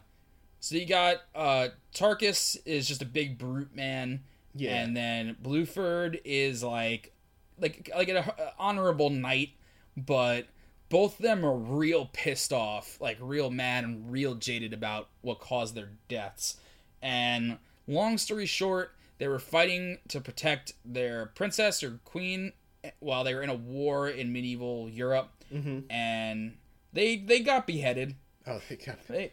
so 0.59 0.75
you 0.75 0.85
got 0.85 1.17
uh 1.35 1.69
Tarkus 1.93 2.57
is 2.65 2.87
just 2.87 3.01
a 3.01 3.05
big 3.05 3.37
brute 3.37 3.75
man. 3.75 4.23
Yeah. 4.55 4.75
And 4.75 4.95
then 4.95 5.35
Bruford 5.41 6.21
is 6.23 6.63
like 6.63 7.11
like 7.59 7.89
like 7.95 8.07
an 8.09 8.23
honorable 8.59 9.09
knight, 9.09 9.49
but 9.97 10.47
both 10.89 11.17
of 11.19 11.23
them 11.23 11.43
are 11.45 11.55
real 11.55 12.09
pissed 12.13 12.53
off, 12.53 12.99
like 13.01 13.17
real 13.19 13.49
mad 13.49 13.83
and 13.83 14.11
real 14.11 14.35
jaded 14.35 14.73
about 14.73 15.09
what 15.21 15.39
caused 15.39 15.73
their 15.75 15.89
deaths. 16.07 16.57
And 17.01 17.57
long 17.87 18.17
story 18.17 18.45
short, 18.45 18.93
they 19.17 19.27
were 19.27 19.39
fighting 19.39 19.99
to 20.09 20.19
protect 20.21 20.73
their 20.83 21.27
princess 21.27 21.83
or 21.83 21.99
queen 22.03 22.53
while 22.99 23.23
they 23.23 23.33
were 23.33 23.41
in 23.41 23.49
a 23.49 23.55
war 23.55 24.09
in 24.09 24.31
medieval 24.33 24.89
Europe. 24.89 25.31
Mhm. 25.51 25.83
And 25.89 26.57
they 26.91 27.17
they 27.17 27.39
got 27.39 27.67
beheaded. 27.67 28.15
Oh, 28.45 28.61
they 28.69 28.75
got 28.75 29.07
They 29.07 29.31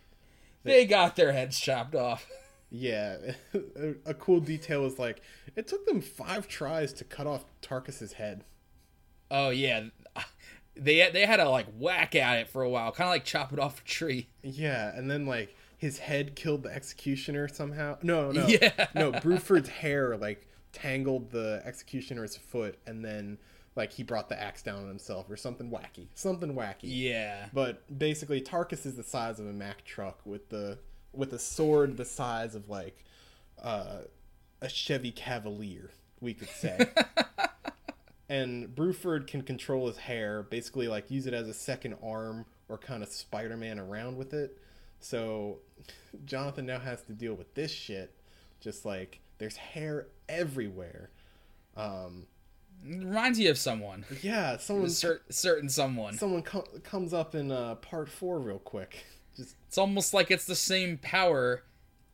they 0.62 0.86
got 0.86 1.16
their 1.16 1.32
heads 1.32 1.58
chopped 1.58 1.94
off. 1.94 2.26
Yeah, 2.72 3.16
a, 3.52 3.94
a 4.10 4.14
cool 4.14 4.38
detail 4.38 4.86
is 4.86 4.96
like 4.96 5.22
it 5.56 5.66
took 5.66 5.84
them 5.86 6.00
five 6.00 6.46
tries 6.46 6.92
to 6.92 7.04
cut 7.04 7.26
off 7.26 7.44
Tarkus's 7.62 8.12
head. 8.12 8.44
Oh 9.28 9.50
yeah, 9.50 9.86
they 10.76 11.10
they 11.10 11.26
had 11.26 11.38
to 11.38 11.48
like 11.48 11.66
whack 11.76 12.14
at 12.14 12.38
it 12.38 12.48
for 12.48 12.62
a 12.62 12.70
while, 12.70 12.92
kind 12.92 13.08
of 13.08 13.12
like 13.12 13.24
chop 13.24 13.52
it 13.52 13.58
off 13.58 13.80
a 13.80 13.84
tree. 13.84 14.28
Yeah, 14.44 14.96
and 14.96 15.10
then 15.10 15.26
like 15.26 15.52
his 15.80 15.98
head 15.98 16.36
killed 16.36 16.62
the 16.62 16.68
executioner 16.68 17.48
somehow. 17.48 17.96
No, 18.02 18.30
no, 18.30 18.46
Yeah. 18.46 18.86
no. 18.94 19.12
Bruford's 19.12 19.70
hair 19.70 20.14
like 20.18 20.46
tangled 20.72 21.30
the 21.30 21.62
executioner's 21.64 22.36
foot, 22.36 22.78
and 22.86 23.02
then 23.02 23.38
like 23.76 23.90
he 23.92 24.02
brought 24.02 24.28
the 24.28 24.38
axe 24.38 24.62
down 24.62 24.80
on 24.82 24.88
himself 24.88 25.30
or 25.30 25.38
something 25.38 25.70
wacky, 25.70 26.08
something 26.14 26.54
wacky. 26.54 26.80
Yeah, 26.82 27.46
But 27.54 27.98
basically, 27.98 28.42
Tarkus 28.42 28.84
is 28.84 28.96
the 28.96 29.02
size 29.02 29.40
of 29.40 29.46
a 29.46 29.52
Mack 29.54 29.82
truck 29.86 30.20
with 30.26 30.50
the 30.50 30.78
with 31.14 31.32
a 31.32 31.38
sword 31.38 31.96
the 31.96 32.04
size 32.04 32.54
of 32.54 32.68
like 32.68 33.02
uh, 33.62 34.00
a 34.60 34.68
Chevy 34.68 35.12
Cavalier, 35.12 35.92
we 36.20 36.34
could 36.34 36.50
say. 36.50 36.78
and 38.28 38.68
Bruford 38.68 39.26
can 39.26 39.40
control 39.42 39.86
his 39.86 39.96
hair, 39.96 40.42
basically 40.42 40.88
like 40.88 41.10
use 41.10 41.26
it 41.26 41.32
as 41.32 41.48
a 41.48 41.54
second 41.54 41.96
arm 42.02 42.44
or 42.68 42.76
kind 42.76 43.02
of 43.02 43.08
Spider-Man 43.08 43.78
around 43.78 44.18
with 44.18 44.34
it. 44.34 44.58
So 45.00 45.58
Jonathan 46.24 46.66
now 46.66 46.78
has 46.78 47.02
to 47.02 47.12
deal 47.12 47.34
with 47.34 47.54
this 47.54 47.70
shit. 47.70 48.14
Just 48.60 48.84
like 48.84 49.20
there's 49.38 49.56
hair 49.56 50.06
everywhere. 50.28 51.10
Um, 51.76 52.26
reminds 52.84 53.38
you 53.38 53.50
of 53.50 53.58
someone, 53.58 54.04
yeah, 54.22 54.56
someone 54.58 54.90
cer- 54.90 55.22
certain 55.30 55.68
someone. 55.68 56.14
someone 56.16 56.42
co- 56.42 56.66
comes 56.82 57.14
up 57.14 57.34
in 57.34 57.50
uh, 57.50 57.76
part 57.76 58.08
four 58.08 58.38
real 58.38 58.58
quick. 58.58 59.04
Just 59.36 59.56
It's 59.66 59.78
almost 59.78 60.12
like 60.12 60.30
it's 60.30 60.44
the 60.44 60.54
same 60.54 60.98
power, 60.98 61.62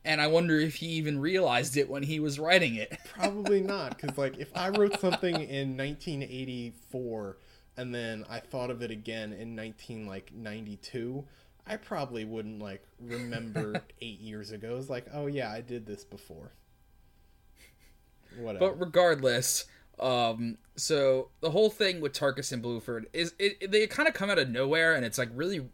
and 0.05 0.20
I 0.20 0.28
wonder 0.28 0.59
if 0.59 0.76
he 0.76 0.87
even 0.87 1.18
realized 1.18 1.76
it 1.76 1.89
when 1.89 2.05
he 2.05 2.20
was 2.20 2.39
writing 2.39 2.76
it. 2.76 2.97
probably 3.14 3.61
not, 3.61 3.99
because 3.99 4.16
like 4.16 4.39
if 4.39 4.57
I 4.57 4.68
wrote 4.68 5.01
something 5.01 5.34
in 5.34 5.76
1984 5.76 7.39
and 7.76 7.95
then 7.95 8.24
I 8.28 8.41
thought 8.41 8.70
of 8.70 8.82
it 8.82 8.91
again 8.91 9.32
in 9.32 9.55
19 9.55 10.07
like 10.07 10.32
92, 10.34 11.24
I 11.67 11.77
probably 11.77 12.25
wouldn't 12.25 12.61
like 12.61 12.83
remember 13.01 13.83
eight 14.01 14.21
years 14.21 14.53
ago. 14.53 14.77
It's 14.79 14.89
like, 14.91 15.07
oh 15.12 15.27
yeah, 15.27 15.51
I 15.51 15.61
did 15.61 15.85
this 15.87 16.05
before. 16.05 16.53
Whatever. 18.39 18.59
But 18.71 18.81
regardless, 18.81 19.64
um, 19.99 20.59
so 20.77 21.31
the 21.41 21.51
whole 21.51 21.71
thing 21.71 22.01
with 22.01 22.12
Tarkus 22.12 22.53
and 22.53 22.62
Bruford 22.62 23.05
is 23.12 23.35
it, 23.39 23.57
it- 23.61 23.71
they 23.73 23.87
kind 23.87 24.09
of 24.09 24.14
come 24.14 24.31
out 24.31 24.39
of 24.39 24.49
nowhere, 24.51 24.95
and 24.95 25.05
it's 25.05 25.19
like 25.19 25.31
really, 25.35 25.69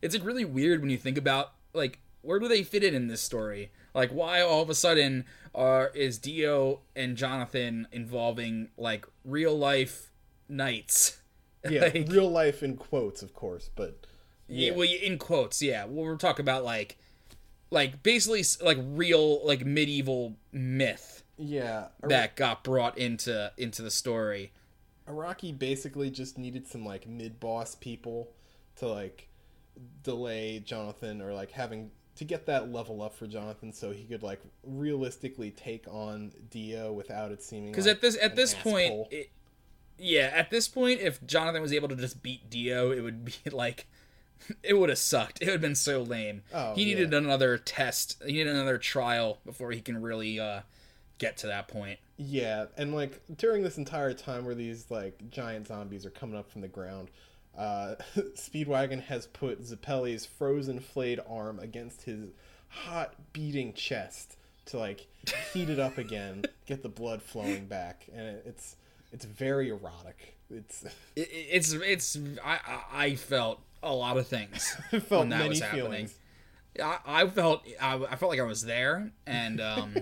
it's 0.00 0.14
like 0.14 0.24
really 0.24 0.44
weird 0.44 0.80
when 0.80 0.90
you 0.90 0.96
think 0.96 1.18
about 1.18 1.52
like 1.72 1.98
where 2.22 2.38
do 2.38 2.48
they 2.48 2.62
fit 2.62 2.82
in 2.84 2.94
in 2.94 3.08
this 3.08 3.20
story? 3.20 3.70
Like 3.94 4.10
why 4.10 4.40
all 4.40 4.62
of 4.62 4.70
a 4.70 4.74
sudden 4.74 5.24
are 5.54 5.88
is 5.94 6.18
Dio 6.18 6.80
and 6.96 7.16
Jonathan 7.16 7.86
involving 7.92 8.68
like 8.78 9.04
real 9.24 9.56
life 9.58 10.10
knights? 10.48 11.20
yeah, 11.68 11.82
like- 11.82 12.08
real 12.08 12.30
life 12.30 12.62
in 12.62 12.76
quotes, 12.76 13.22
of 13.22 13.34
course, 13.34 13.68
but 13.74 14.06
Yeah. 14.48 14.72
well, 14.72 14.88
in 14.88 15.18
quotes, 15.18 15.62
yeah. 15.62 15.84
Well, 15.84 16.04
we're 16.04 16.16
talking 16.16 16.44
about 16.44 16.64
like, 16.64 16.98
like 17.70 18.02
basically 18.02 18.44
like 18.62 18.78
real 18.80 19.44
like 19.44 19.64
medieval 19.64 20.36
myth 20.52 21.24
yeah. 21.36 21.88
Ar- 22.02 22.08
that 22.08 22.36
got 22.36 22.64
brought 22.64 22.98
into 22.98 23.52
into 23.56 23.82
the 23.82 23.90
story. 23.90 24.52
Araki 25.08 25.56
basically 25.56 26.10
just 26.10 26.38
needed 26.38 26.66
some 26.66 26.84
like 26.84 27.06
mid 27.06 27.40
boss 27.40 27.74
people 27.74 28.30
to 28.76 28.88
like 28.88 29.28
delay 30.02 30.60
Jonathan 30.60 31.20
or 31.20 31.34
like 31.34 31.50
having 31.50 31.90
to 32.16 32.24
get 32.24 32.46
that 32.46 32.72
level 32.72 33.02
up 33.02 33.14
for 33.14 33.26
Jonathan 33.26 33.72
so 33.72 33.90
he 33.90 34.04
could 34.04 34.22
like 34.22 34.40
realistically 34.62 35.50
take 35.50 35.84
on 35.88 36.32
Dio 36.50 36.92
without 36.92 37.32
it 37.32 37.42
seeming 37.42 37.70
Because 37.70 37.86
like 37.86 37.96
at 37.96 38.00
this 38.00 38.18
at 38.20 38.36
this 38.36 38.54
point, 38.54 39.08
it, 39.10 39.30
yeah, 39.98 40.30
at 40.34 40.50
this 40.50 40.68
point, 40.68 41.00
if 41.00 41.24
Jonathan 41.26 41.60
was 41.60 41.72
able 41.72 41.88
to 41.88 41.96
just 41.96 42.22
beat 42.22 42.48
Dio, 42.50 42.90
it 42.90 43.00
would 43.00 43.24
be 43.24 43.34
like. 43.52 43.86
It 44.62 44.74
would 44.74 44.90
have 44.90 44.98
sucked. 44.98 45.40
It 45.40 45.46
would 45.46 45.52
have 45.52 45.60
been 45.62 45.74
so 45.74 46.02
lame. 46.02 46.42
Oh, 46.52 46.74
he 46.74 46.84
needed 46.84 47.12
yeah. 47.12 47.18
another 47.18 47.56
test. 47.56 48.22
He 48.26 48.32
needed 48.32 48.54
another 48.54 48.76
trial 48.78 49.38
before 49.46 49.70
he 49.72 49.80
can 49.80 50.02
really 50.02 50.38
uh, 50.38 50.60
get 51.18 51.38
to 51.38 51.46
that 51.46 51.66
point. 51.68 51.98
Yeah, 52.18 52.66
and 52.76 52.94
like 52.94 53.22
during 53.36 53.62
this 53.62 53.78
entire 53.78 54.12
time 54.12 54.44
where 54.44 54.54
these 54.54 54.90
like 54.90 55.30
giant 55.30 55.66
zombies 55.66 56.04
are 56.04 56.10
coming 56.10 56.36
up 56.36 56.50
from 56.50 56.60
the 56.60 56.68
ground, 56.68 57.08
uh, 57.56 57.94
Speedwagon 58.36 59.02
has 59.04 59.26
put 59.28 59.62
Zeppeli's 59.64 60.26
frozen 60.26 60.78
flayed 60.80 61.20
arm 61.28 61.58
against 61.58 62.02
his 62.02 62.30
hot 62.68 63.14
beating 63.32 63.72
chest 63.72 64.36
to 64.66 64.78
like 64.78 65.06
heat 65.52 65.70
it 65.70 65.78
up 65.80 65.96
again, 65.98 66.44
get 66.66 66.82
the 66.82 66.88
blood 66.88 67.22
flowing 67.22 67.66
back, 67.66 68.06
and 68.12 68.26
it, 68.26 68.42
it's 68.46 68.76
it's 69.12 69.24
very 69.24 69.70
erotic. 69.70 70.36
It's 70.50 70.84
It, 70.84 70.90
it- 71.16 71.28
it's 71.50 71.72
it's 71.72 72.18
I 72.44 72.58
I 72.92 73.14
felt 73.14 73.60
a 73.84 73.92
lot 73.92 74.16
of 74.16 74.26
things. 74.26 74.76
felt 74.90 75.10
When 75.10 75.28
that 75.30 75.38
many 75.38 75.48
was 75.50 75.60
happening. 75.60 75.84
feelings. 75.84 76.18
I, 76.82 76.98
I 77.06 77.26
felt 77.28 77.64
I, 77.80 77.94
I 78.10 78.16
felt 78.16 78.30
like 78.30 78.40
I 78.40 78.44
was 78.44 78.62
there, 78.62 79.12
and 79.26 79.60
um, 79.60 79.94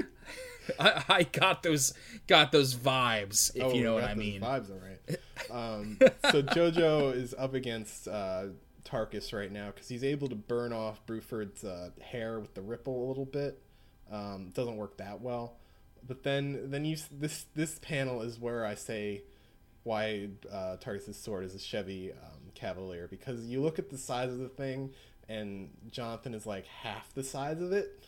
I, 0.78 1.04
I 1.08 1.22
got 1.24 1.62
those 1.62 1.92
got 2.26 2.52
those 2.52 2.74
vibes, 2.74 3.54
if 3.54 3.62
Oh, 3.62 3.72
you 3.72 3.84
know 3.84 3.94
what 3.94 4.04
I 4.04 4.08
those 4.14 4.16
mean. 4.24 4.40
Vibes, 4.40 4.70
all 4.70 4.78
right. 4.78 5.18
Um, 5.50 5.98
so 6.30 6.40
JoJo 6.40 7.14
is 7.16 7.34
up 7.36 7.52
against 7.52 8.06
uh, 8.06 8.44
Tarkus 8.84 9.36
right 9.36 9.50
now 9.50 9.66
because 9.66 9.88
he's 9.88 10.04
able 10.04 10.28
to 10.28 10.36
burn 10.36 10.72
off 10.72 11.04
Bruford's 11.04 11.64
uh, 11.64 11.90
hair 12.00 12.38
with 12.38 12.54
the 12.54 12.62
ripple 12.62 13.04
a 13.04 13.08
little 13.08 13.24
bit. 13.26 13.60
Um, 14.10 14.50
doesn't 14.54 14.76
work 14.76 14.98
that 14.98 15.20
well, 15.20 15.56
but 16.06 16.22
then 16.22 16.70
then 16.70 16.84
you 16.84 16.96
this 17.10 17.46
this 17.54 17.78
panel 17.80 18.22
is 18.22 18.38
where 18.38 18.64
I 18.64 18.74
say 18.76 19.24
why 19.82 20.28
uh, 20.50 20.76
Tarkus's 20.80 21.16
sword 21.18 21.44
is 21.44 21.54
a 21.54 21.58
Chevy 21.58 22.12
um, 22.12 22.41
Cavalier 22.54 23.08
because 23.08 23.44
you 23.46 23.60
look 23.62 23.78
at 23.78 23.90
the 23.90 23.98
size 23.98 24.30
of 24.30 24.38
the 24.38 24.48
thing 24.48 24.90
and 25.28 25.70
Jonathan 25.90 26.34
is 26.34 26.46
like 26.46 26.66
half 26.66 27.12
the 27.14 27.22
size 27.22 27.60
of 27.60 27.72
it. 27.72 28.04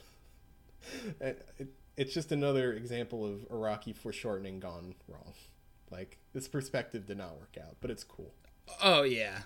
it, 1.20 1.48
it 1.58 1.68
it's 1.96 2.12
just 2.12 2.32
another 2.32 2.72
example 2.72 3.24
of 3.24 3.48
Araki 3.50 3.94
foreshortening 3.96 4.60
gone 4.60 4.94
wrong. 5.08 5.34
Like 5.90 6.18
this 6.32 6.48
perspective 6.48 7.06
did 7.06 7.18
not 7.18 7.38
work 7.38 7.56
out, 7.60 7.76
but 7.80 7.90
it's 7.90 8.02
cool. 8.04 8.32
Oh 8.82 9.02
yeah, 9.02 9.40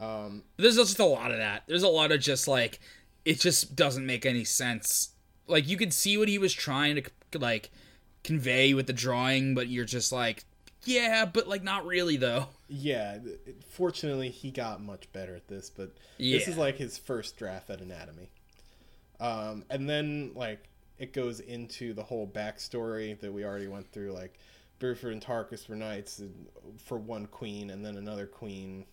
Um, 0.00 0.42
there's 0.56 0.76
just 0.76 0.98
a 0.98 1.04
lot 1.04 1.30
of 1.30 1.36
that. 1.36 1.64
There's 1.66 1.82
a 1.82 1.88
lot 1.88 2.12
of 2.12 2.20
just 2.20 2.48
like 2.48 2.80
it 3.24 3.40
just 3.40 3.76
doesn't 3.76 4.06
make 4.06 4.26
any 4.26 4.44
sense. 4.44 5.10
Like 5.46 5.68
you 5.68 5.76
could 5.76 5.92
see 5.92 6.16
what 6.18 6.28
he 6.28 6.38
was 6.38 6.52
trying 6.52 7.02
to 7.30 7.38
like 7.38 7.70
convey 8.24 8.74
with 8.74 8.86
the 8.86 8.92
drawing, 8.92 9.54
but 9.54 9.68
you're 9.68 9.84
just 9.84 10.12
like, 10.12 10.44
yeah, 10.84 11.24
but 11.24 11.48
like 11.48 11.62
not 11.62 11.86
really 11.86 12.16
though. 12.16 12.48
yeah, 12.68 13.18
fortunately 13.70 14.30
he 14.30 14.50
got 14.50 14.82
much 14.82 15.10
better 15.12 15.34
at 15.34 15.48
this, 15.48 15.70
but 15.70 15.92
this 16.18 16.48
is 16.48 16.56
like 16.56 16.76
his 16.76 16.98
first 16.98 17.36
draft 17.36 17.70
at 17.70 17.80
Anatomy. 17.80 18.30
Um, 19.20 19.64
and 19.70 19.88
then 19.88 20.32
like 20.34 20.68
it 20.98 21.12
goes 21.12 21.40
into 21.40 21.92
the 21.94 22.02
whole 22.02 22.26
backstory 22.26 23.18
that 23.20 23.32
we 23.32 23.44
already 23.44 23.68
went 23.68 23.90
through, 23.92 24.12
like 24.12 24.38
Bruford 24.80 25.12
and 25.12 25.22
Tarkus 25.22 25.68
were 25.68 25.76
knights 25.76 26.22
for 26.84 26.98
one 26.98 27.26
queen, 27.26 27.70
and 27.70 27.84
then 27.84 27.96
another 27.96 28.26
queen 28.26 28.84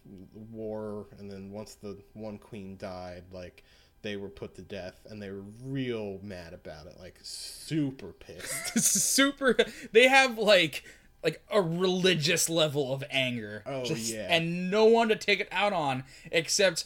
war, 0.52 1.08
and 1.20 1.30
then 1.30 1.52
once 1.52 1.76
the 1.76 1.98
one 2.14 2.38
queen 2.38 2.78
died, 2.78 3.24
like 3.32 3.64
they 4.02 4.18
were 4.18 4.30
put 4.30 4.56
to 4.56 4.62
death, 4.62 5.06
and 5.10 5.22
they 5.22 5.30
were 5.30 5.44
real 5.64 6.20
mad 6.24 6.54
about 6.54 6.88
it, 6.88 6.96
like 7.00 7.20
super 7.22 8.14
pissed. 8.14 8.80
super 8.80 9.56
they 9.92 10.08
have 10.08 10.38
like 10.38 10.84
like 11.26 11.42
a 11.52 11.62
religious 11.62 12.50
level 12.50 12.94
of 12.94 13.04
anger 13.10 13.64
Oh, 13.66 13.84
yeah. 13.84 14.28
and 14.30 14.72
no 14.72 14.86
one 14.86 15.10
to 15.10 15.16
take 15.18 15.42
it 15.42 15.50
out 15.52 15.74
on 15.74 16.06
except 16.32 16.86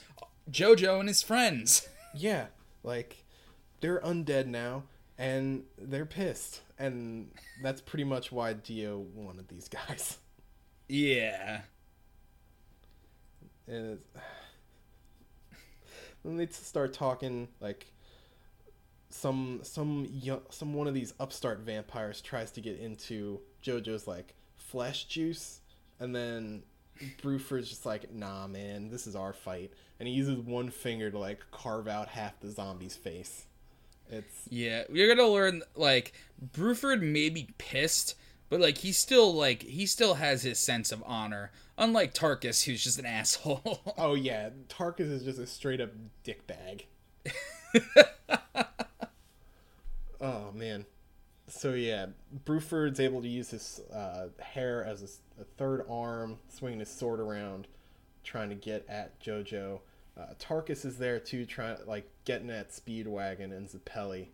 jojo 0.50 1.00
and 1.00 1.08
his 1.08 1.22
friends 1.22 1.88
Yeah, 2.16 2.48
like 2.82 3.24
they're 3.82 4.00
undead 4.00 4.48
now 4.48 4.84
and 5.18 5.64
they're 5.78 6.08
pissed. 6.08 6.62
And 6.80 7.30
that's 7.62 7.82
pretty 7.82 8.06
much 8.06 8.32
why 8.32 8.54
Dio 8.54 9.06
wanted 9.14 9.48
these 9.50 9.68
guys. 9.68 10.18
yeah 10.88 11.62
And 13.68 14.00
then 16.24 16.38
they 16.38 16.48
start 16.48 16.94
talking 16.94 17.50
like 17.60 17.92
some 19.12 19.60
some 19.64 20.08
yo- 20.12 20.44
some 20.50 20.74
one 20.74 20.88
of 20.88 20.94
these 20.94 21.14
upstart 21.20 21.60
vampires 21.60 22.22
tries 22.22 22.52
to 22.52 22.62
get 22.62 22.80
into 22.80 23.40
JoJo's 23.64 24.07
like 24.07 24.34
flesh 24.57 25.05
juice 25.05 25.62
and 25.99 26.16
then 26.16 26.64
Bruford's 27.22 27.70
just 27.70 27.86
like, 27.86 28.14
nah, 28.14 28.47
man, 28.47 28.89
this 28.89 29.07
is 29.07 29.16
our 29.16 29.34
fight. 29.34 29.72
And 29.99 30.07
he 30.07 30.14
uses 30.14 30.38
one 30.38 30.70
finger 30.70 31.10
to 31.10 31.18
like 31.18 31.39
carve 31.51 31.88
out 31.88 32.10
half 32.10 32.39
the 32.39 32.49
zombie's 32.49 32.95
face. 32.95 33.45
It's 34.12 34.47
yeah 34.49 34.84
you're 34.91 35.14
gonna 35.14 35.30
learn 35.30 35.62
like 35.76 36.14
bruford 36.53 36.99
may 36.99 37.30
be 37.30 37.47
pissed 37.60 38.16
but 38.49 38.60
like 38.60 38.80
he 38.80 38.91
still 38.91 39.36
like 39.36 39.62
he 39.62 39.86
still 39.86 40.16
has 40.16 40.41
his 40.41 40.57
sense 40.57 40.91
of 40.91 41.03
honor 41.05 41.51
unlike 41.78 42.16
tarkus 42.16 42.64
who's 42.64 42.84
just 42.84 42.97
an 42.97 43.05
asshole 43.05 43.82
oh 43.99 44.16
yeah, 44.16 44.49
Tarkus 44.68 45.12
is 45.12 45.24
just 45.24 45.39
a 45.39 45.47
straight 45.47 45.82
up 45.82 45.91
dick 46.24 46.45
bag. 46.47 46.86
oh 50.22 50.51
man. 50.53 50.86
So 51.50 51.74
yeah, 51.74 52.08
Bruford's 52.45 53.00
able 53.00 53.22
to 53.22 53.28
use 53.28 53.50
his 53.50 53.82
uh, 53.93 54.28
hair 54.39 54.84
as 54.84 55.20
a 55.39 55.43
third 55.58 55.86
arm, 55.89 56.38
swinging 56.50 56.80
his 56.80 56.89
sword 56.89 57.20
around, 57.20 57.68
trying 58.24 58.50
to 58.50 58.56
get 58.56 58.86
at 58.88 59.20
JoJo. 59.22 59.80
Uh, 60.18 60.26
Tarkus 60.39 60.86
is 60.86 60.97
there 60.97 61.20
too, 61.20 61.45
trying 61.45 61.78
like 61.86 62.10
getting 62.26 62.50
at 62.50 62.72
Speedwagon 62.72 63.56
and 63.56 63.68
Zeppeli. 63.70 64.28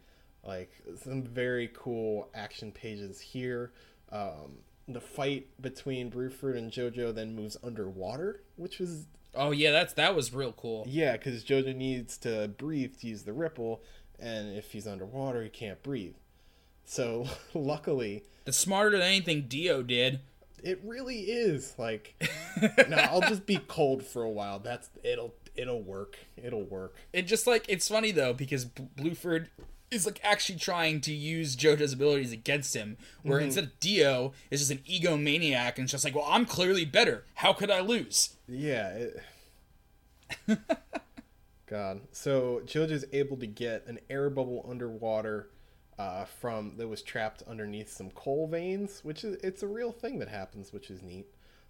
Like 0.43 0.71
some 1.03 1.23
very 1.23 1.71
cool 1.73 2.29
action 2.35 2.71
pages 2.71 3.19
here. 3.19 3.71
Um, 4.11 4.59
the 4.87 5.01
fight 5.01 5.47
between 5.61 6.11
Bruford 6.11 6.57
and 6.57 6.71
JoJo 6.71 7.13
then 7.15 7.35
moves 7.35 7.57
underwater, 7.63 8.41
which 8.55 8.79
was 8.79 9.05
Oh 9.33 9.51
yeah, 9.51 9.71
that's 9.71 9.93
that 9.93 10.15
was 10.15 10.33
real 10.33 10.53
cool. 10.53 10.85
yeah, 10.87 11.13
because 11.13 11.43
JoJo 11.43 11.75
needs 11.75 12.17
to 12.19 12.47
breathe 12.47 12.97
to 12.99 13.07
use 13.07 13.23
the 13.23 13.33
ripple, 13.33 13.81
and 14.19 14.55
if 14.55 14.71
he's 14.71 14.87
underwater, 14.87 15.43
he 15.43 15.49
can't 15.49 15.81
breathe. 15.83 16.15
So 16.85 17.27
luckily, 17.53 18.23
That's 18.45 18.57
smarter 18.57 18.91
than 18.91 19.01
anything 19.01 19.45
Dio 19.47 19.81
did. 19.83 20.19
it 20.63 20.79
really 20.83 21.21
is 21.21 21.73
like. 21.77 22.15
no, 22.89 22.97
I'll 22.97 23.21
just 23.21 23.45
be 23.45 23.59
cold 23.67 24.03
for 24.05 24.23
a 24.23 24.29
while. 24.29 24.59
That's 24.59 24.89
it'll 25.03 25.33
it'll 25.55 25.81
work. 25.81 26.17
It'll 26.37 26.63
work. 26.63 26.95
It 27.13 27.23
just 27.23 27.47
like 27.47 27.65
it's 27.67 27.87
funny 27.87 28.11
though 28.11 28.33
because 28.33 28.65
B- 28.65 28.87
Bruford 28.97 29.47
is 29.91 30.05
like 30.05 30.19
actually 30.23 30.59
trying 30.59 31.01
to 31.01 31.13
use 31.13 31.55
JoJo's 31.55 31.93
abilities 31.93 32.31
against 32.31 32.75
him, 32.75 32.97
where 33.23 33.37
mm-hmm. 33.37 33.45
instead 33.45 33.63
of 33.65 33.79
Dio 33.79 34.33
is 34.51 34.59
just 34.61 34.71
an 34.71 34.79
egomaniac 34.89 35.75
and 35.75 35.83
it's 35.83 35.91
just 35.91 36.03
like, 36.03 36.15
well, 36.15 36.27
I'm 36.27 36.45
clearly 36.45 36.85
better. 36.85 37.23
How 37.35 37.53
could 37.53 37.71
I 37.71 37.81
lose? 37.81 38.35
Yeah. 38.47 38.89
It... 38.89 39.23
God. 41.67 42.01
So 42.11 42.61
JoJo's 42.65 43.05
able 43.13 43.37
to 43.37 43.47
get 43.47 43.85
an 43.87 43.99
air 44.09 44.29
bubble 44.29 44.65
underwater 44.69 45.49
uh, 45.97 46.25
from 46.25 46.73
that 46.77 46.87
was 46.87 47.01
trapped 47.01 47.43
underneath 47.47 47.91
some 47.91 48.09
coal 48.11 48.47
veins, 48.47 48.99
which 49.03 49.23
is 49.23 49.37
it's 49.43 49.63
a 49.63 49.67
real 49.67 49.91
thing 49.91 50.19
that 50.19 50.27
happens, 50.27 50.73
which 50.73 50.89
is 50.89 51.01
neat. 51.01 51.27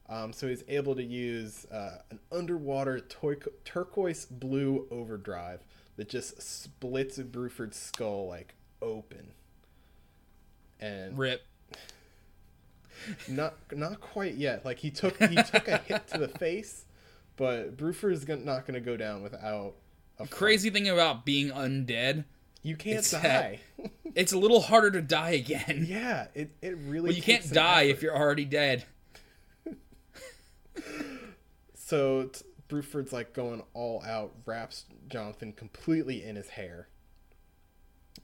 Um, 0.08 0.34
so 0.34 0.48
he's 0.48 0.64
able 0.68 0.96
to 0.96 1.04
use 1.04 1.66
uh, 1.72 1.98
an 2.12 2.20
underwater 2.32 3.00
tur- 3.00 3.52
turquoise 3.64 4.26
blue 4.26 4.88
overdrive 4.92 5.62
that 5.98 6.10
just 6.10 6.42
splits 6.42 7.18
Bruford's 7.18 7.78
skull 7.78 8.28
like 8.28 8.54
open. 8.82 9.32
And 10.80 11.18
Rip. 11.18 11.42
not 13.28 13.56
not 13.72 14.02
quite 14.02 14.36
yet. 14.36 14.66
Like 14.66 14.80
he 14.80 14.92
took 14.92 15.18
he 15.18 15.36
took 15.44 15.68
a 15.68 15.78
hit 15.78 16.08
to 16.10 16.18
the 16.18 16.28
face, 16.28 16.86
but 17.38 17.78
Bruford 17.78 18.14
is 18.14 18.26
gonna, 18.26 18.44
not 18.44 18.68
going 18.68 18.76
to 18.76 18.86
go 18.86 18.98
down 18.98 19.24
without 19.24 19.76
a 20.20 20.26
fight. 20.26 20.32
Crazy 20.32 20.70
thing 20.70 20.88
about 20.90 21.26
being 21.26 21.50
undead, 21.50 22.26
You 22.66 22.76
can't 22.76 22.98
It's 22.98 23.12
die. 23.12 23.60
it's 24.16 24.34
a 24.34 24.38
little 24.40 24.60
harder 24.60 24.90
to 24.90 25.02
die 25.02 25.32
again. 25.32 25.86
yeah, 25.88 26.28
it 26.34 26.50
it 26.64 26.76
really. 26.78 27.10
Well, 27.10 27.14
you 27.14 27.22
can't 27.22 27.48
die 27.54 27.84
effort. 27.84 27.92
if 27.92 28.02
you're 28.02 28.18
already 28.18 28.46
dead. 28.46 28.86
So 31.76 32.24
t- 32.24 32.44
Bruford's 32.68 33.14
like 33.14 33.34
going 33.34 33.62
all 33.76 34.02
out, 34.04 34.34
wraps 34.46 34.86
Jonathan 35.08 35.54
completely 35.54 36.24
in 36.24 36.36
his 36.36 36.50
hair. 36.50 36.88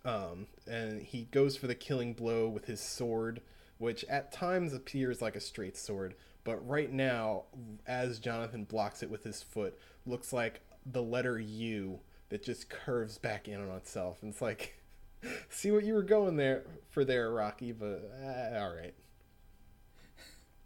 Um, 0.04 0.48
and 0.68 1.02
he 1.04 1.26
goes 1.26 1.56
for 1.58 1.68
the 1.68 1.76
killing 1.76 2.14
blow 2.14 2.48
with 2.50 2.66
his 2.66 2.80
sword, 2.82 3.42
which 3.78 4.04
at 4.06 4.32
times 4.32 4.74
appears 4.74 5.22
like 5.22 5.36
a 5.36 5.39
straight 5.39 5.78
sword, 5.78 6.16
but 6.44 6.68
right 6.68 6.92
now, 6.92 7.44
as 7.86 8.18
Jonathan 8.18 8.64
blocks 8.64 9.04
it 9.04 9.12
with 9.12 9.24
his 9.24 9.44
foot, 9.44 9.78
looks 10.08 10.34
like 10.34 10.62
the 10.84 11.04
letter 11.04 11.39
U 11.39 12.00
that 12.32 12.43
just 12.43 12.69
curves 12.69 13.17
back 13.17 13.47
in 13.47 13.61
on 13.61 13.75
itself. 13.75 14.23
And 14.23 14.32
it's 14.32 14.41
like, 14.41 14.79
see 15.49 15.69
what 15.69 15.84
you 15.84 15.93
were 15.93 16.01
going 16.01 16.38
there 16.38 16.63
for 16.89 17.05
there, 17.05 17.29
Araki, 17.29 17.75
but 17.77 18.09
uh, 18.23 18.57
all 18.59 18.73
right. 18.73 18.95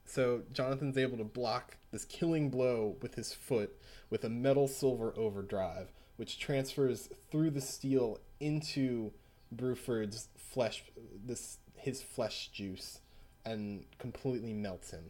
So 0.05 0.43
Jonathan's 0.53 0.97
able 0.97 1.17
to 1.17 1.23
block 1.23 1.77
this 1.91 2.05
killing 2.05 2.49
blow 2.49 2.95
with 3.01 3.15
his 3.15 3.33
foot 3.33 3.75
with 4.09 4.23
a 4.23 4.29
metal 4.29 4.67
silver 4.67 5.13
overdrive, 5.17 5.91
which 6.15 6.39
transfers 6.39 7.09
through 7.31 7.49
the 7.49 7.61
steel 7.61 8.19
into 8.39 9.11
Bruford's 9.51 10.29
flesh, 10.37 10.83
this 11.25 11.57
his 11.75 12.01
flesh 12.01 12.49
juice, 12.49 12.99
and 13.43 13.85
completely 13.97 14.53
melts 14.53 14.91
him. 14.91 15.09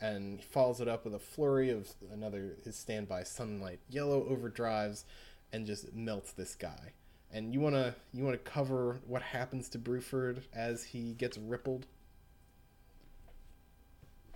And 0.00 0.40
he 0.40 0.46
follows 0.46 0.80
it 0.80 0.88
up 0.88 1.04
with 1.04 1.14
a 1.14 1.18
flurry 1.18 1.70
of 1.70 1.90
another 2.10 2.56
his 2.64 2.76
standby 2.76 3.24
sunlight 3.24 3.80
yellow 3.88 4.26
overdrives, 4.28 5.04
and 5.52 5.66
just 5.66 5.94
melts 5.94 6.32
this 6.32 6.54
guy. 6.54 6.92
And 7.30 7.52
you 7.52 7.60
wanna 7.60 7.94
you 8.12 8.24
wanna 8.24 8.38
cover 8.38 9.00
what 9.06 9.22
happens 9.22 9.68
to 9.70 9.78
Bruford 9.78 10.42
as 10.54 10.84
he 10.84 11.14
gets 11.14 11.38
rippled. 11.38 11.86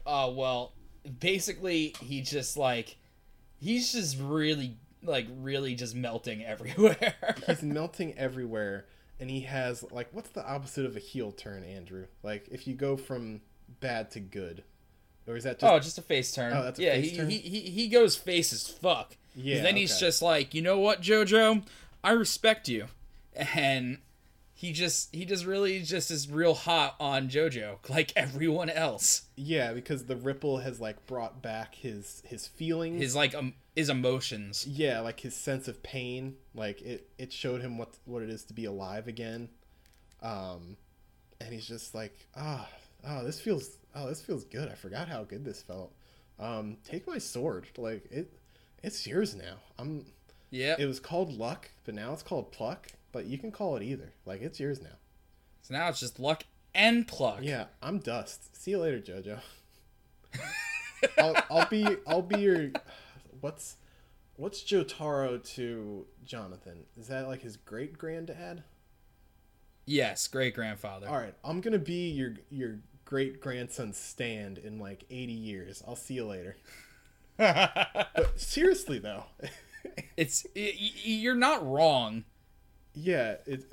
Oh 0.07 0.31
well, 0.33 0.73
basically 1.19 1.95
he 2.01 2.21
just 2.21 2.57
like 2.57 2.97
he's 3.59 3.93
just 3.93 4.19
really 4.19 4.77
like 5.03 5.27
really 5.39 5.75
just 5.75 5.95
melting 5.95 6.45
everywhere. 6.45 7.15
he's 7.47 7.63
melting 7.63 8.17
everywhere 8.19 8.87
and 9.19 9.31
he 9.31 9.41
has 9.41 9.85
like 9.93 10.09
what's 10.13 10.31
the 10.31 10.47
opposite 10.47 10.87
of 10.87 10.97
a 10.97 11.01
heel 11.01 11.31
turn 11.31 11.63
andrew 11.63 12.07
like 12.23 12.49
if 12.51 12.67
you 12.67 12.75
go 12.75 12.97
from 12.97 13.41
bad 13.81 14.11
to 14.11 14.21
good 14.21 14.65
or 15.31 15.37
is 15.37 15.45
that 15.45 15.59
just 15.61 15.73
oh, 15.73 15.79
just 15.79 15.99
a 15.99 16.03
face 16.03 16.33
turn. 16.33 16.53
Oh, 16.53 16.63
that's 16.65 16.79
yeah. 16.79 16.97
he, 16.97 17.17
turn? 17.17 17.31
he 17.31 17.39
he 17.39 17.61
he 17.61 17.89
goes 17.89 18.17
face 18.17 18.53
as 18.53 18.69
fuck. 18.69 19.17
Yeah, 19.35 19.57
And 19.59 19.65
then 19.67 19.77
he's 19.77 19.99
just 19.99 20.21
like, 20.23 20.55
you 20.55 20.61
know 20.61 20.79
what, 20.79 21.01
JoJo, 21.03 21.65
I 22.03 22.11
respect 22.11 22.69
you, 22.69 22.87
and 23.35 23.99
he 24.53 24.73
just 24.73 25.15
he 25.15 25.25
just 25.25 25.47
really 25.47 25.81
just 25.83 26.11
is 26.11 26.29
real 26.29 26.53
hot 26.55 26.95
on 27.01 27.29
JoJo 27.31 27.89
like 27.89 28.13
everyone 28.15 28.69
else. 28.69 29.23
yeah 29.37 29.73
because 29.73 30.05
the 30.05 30.17
ripple 30.17 30.59
has 30.59 30.81
like 30.81 31.07
brought 31.07 31.41
back 31.41 31.77
his 31.77 32.23
his 32.27 32.47
feelings 32.47 33.01
His 33.01 33.17
like 33.17 33.35
um 33.35 33.55
his 33.75 33.89
emotions. 33.89 34.67
yeah 34.67 35.01
like 35.01 35.21
his 35.21 35.35
sense 35.35 35.67
of 35.67 35.83
pain 35.83 36.35
like 36.55 36.83
it 36.83 37.09
it 37.17 37.33
showed 37.33 37.63
him 37.63 37.79
what 37.79 37.97
what 38.05 38.23
it 38.23 38.29
is 38.29 38.45
to 38.45 38.53
be 38.53 38.67
alive 38.67 39.09
again 39.09 39.49
um 40.23 40.77
and 41.41 41.55
he's 41.55 41.67
just 41.67 41.95
like 41.95 42.27
ah 42.37 42.69
oh 43.09 43.25
this 43.25 43.41
feels 43.41 43.79
oh 43.95 44.09
this 44.09 44.21
feels 44.21 44.45
good. 44.45 44.69
I 44.69 44.75
forgot 44.75 45.09
how 45.09 45.25
good 45.25 45.45
this 45.45 45.63
felt. 45.63 45.93
Um 46.39 46.77
take 46.85 47.07
my 47.07 47.19
sword. 47.19 47.67
Like 47.77 48.07
it 48.11 48.33
it's 48.83 49.07
yours 49.07 49.35
now. 49.35 49.57
I'm 49.79 50.05
Yeah. 50.51 50.77
it 50.79 50.87
was 50.87 51.01
called 51.01 51.33
luck 51.33 51.71
but 51.85 51.95
now 51.95 52.13
it's 52.13 52.23
called 52.23 52.53
pluck 52.53 52.89
but 53.13 53.27
you 53.27 53.39
can 53.39 53.51
call 53.53 53.77
it 53.77 53.83
either. 53.83 54.13
Like 54.27 54.41
it's 54.43 54.59
yours 54.61 54.81
now. 54.81 54.97
So 55.63 55.75
now 55.75 55.89
it's 55.89 56.01
just 56.01 56.19
luck 56.21 56.45
and 56.75 57.07
pluck. 57.09 57.41
yeah 57.43 57.65
i'm 57.83 57.99
dust. 57.99 58.57
See 58.57 58.71
you 58.73 58.79
later 58.79 59.01
jojo. 59.01 59.41
I'll, 61.19 61.37
I'll 61.51 61.69
be 61.69 61.87
i'll 62.07 62.23
be 62.23 62.41
your 62.41 62.71
what's 63.41 63.77
what's 64.37 64.63
jotaro 64.63 65.43
to 65.55 66.07
jonathan? 66.25 66.85
Is 66.99 67.09
that 67.09 67.27
like 67.27 67.43
his 67.43 67.57
great 67.57 67.97
granddad 67.99 68.63
Yes, 69.87 70.29
great 70.29 70.55
grandfather. 70.55 71.09
all 71.09 71.17
right 71.19 71.35
i'm 71.43 71.61
gonna 71.61 71.79
be 71.79 72.11
your 72.11 72.35
your 72.51 72.79
great 73.11 73.41
grandson's 73.41 73.99
stand 73.99 74.57
in 74.57 74.79
like 74.79 75.03
80 75.11 75.33
years 75.33 75.83
i'll 75.89 75.97
see 75.97 76.15
you 76.15 76.25
later 76.25 76.57
but 77.37 78.33
seriously 78.37 79.01
though 79.01 79.25
it's 80.17 80.47
y- 80.55 80.73
you're 80.77 81.35
not 81.35 81.67
wrong. 81.69 82.23
yeah 82.95 83.35
it 83.47 83.65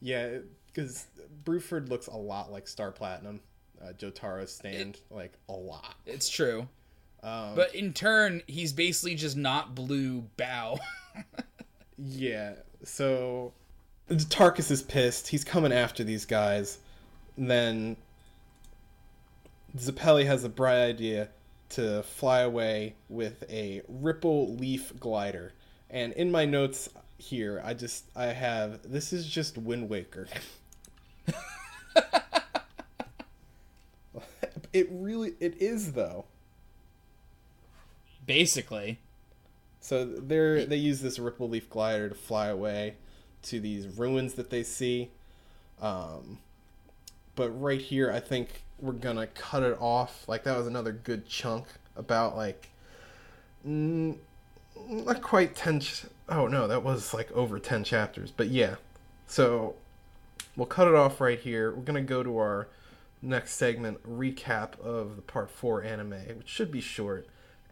yeah 0.00 0.38
because 0.66 1.06
bruford 1.44 1.88
looks 1.88 2.06
a 2.06 2.16
lot 2.16 2.52
like 2.52 2.68
star 2.68 2.92
platinum 2.92 3.40
uh, 3.82 3.92
jotaro's 3.94 4.52
stand 4.54 5.00
like 5.10 5.32
a 5.48 5.52
lot 5.52 5.96
It's 6.06 6.28
true. 6.28 6.68
um, 7.24 7.54
But 7.56 7.74
in 7.74 7.92
turn, 7.92 8.42
he's 8.46 8.72
basically 8.72 9.14
just 9.16 9.36
not 9.36 9.74
blue 9.74 10.20
bow. 10.36 10.78
Yeah. 11.98 12.54
So 12.82 13.52
Tarkus 14.10 14.70
is 14.70 14.82
pissed. 14.82 15.28
He's 15.28 15.44
coming 15.44 15.72
after 15.72 16.02
these 16.04 16.24
guys. 16.26 16.78
And 17.36 17.50
then 17.50 17.96
Zeppeli 19.76 20.26
has 20.26 20.44
a 20.44 20.48
bright 20.48 20.80
idea 20.80 21.28
to 21.70 22.02
fly 22.02 22.40
away 22.40 22.94
with 23.08 23.44
a 23.50 23.82
ripple 23.88 24.54
leaf 24.54 24.92
glider. 25.00 25.52
And 25.90 26.12
in 26.12 26.30
my 26.30 26.44
notes 26.44 26.88
here, 27.18 27.60
I 27.64 27.74
just 27.74 28.04
I 28.14 28.26
have 28.26 28.80
this 28.84 29.12
is 29.12 29.26
just 29.26 29.58
Wind 29.58 29.88
Waker. 29.88 30.28
it 34.72 34.88
really 34.90 35.34
it 35.40 35.60
is 35.60 35.92
though. 35.92 36.26
basically. 38.26 38.98
So 39.80 40.04
they're 40.04 40.64
they 40.64 40.76
use 40.76 41.00
this 41.00 41.18
ripple 41.18 41.48
leaf 41.48 41.68
glider 41.68 42.08
to 42.08 42.14
fly 42.14 42.46
away 42.48 42.94
to 43.42 43.60
these 43.60 43.86
ruins 43.86 44.34
that 44.34 44.50
they 44.50 44.62
see. 44.62 45.10
Um, 45.80 46.38
but 47.34 47.50
right 47.50 47.80
here, 47.80 48.10
I 48.12 48.20
think 48.20 48.62
we're 48.80 48.92
gonna 48.92 49.26
cut 49.28 49.62
it 49.62 49.76
off. 49.80 50.28
Like 50.28 50.44
that 50.44 50.56
was 50.56 50.66
another 50.66 50.92
good 50.92 51.26
chunk 51.26 51.66
about 51.96 52.36
like 52.36 52.68
mm, 53.66 54.16
not 54.88 55.22
quite 55.22 55.54
ten. 55.54 55.80
Ch- 55.80 56.06
oh 56.28 56.46
no, 56.46 56.66
that 56.68 56.82
was 56.82 57.14
like 57.14 57.30
over 57.32 57.58
ten 57.58 57.84
chapters. 57.84 58.30
But 58.30 58.48
yeah, 58.48 58.76
so 59.26 59.74
we'll 60.56 60.66
cut 60.66 60.88
it 60.88 60.94
off 60.94 61.20
right 61.20 61.38
here. 61.38 61.72
We're 61.72 61.82
gonna 61.82 62.02
go 62.02 62.22
to 62.22 62.38
our 62.38 62.68
next 63.22 63.54
segment 63.54 64.02
recap 64.08 64.78
of 64.80 65.16
the 65.16 65.22
part 65.22 65.50
four 65.50 65.82
anime, 65.82 66.10
which 66.36 66.48
should 66.48 66.70
be 66.70 66.80
short. 66.80 67.26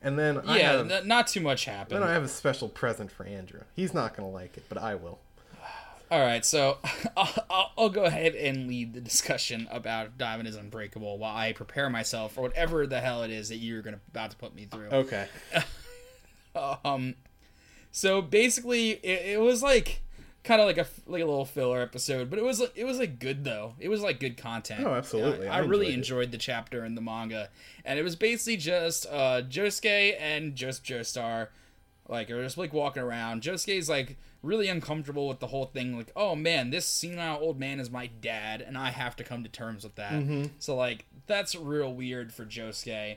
And 0.04 0.18
then 0.18 0.40
I 0.46 0.58
yeah, 0.58 0.72
have, 0.72 0.90
n- 0.90 1.06
not 1.06 1.28
too 1.28 1.40
much 1.40 1.66
happened. 1.66 2.02
then 2.02 2.08
I 2.08 2.12
have 2.12 2.24
a 2.24 2.28
special 2.28 2.68
present 2.68 3.12
for 3.12 3.24
Andrew. 3.24 3.60
He's 3.76 3.94
not 3.94 4.16
gonna 4.16 4.30
like 4.30 4.56
it, 4.56 4.64
but 4.68 4.78
I 4.78 4.96
will. 4.96 5.20
All 6.12 6.20
right, 6.20 6.44
so 6.44 6.76
I'll, 7.16 7.72
I'll, 7.78 7.88
go 7.88 8.04
ahead 8.04 8.34
and 8.34 8.68
lead 8.68 8.92
the 8.92 9.00
discussion 9.00 9.66
about 9.70 10.18
Diamond 10.18 10.46
is 10.46 10.56
Unbreakable 10.56 11.16
while 11.16 11.34
I 11.34 11.54
prepare 11.54 11.88
myself 11.88 12.34
for 12.34 12.42
whatever 12.42 12.86
the 12.86 13.00
hell 13.00 13.22
it 13.22 13.30
is 13.30 13.48
that 13.48 13.56
you're 13.56 13.80
gonna 13.80 13.98
about 14.10 14.30
to 14.32 14.36
put 14.36 14.54
me 14.54 14.66
through. 14.66 14.88
Okay. 14.88 15.26
Um, 16.84 17.14
so 17.92 18.20
basically, 18.20 18.90
it, 18.90 19.36
it 19.36 19.40
was 19.40 19.62
like 19.62 20.02
kind 20.44 20.60
of 20.60 20.66
like 20.66 20.76
a 20.76 20.86
like 21.06 21.22
a 21.22 21.24
little 21.24 21.46
filler 21.46 21.80
episode, 21.80 22.28
but 22.28 22.38
it 22.38 22.44
was 22.44 22.60
it 22.74 22.84
was 22.84 22.98
like 22.98 23.18
good 23.18 23.42
though. 23.42 23.72
It 23.80 23.88
was 23.88 24.02
like 24.02 24.20
good 24.20 24.36
content. 24.36 24.84
Oh, 24.84 24.92
absolutely. 24.92 25.48
I, 25.48 25.54
I 25.54 25.56
I 25.56 25.58
really 25.60 25.86
enjoyed 25.86 26.24
enjoyed 26.24 26.32
the 26.32 26.36
chapter 26.36 26.84
in 26.84 26.94
the 26.94 27.00
manga, 27.00 27.48
and 27.86 27.98
it 27.98 28.02
was 28.02 28.16
basically 28.16 28.58
just 28.58 29.06
uh 29.06 29.40
Josuke 29.48 30.14
and 30.20 30.54
just 30.54 30.84
Joestar, 30.84 31.48
like 32.06 32.30
are 32.30 32.44
just 32.44 32.58
like 32.58 32.74
walking 32.74 33.02
around. 33.02 33.40
Josuke's 33.40 33.88
like 33.88 34.18
really 34.42 34.68
uncomfortable 34.68 35.28
with 35.28 35.40
the 35.40 35.46
whole 35.48 35.66
thing. 35.66 35.96
Like, 35.96 36.12
oh 36.16 36.34
man, 36.34 36.70
this 36.70 36.86
senile 36.86 37.38
old 37.40 37.58
man 37.58 37.80
is 37.80 37.90
my 37.90 38.06
dad, 38.06 38.60
and 38.60 38.76
I 38.76 38.90
have 38.90 39.16
to 39.16 39.24
come 39.24 39.42
to 39.42 39.48
terms 39.48 39.84
with 39.84 39.94
that. 39.96 40.12
Mm-hmm. 40.12 40.44
So 40.58 40.74
like 40.76 41.06
that's 41.26 41.54
real 41.54 41.92
weird 41.92 42.32
for 42.32 42.44
Josuke 42.44 43.16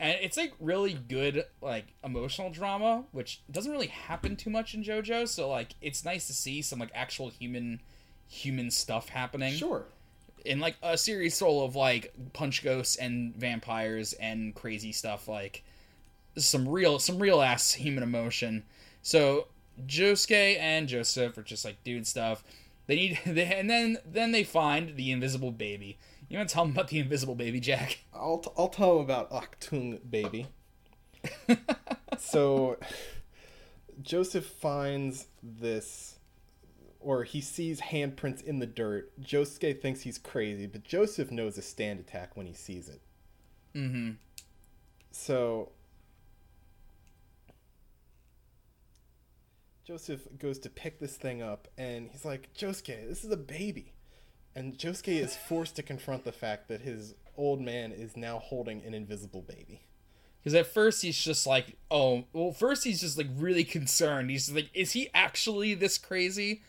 and 0.00 0.18
it's 0.20 0.36
like 0.36 0.52
really 0.58 0.92
good 0.92 1.44
like 1.62 1.86
emotional 2.02 2.50
drama 2.50 3.04
which 3.12 3.40
doesn't 3.50 3.70
really 3.70 3.86
happen 3.86 4.34
too 4.34 4.50
much 4.50 4.74
in 4.74 4.82
jojo 4.82 5.26
so 5.28 5.48
like 5.48 5.74
it's 5.80 6.04
nice 6.04 6.26
to 6.26 6.32
see 6.32 6.60
some 6.60 6.80
like 6.80 6.90
actual 6.94 7.28
human 7.28 7.80
human 8.28 8.70
stuff 8.72 9.10
happening 9.10 9.54
Sure. 9.54 9.84
in 10.44 10.58
like 10.58 10.76
a 10.82 10.98
series 10.98 11.38
full 11.38 11.64
of 11.64 11.76
like 11.76 12.12
punch 12.32 12.64
ghosts 12.64 12.96
and 12.96 13.36
vampires 13.36 14.14
and 14.14 14.52
crazy 14.54 14.90
stuff 14.90 15.28
like 15.28 15.62
some 16.36 16.68
real 16.68 16.98
some 16.98 17.20
real 17.20 17.40
ass 17.40 17.74
human 17.74 18.02
emotion 18.02 18.64
so 19.00 19.46
josuke 19.86 20.58
and 20.58 20.88
joseph 20.88 21.36
are 21.36 21.42
just 21.42 21.64
like 21.64 21.82
doing 21.84 22.04
stuff 22.04 22.44
they 22.86 22.96
need 22.96 23.18
they, 23.26 23.52
and 23.52 23.68
then 23.68 23.98
then 24.04 24.32
they 24.32 24.44
find 24.44 24.96
the 24.96 25.10
invisible 25.10 25.50
baby 25.52 25.98
you 26.28 26.38
want 26.38 26.48
to 26.48 26.54
tell 26.54 26.64
them 26.64 26.72
about 26.72 26.88
the 26.88 26.98
invisible 26.98 27.34
baby 27.34 27.60
jack 27.60 27.98
I'll, 28.24 28.38
t- 28.38 28.50
I'll 28.56 28.68
tell 28.68 28.94
them 28.94 29.04
about 29.04 29.30
Achtung 29.30 29.98
baby. 30.08 30.46
so 32.18 32.78
Joseph 34.00 34.46
finds 34.46 35.26
this 35.42 36.16
or 37.00 37.24
he 37.24 37.42
sees 37.42 37.80
handprints 37.82 38.42
in 38.42 38.60
the 38.60 38.66
dirt. 38.66 39.12
Josuke 39.20 39.82
thinks 39.82 40.00
he's 40.00 40.16
crazy, 40.16 40.66
but 40.66 40.84
Joseph 40.84 41.30
knows 41.30 41.58
a 41.58 41.62
stand 41.62 42.00
attack 42.00 42.34
when 42.34 42.46
he 42.46 42.54
sees 42.54 42.88
it. 42.88 43.02
mm-hmm 43.74 44.12
So 45.10 45.72
Joseph 49.84 50.26
goes 50.38 50.58
to 50.60 50.70
pick 50.70 50.98
this 50.98 51.16
thing 51.16 51.42
up 51.42 51.68
and 51.76 52.08
he's 52.10 52.24
like, 52.24 52.48
Josuke, 52.54 53.08
this 53.08 53.22
is 53.22 53.30
a 53.30 53.36
baby. 53.36 53.92
And 54.54 54.78
Josuke 54.78 55.20
is 55.20 55.36
forced 55.48 55.76
to 55.76 55.82
confront 55.82 56.24
the 56.24 56.32
fact 56.32 56.68
that 56.68 56.80
his 56.80 57.14
old 57.36 57.60
man 57.60 57.92
is 57.92 58.16
now 58.16 58.38
holding 58.38 58.82
an 58.84 58.94
invisible 58.94 59.42
baby. 59.42 59.82
Because 60.40 60.54
at 60.54 60.66
first 60.66 61.02
he's 61.02 61.18
just 61.18 61.46
like, 61.46 61.76
oh, 61.90 62.24
well, 62.32 62.52
first 62.52 62.84
he's 62.84 63.00
just 63.00 63.18
like 63.18 63.28
really 63.36 63.64
concerned. 63.64 64.30
He's 64.30 64.50
like, 64.50 64.70
is 64.74 64.92
he 64.92 65.08
actually 65.14 65.74
this 65.74 65.98
crazy? 65.98 66.62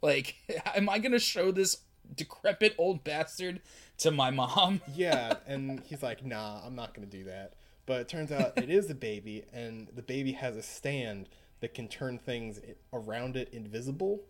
Like, 0.00 0.36
am 0.74 0.88
I 0.88 0.98
gonna 0.98 1.18
show 1.18 1.50
this 1.50 1.78
decrepit 2.14 2.74
old 2.78 3.04
bastard 3.04 3.60
to 3.98 4.10
my 4.10 4.30
mom? 4.30 4.80
Yeah, 4.94 5.34
and 5.46 5.80
he's 5.80 6.02
like, 6.02 6.24
nah, 6.24 6.60
I'm 6.64 6.74
not 6.74 6.94
going 6.94 7.08
to 7.08 7.16
do 7.18 7.24
that. 7.24 7.54
But 7.84 8.00
it 8.00 8.08
turns 8.08 8.32
out 8.32 8.56
it 8.56 8.70
is 8.70 8.90
a 8.90 8.94
baby, 8.94 9.44
and 9.52 9.88
the 9.94 10.02
baby 10.02 10.32
has 10.32 10.56
a 10.56 10.62
stand 10.62 11.28
that 11.60 11.74
can 11.74 11.88
turn 11.88 12.18
things 12.18 12.60
around 12.92 13.36
it 13.36 13.48
invisible, 13.52 14.20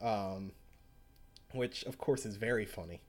um, 0.00 0.52
which, 1.52 1.84
of 1.84 1.98
course, 1.98 2.24
is 2.26 2.36
very 2.36 2.64
funny. 2.66 3.00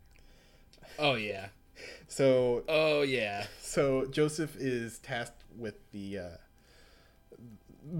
Oh 1.00 1.16
yeah, 1.16 1.48
So 2.08 2.64
oh 2.68 3.02
yeah. 3.02 3.48
so 3.60 4.06
Joseph 4.06 4.56
is 4.58 5.00
tasked 5.00 5.44
with 5.58 5.76
the 5.92 6.20
uh, 6.20 6.28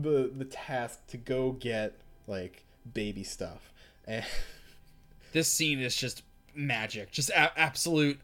the 0.02 0.32
the 0.36 0.46
task 0.46 1.06
to 1.08 1.18
go 1.18 1.52
get 1.54 1.94
like 2.28 2.64
baby 2.94 3.24
stuff, 3.24 3.72
and 4.08 4.26
This 5.32 5.52
scene 5.52 5.80
is 5.80 5.96
just 5.96 6.22
magic, 6.54 7.12
just 7.12 7.32
a- 7.32 7.58
absolute 7.60 8.20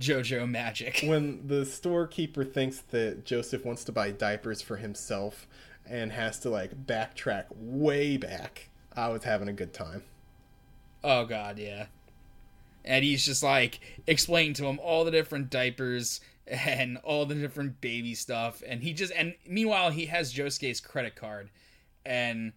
JoJo 0.00 0.48
magic. 0.50 1.02
when 1.04 1.46
the 1.46 1.64
storekeeper 1.64 2.44
thinks 2.44 2.78
that 2.90 3.24
Joseph 3.24 3.64
wants 3.64 3.84
to 3.84 3.92
buy 3.92 4.10
diapers 4.10 4.60
for 4.60 4.76
himself 4.76 5.46
and 5.88 6.12
has 6.12 6.38
to 6.40 6.50
like 6.50 6.86
backtrack 6.86 7.44
way 7.50 8.16
back, 8.16 8.68
I 8.96 9.08
was 9.08 9.24
having 9.24 9.48
a 9.48 9.52
good 9.52 9.72
time. 9.72 10.02
Oh 11.02 11.24
god, 11.24 11.58
yeah. 11.58 11.86
And 12.84 13.04
he's 13.04 13.24
just 13.24 13.42
like 13.42 13.80
explaining 14.06 14.54
to 14.54 14.66
him 14.66 14.78
all 14.82 15.04
the 15.04 15.10
different 15.10 15.50
diapers 15.50 16.20
and 16.46 16.96
all 16.98 17.26
the 17.26 17.34
different 17.34 17.78
baby 17.80 18.14
stuff 18.14 18.62
and 18.66 18.82
he 18.82 18.94
just 18.94 19.12
and 19.14 19.34
meanwhile 19.46 19.90
he 19.90 20.06
has 20.06 20.32
Josuke's 20.32 20.80
credit 20.80 21.14
card 21.14 21.50
and 22.06 22.52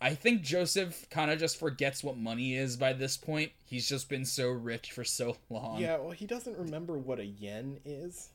I 0.00 0.14
think 0.14 0.42
Joseph 0.42 1.08
kind 1.10 1.30
of 1.30 1.38
just 1.38 1.56
forgets 1.56 2.04
what 2.04 2.16
money 2.16 2.54
is 2.54 2.76
by 2.76 2.92
this 2.92 3.16
point. 3.16 3.50
He's 3.64 3.88
just 3.88 4.08
been 4.08 4.24
so 4.24 4.48
rich 4.48 4.92
for 4.92 5.02
so 5.02 5.36
long. 5.50 5.80
Yeah, 5.80 5.96
well, 5.98 6.12
he 6.12 6.24
doesn't 6.24 6.56
remember 6.56 6.96
what 6.96 7.18
a 7.18 7.24
yen 7.24 7.80
is. 7.84 8.30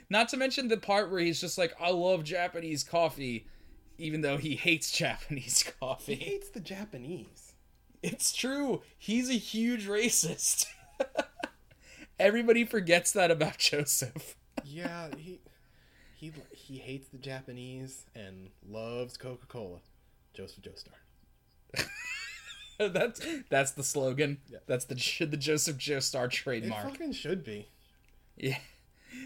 Not 0.09 0.29
to 0.31 0.37
mention 0.37 0.69
the 0.69 0.77
part 0.77 1.11
where 1.11 1.21
he's 1.21 1.41
just 1.41 1.59
like, 1.59 1.75
I 1.81 1.91
love 1.91 2.23
Japanese 2.25 2.85
coffee, 2.85 3.47
even 3.99 4.21
though 4.21 4.37
he 4.37 4.55
hates 4.55 4.91
Japanese 4.97 5.65
coffee. 5.81 6.15
He 6.15 6.25
hates 6.25 6.49
the 6.51 6.61
Japanese. 6.61 7.53
It's 8.03 8.33
true. 8.33 8.83
He's 8.97 9.31
a 9.31 9.35
huge 9.35 9.87
racist. 9.87 10.67
Everybody 12.19 12.65
forgets 12.65 13.13
that 13.13 13.31
about 13.31 13.59
Joseph. 13.59 14.37
Yeah, 14.65 15.09
he 15.17 15.41
he 16.15 16.33
he 16.51 16.79
hates 16.79 17.09
the 17.09 17.19
Japanese 17.19 18.05
and 18.15 18.51
loves 18.67 19.17
Coca 19.17 19.47
Cola. 19.47 19.81
Joseph 20.33 20.63
Joestar. 20.63 21.89
that's 22.79 23.21
that's 23.51 23.73
the 23.73 23.83
slogan. 23.83 24.39
Yeah. 24.49 24.59
That's 24.67 24.85
the 24.85 24.95
the 25.27 25.37
Joseph 25.37 25.77
Joestar 25.79 26.31
trademark. 26.31 26.87
It 26.87 26.91
fucking 26.91 27.13
should 27.13 27.45
be. 27.45 27.69
Yeah. 28.37 28.59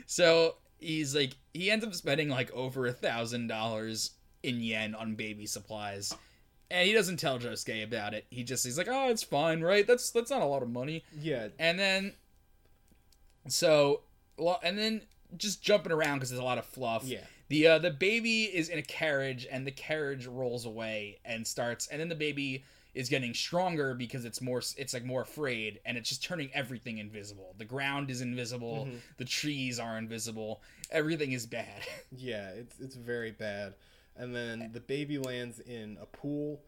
So 0.06 0.56
he's 0.80 1.14
like 1.14 1.36
he 1.54 1.70
ends 1.70 1.84
up 1.84 1.94
spending 1.94 2.28
like 2.28 2.50
over 2.52 2.86
a 2.86 2.92
thousand 2.92 3.46
dollars 3.46 4.12
in 4.42 4.60
yen 4.60 4.94
on 4.94 5.14
baby 5.14 5.46
supplies. 5.46 6.14
And 6.72 6.86
he 6.86 6.94
doesn't 6.94 7.16
tell 7.16 7.38
Josuke 7.38 7.82
about 7.82 8.14
it. 8.14 8.26
He 8.30 8.44
just 8.44 8.64
he's 8.64 8.78
like, 8.78 8.88
Oh, 8.88 9.08
it's 9.10 9.22
fine, 9.22 9.60
right? 9.60 9.86
That's 9.86 10.10
that's 10.10 10.30
not 10.30 10.42
a 10.42 10.46
lot 10.46 10.62
of 10.62 10.70
money. 10.70 11.04
Yeah, 11.20 11.48
And 11.58 11.78
then 11.78 12.14
so 13.48 14.02
and 14.62 14.78
then 14.78 15.02
just 15.36 15.62
jumping 15.62 15.92
around 15.92 16.16
because 16.16 16.30
there's 16.30 16.40
a 16.40 16.44
lot 16.44 16.58
of 16.58 16.66
fluff. 16.66 17.04
Yeah. 17.04 17.24
The 17.48 17.66
uh, 17.66 17.78
the 17.78 17.90
baby 17.90 18.44
is 18.44 18.68
in 18.68 18.78
a 18.78 18.82
carriage 18.82 19.46
and 19.50 19.66
the 19.66 19.72
carriage 19.72 20.26
rolls 20.26 20.64
away 20.66 21.18
and 21.24 21.46
starts 21.46 21.88
and 21.88 22.00
then 22.00 22.08
the 22.08 22.14
baby 22.14 22.64
is 22.94 23.08
getting 23.08 23.32
stronger 23.34 23.94
because 23.94 24.24
it's 24.24 24.40
more 24.40 24.58
it's 24.76 24.92
like 24.94 25.04
more 25.04 25.22
afraid 25.22 25.80
and 25.84 25.96
it's 25.96 26.08
just 26.08 26.24
turning 26.24 26.50
everything 26.52 26.98
invisible. 26.98 27.54
The 27.58 27.64
ground 27.64 28.10
is 28.10 28.20
invisible, 28.20 28.86
Mhm. 28.86 29.00
the 29.16 29.24
trees 29.24 29.78
are 29.78 29.96
invisible, 29.98 30.62
everything 30.90 31.32
is 31.32 31.46
bad. 31.46 31.82
Yeah, 32.12 32.50
it's 32.50 32.78
it's 32.80 32.96
very 32.96 33.30
bad. 33.32 33.74
And 34.16 34.34
then 34.34 34.70
the 34.72 34.80
baby 34.80 35.18
lands 35.18 35.60
in 35.60 35.96
a 36.00 36.06
pool, 36.06 36.62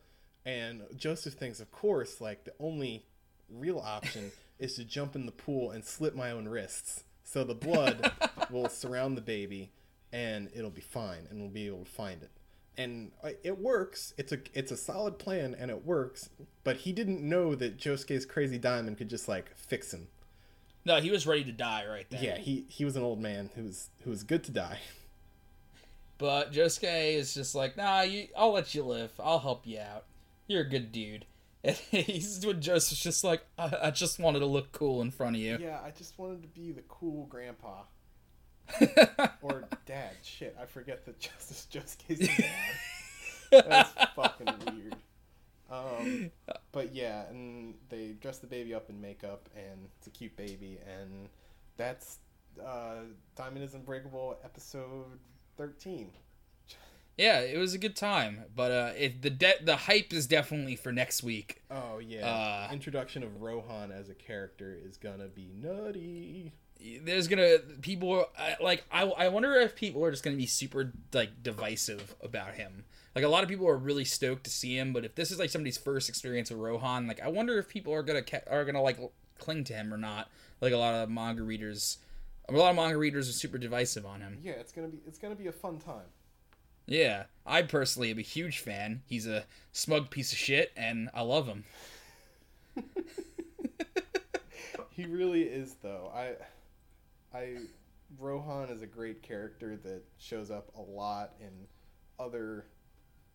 and 0.47 0.83
Joseph 0.97 1.35
thinks, 1.35 1.61
of 1.61 1.71
course, 1.73 2.21
like 2.21 2.45
the 2.45 2.55
only 2.61 3.05
real 3.49 3.79
option 3.79 4.31
is 4.59 4.75
to 4.77 4.85
jump 4.85 5.17
in 5.17 5.27
the 5.27 5.33
pool 5.33 5.73
and 5.73 5.85
slit 5.85 6.15
my 6.15 6.31
own 6.31 6.47
wrists, 6.49 7.03
so 7.25 7.43
the 7.45 7.55
blood 7.55 8.13
will 8.51 8.69
surround 8.69 9.17
the 9.17 9.21
baby, 9.23 9.73
and 10.13 10.49
it'll 10.55 10.71
be 10.71 10.81
fine, 10.81 11.27
and 11.31 11.41
we'll 11.41 11.51
be 11.51 11.67
able 11.67 11.85
to 11.85 11.91
find 11.91 12.23
it. 12.23 12.31
And 12.79 13.13
it 13.43 13.59
works. 13.59 14.15
It's 14.17 14.33
a 14.33 14.39
it's 14.55 14.73
a 14.73 14.77
solid 14.77 15.19
plan, 15.19 15.55
and 15.59 15.71
it 15.71 15.85
works. 15.85 16.31
But 16.65 16.79
he 16.79 16.93
didn't 16.93 17.21
know 17.21 17.55
that 17.55 17.77
Josuke's 17.79 18.25
crazy 18.25 18.59
diamond 18.59 18.97
could 18.99 19.11
just 19.11 19.29
like 19.29 19.55
fix 19.57 19.93
him. 19.93 20.09
no, 20.85 21.01
he 21.01 21.11
was 21.11 21.27
ready 21.27 21.45
to 21.45 21.53
die 21.53 21.85
right 21.87 22.09
there. 22.11 22.23
Yeah, 22.23 22.39
he 22.39 22.65
he 22.69 22.85
was 22.85 22.97
an 22.97 23.03
old 23.03 23.21
man 23.21 23.51
who 23.55 23.65
was 23.65 23.91
who 24.05 24.11
was 24.11 24.23
good 24.23 24.43
to 24.45 24.51
die. 24.53 24.79
But 26.19 26.53
Josuke 26.53 27.15
is 27.17 27.35
just 27.35 27.55
like, 27.55 27.77
nah, 27.77 28.03
you, 28.03 28.29
I'll 28.37 28.53
let 28.53 28.75
you 28.75 28.85
live. 28.85 29.11
I'll 29.19 29.41
help 29.41 29.67
you 29.67 29.81
out. 29.81 30.05
You're 30.47 30.63
a 30.63 30.69
good 30.69 30.93
dude. 30.93 31.27
And 31.65 31.77
he's 31.77 32.45
when 32.45 32.61
Joseph's 32.61 33.01
just 33.01 33.23
like, 33.23 33.45
I, 33.57 33.73
I 33.85 33.91
just 33.93 34.19
wanted 34.19 34.41
to 34.41 34.47
look 34.47 34.73
cool 34.73 35.01
in 35.01 35.13
front 35.13 35.37
of 35.37 35.43
you. 35.43 35.59
Yeah, 35.61 35.79
I 35.85 35.91
just 35.93 36.19
wanted 36.19 36.43
to 36.43 36.49
be 36.49 36.73
the 36.73 36.83
cool 36.89 37.27
grandpa. 37.27 37.83
or 39.43 39.65
dad. 39.87 40.13
Shit, 40.23 40.57
I 40.61 40.67
forget 40.67 41.05
that 41.07 41.19
Justice 41.19 41.67
Josuke's 41.71 42.29
dad. 43.51 43.65
That's 43.69 43.93
fucking 44.15 44.55
weird. 44.67 44.97
Um, 45.71 46.31
but 46.73 46.95
yeah, 46.95 47.29
and 47.29 47.75
they 47.89 48.09
dress 48.21 48.39
the 48.39 48.47
baby 48.47 48.75
up 48.75 48.91
in 48.91 49.01
makeup, 49.01 49.49
and 49.57 49.89
it's 49.99 50.07
a 50.07 50.11
cute 50.11 50.37
baby, 50.37 50.79
and 50.87 51.29
that's 51.77 52.19
uh, 52.65 52.97
Diamond 53.37 53.65
is 53.65 53.75
Unbreakable 53.75 54.39
episode 54.45 55.19
thirteen. 55.57 56.11
Yeah, 57.19 57.41
it 57.41 57.59
was 57.59 57.75
a 57.75 57.79
good 57.79 57.95
time, 57.95 58.45
but 58.57 58.71
uh, 58.73 58.91
it, 58.97 59.21
the 59.21 59.29
de- 59.31 59.63
the 59.65 59.77
hype 59.77 60.13
is 60.15 60.27
definitely 60.27 60.77
for 60.77 60.93
next 60.93 61.23
week. 61.23 61.63
Oh 61.71 61.99
yeah, 61.99 62.27
Uh, 62.27 62.73
introduction 62.73 63.23
of 63.23 63.41
Rohan 63.43 63.93
as 63.93 64.09
a 64.09 64.15
character 64.15 64.75
is 64.83 64.97
gonna 64.97 65.29
be 65.29 65.51
nutty. 65.55 66.53
There's 67.03 67.29
gonna 67.29 67.59
people 67.81 68.27
like 68.61 68.85
I 68.91 69.03
I 69.03 69.29
wonder 69.29 69.55
if 69.55 69.77
people 69.77 70.05
are 70.05 70.11
just 70.11 70.23
gonna 70.23 70.37
be 70.37 70.47
super 70.47 70.93
like 71.13 71.43
divisive 71.43 72.15
about 72.23 72.55
him. 72.55 72.85
Like 73.15 73.25
a 73.25 73.29
lot 73.29 73.43
of 73.43 73.49
people 73.49 73.69
are 73.69 73.77
really 73.77 74.05
stoked 74.05 74.45
to 74.45 74.51
see 74.51 74.77
him, 74.77 74.93
but 74.93 75.05
if 75.05 75.15
this 75.15 75.31
is 75.31 75.39
like 75.39 75.51
somebody's 75.51 75.79
first 75.79 76.09
experience 76.09 76.51
with 76.51 76.59
Rohan, 76.59 77.07
like 77.07 77.21
I 77.21 77.29
wonder 77.29 77.59
if 77.59 77.69
people 77.69 77.93
are 77.93 78.03
gonna 78.03 78.23
are 78.51 78.65
gonna 78.65 78.83
like 78.83 78.99
cling 79.39 79.65
to 79.65 79.75
him 79.75 79.93
or 79.93 79.99
not. 79.99 80.29
Like 80.61 80.73
a 80.73 80.77
lot 80.77 80.95
of 80.95 81.11
manga 81.11 81.43
readers, 81.43 81.99
a 82.49 82.53
lot 82.53 82.71
of 82.71 82.77
manga 82.77 82.97
readers 82.97 83.29
are 83.29 83.33
super 83.33 83.59
divisive 83.59 84.07
on 84.07 84.21
him. 84.21 84.39
Yeah, 84.43 84.53
it's 84.53 84.73
gonna 84.73 84.89
be 84.89 84.99
it's 85.07 85.19
gonna 85.19 85.35
be 85.35 85.47
a 85.47 85.53
fun 85.53 85.79
time. 85.79 86.07
Yeah, 86.87 87.25
I 87.47 87.63
personally 87.63 88.11
am 88.11 88.19
a 88.19 88.23
huge 88.23 88.59
fan. 88.59 89.03
He's 89.07 89.27
a 89.27 89.45
smug 89.73 90.11
piece 90.11 90.33
of 90.33 90.39
shit, 90.39 90.73
and 90.77 91.11
I 91.15 91.23
love 91.23 91.47
him. 91.47 91.65
He 94.95 95.07
really 95.07 95.43
is 95.43 95.77
though. 95.83 96.13
I 96.15 96.35
I 97.35 97.57
Rohan 98.19 98.69
is 98.69 98.83
a 98.83 98.87
great 98.87 99.23
character 99.23 99.77
that 99.85 100.03
shows 100.19 100.51
up 100.51 100.71
a 100.77 100.83
lot 100.83 101.33
in 101.41 101.51
other 102.19 102.67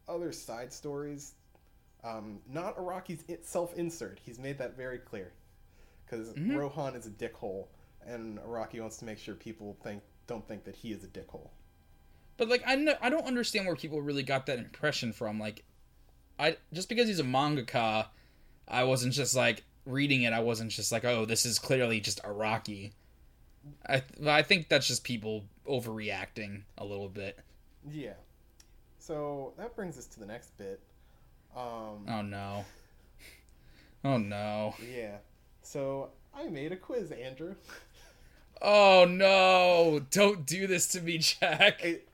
other 0.07 0.31
side 0.31 0.71
stories. 0.71 1.33
Um, 2.03 2.39
not 2.47 2.77
Araki's 2.77 3.23
self 3.45 3.73
insert. 3.75 4.19
He's 4.23 4.39
made 4.39 4.57
that 4.59 4.77
very 4.77 4.99
clear. 4.99 5.33
Because 6.05 6.33
Rohan 6.37 6.95
is 6.95 7.05
a 7.05 7.09
dickhole, 7.09 7.67
and 8.05 8.39
Araki 8.39 8.79
wants 8.79 8.95
to 8.97 9.05
make 9.05 9.17
sure 9.17 9.35
people 9.35 9.77
think 9.83 10.01
don't 10.25 10.47
think 10.47 10.63
that 10.63 10.75
he 10.75 10.91
is 10.91 11.03
a 11.03 11.07
dickhole. 11.07 11.49
But 12.37 12.47
like 12.47 12.63
I 12.65 12.75
no, 12.75 12.93
I 13.01 13.09
don't 13.09 13.25
understand 13.25 13.65
where 13.65 13.75
people 13.75 14.01
really 14.01 14.23
got 14.23 14.45
that 14.45 14.59
impression 14.59 15.11
from. 15.11 15.39
Like, 15.39 15.63
I 16.39 16.57
just 16.71 16.87
because 16.87 17.07
he's 17.07 17.19
a 17.19 17.23
mangaka, 17.23 18.05
I 18.67 18.83
wasn't 18.85 19.13
just 19.13 19.35
like 19.35 19.63
reading 19.85 20.21
it. 20.23 20.33
I 20.33 20.39
wasn't 20.39 20.71
just 20.71 20.91
like, 20.91 21.03
oh, 21.03 21.25
this 21.25 21.45
is 21.45 21.59
clearly 21.59 21.99
just 21.99 22.23
Araki. 22.23 22.91
I 23.88 24.01
I 24.26 24.41
think 24.41 24.70
that's 24.70 24.88
just 24.88 25.03
people 25.03 25.45
overreacting 25.68 26.63
a 26.78 26.86
little 26.86 27.09
bit. 27.09 27.39
Yeah. 27.89 28.13
So 28.99 29.53
that 29.57 29.76
brings 29.76 29.97
us 29.97 30.05
to 30.07 30.20
the 30.20 30.26
next 30.26 30.57
bit. 30.57 30.80
Um, 31.55 32.05
Oh 32.07 32.22
no. 32.24 32.65
Oh 34.03 34.18
no. 34.18 34.76
Yeah. 34.93 35.18
So 35.61 36.09
I 36.36 36.47
made 36.47 36.72
a 36.72 36.78
quiz, 36.78 37.11
Andrew. 37.11 37.55
Oh 38.59 39.05
no! 39.07 39.99
Don't 40.09 40.43
do 40.47 40.65
this 40.65 40.88
to 40.88 41.01
me, 41.01 41.20
Jack. 41.20 41.86
it, 41.86 42.07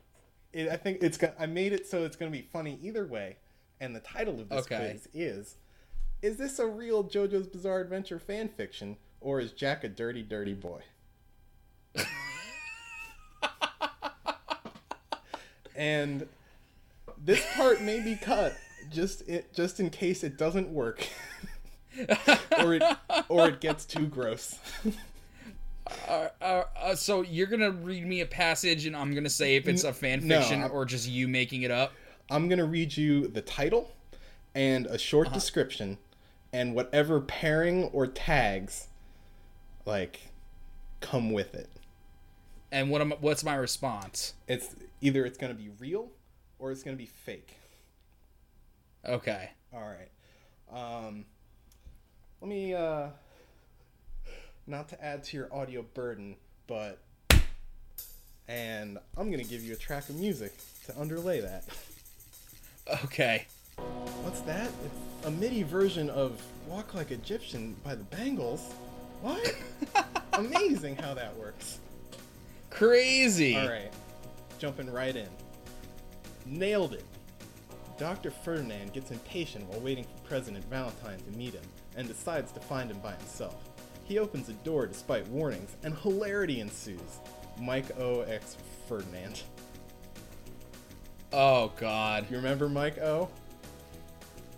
it, 0.51 0.67
I 0.67 0.75
think 0.75 0.97
it's 1.01 1.17
got. 1.17 1.35
I 1.39 1.45
made 1.45 1.71
it 1.71 1.87
so 1.87 2.03
it's 2.03 2.17
going 2.17 2.29
to 2.29 2.37
be 2.37 2.43
funny 2.43 2.77
either 2.83 3.05
way. 3.05 3.37
And 3.79 3.95
the 3.95 4.01
title 4.01 4.41
of 4.41 4.49
this 4.49 4.65
Okay. 4.65 4.89
quiz 4.91 5.07
is: 5.13 5.55
Is 6.21 6.35
this 6.35 6.59
a 6.59 6.67
real 6.67 7.05
JoJo's 7.05 7.47
Bizarre 7.47 7.79
Adventure 7.79 8.19
fan 8.19 8.49
fiction, 8.49 8.97
or 9.21 9.39
is 9.39 9.53
Jack 9.53 9.85
a 9.85 9.87
dirty, 9.87 10.21
dirty 10.21 10.53
boy? 10.53 10.81
and 15.75 16.27
this 17.23 17.43
part 17.55 17.81
may 17.81 17.99
be 18.01 18.15
cut 18.15 18.55
just 18.91 19.27
it 19.27 19.53
just 19.53 19.79
in 19.79 19.89
case 19.89 20.23
it 20.23 20.37
doesn't 20.37 20.69
work, 20.69 21.07
or 22.59 22.73
it 22.75 22.83
or 23.29 23.47
it 23.49 23.61
gets 23.61 23.85
too 23.85 24.07
gross. 24.07 24.57
Uh, 26.07 26.29
uh, 26.41 26.63
uh, 26.81 26.95
so 26.95 27.23
you're 27.23 27.45
gonna 27.45 27.69
read 27.69 28.05
me 28.07 28.21
a 28.21 28.25
passage, 28.25 28.85
and 28.85 28.95
I'm 28.95 29.13
gonna 29.13 29.29
say 29.29 29.57
if 29.57 29.67
it's 29.67 29.83
a 29.83 29.91
fan 29.91 30.21
fiction 30.21 30.61
I'm- 30.61 30.71
or 30.71 30.85
just 30.85 31.09
you 31.09 31.27
making 31.27 31.63
it 31.63 31.71
up. 31.71 31.91
I'm 32.31 32.47
gonna 32.47 32.63
read 32.65 32.95
you 32.95 33.27
the 33.27 33.41
title 33.41 33.91
and 34.55 34.85
a 34.85 34.97
short 34.97 35.27
Uh-huh. 35.27 35.35
description, 35.35 35.97
and 36.53 36.73
whatever 36.73 37.19
pairing 37.19 37.83
or 37.91 38.07
tags, 38.07 38.87
like, 39.85 40.21
come 41.01 41.31
with 41.33 41.53
it. 41.53 41.69
And 42.73 42.89
what 42.89 43.01
am 43.01 43.11
what's 43.21 43.43
my 43.43 43.53
response? 43.53 44.33
It's 44.47 44.75
either 44.99 45.27
it's 45.27 45.37
gonna 45.37 45.53
be 45.53 45.69
real 45.79 46.09
or 46.57 46.71
it's 46.71 46.81
gonna 46.81 46.97
be 46.97 47.05
fake. 47.05 47.55
Okay. 49.05 49.51
All 49.71 49.81
right. 49.81 50.09
Um, 50.75 51.25
let 52.41 52.49
me 52.49 52.73
uh, 52.73 53.09
not 54.65 54.89
to 54.89 55.05
add 55.05 55.23
to 55.25 55.37
your 55.37 55.53
audio 55.53 55.83
burden, 55.93 56.35
but 56.65 56.97
and 58.47 58.97
I'm 59.15 59.29
gonna 59.29 59.43
give 59.43 59.63
you 59.63 59.73
a 59.73 59.77
track 59.77 60.09
of 60.09 60.15
music 60.15 60.53
to 60.87 60.99
underlay 60.99 61.41
that. 61.41 61.65
Okay. 63.05 63.45
What's 64.23 64.41
that? 64.41 64.71
It's 64.83 65.27
a 65.27 65.31
MIDI 65.31 65.61
version 65.61 66.09
of 66.09 66.41
Walk 66.67 66.95
Like 66.95 67.11
Egyptian 67.11 67.75
by 67.83 67.93
the 67.93 68.03
Bangles. 68.03 68.73
What? 69.21 69.55
Amazing 70.33 70.95
how 70.95 71.13
that 71.13 71.37
works. 71.37 71.77
Crazy. 72.73 73.55
All 73.55 73.67
right, 73.69 73.93
jumping 74.57 74.91
right 74.91 75.15
in. 75.15 75.29
Nailed 76.45 76.93
it. 76.93 77.05
Dr. 77.99 78.31
Ferdinand 78.31 78.93
gets 78.93 79.11
impatient 79.11 79.67
while 79.69 79.79
waiting 79.79 80.03
for 80.03 80.27
President 80.27 80.65
Valentine 80.65 81.19
to 81.19 81.37
meet 81.37 81.53
him 81.53 81.63
and 81.95 82.07
decides 82.07 82.51
to 82.51 82.59
find 82.59 82.89
him 82.89 82.99
by 82.99 83.11
himself. 83.11 83.69
He 84.05 84.17
opens 84.17 84.47
the 84.47 84.53
door 84.53 84.87
despite 84.87 85.27
warnings, 85.27 85.75
and 85.83 85.95
hilarity 85.99 86.59
ensues. 86.59 87.19
Mike 87.61 87.97
O. 87.99 88.21
X. 88.21 88.57
Ferdinand. 88.87 89.43
Oh 91.31 91.71
God. 91.77 92.25
You 92.29 92.37
remember 92.37 92.67
Mike 92.67 92.97
O? 92.97 93.29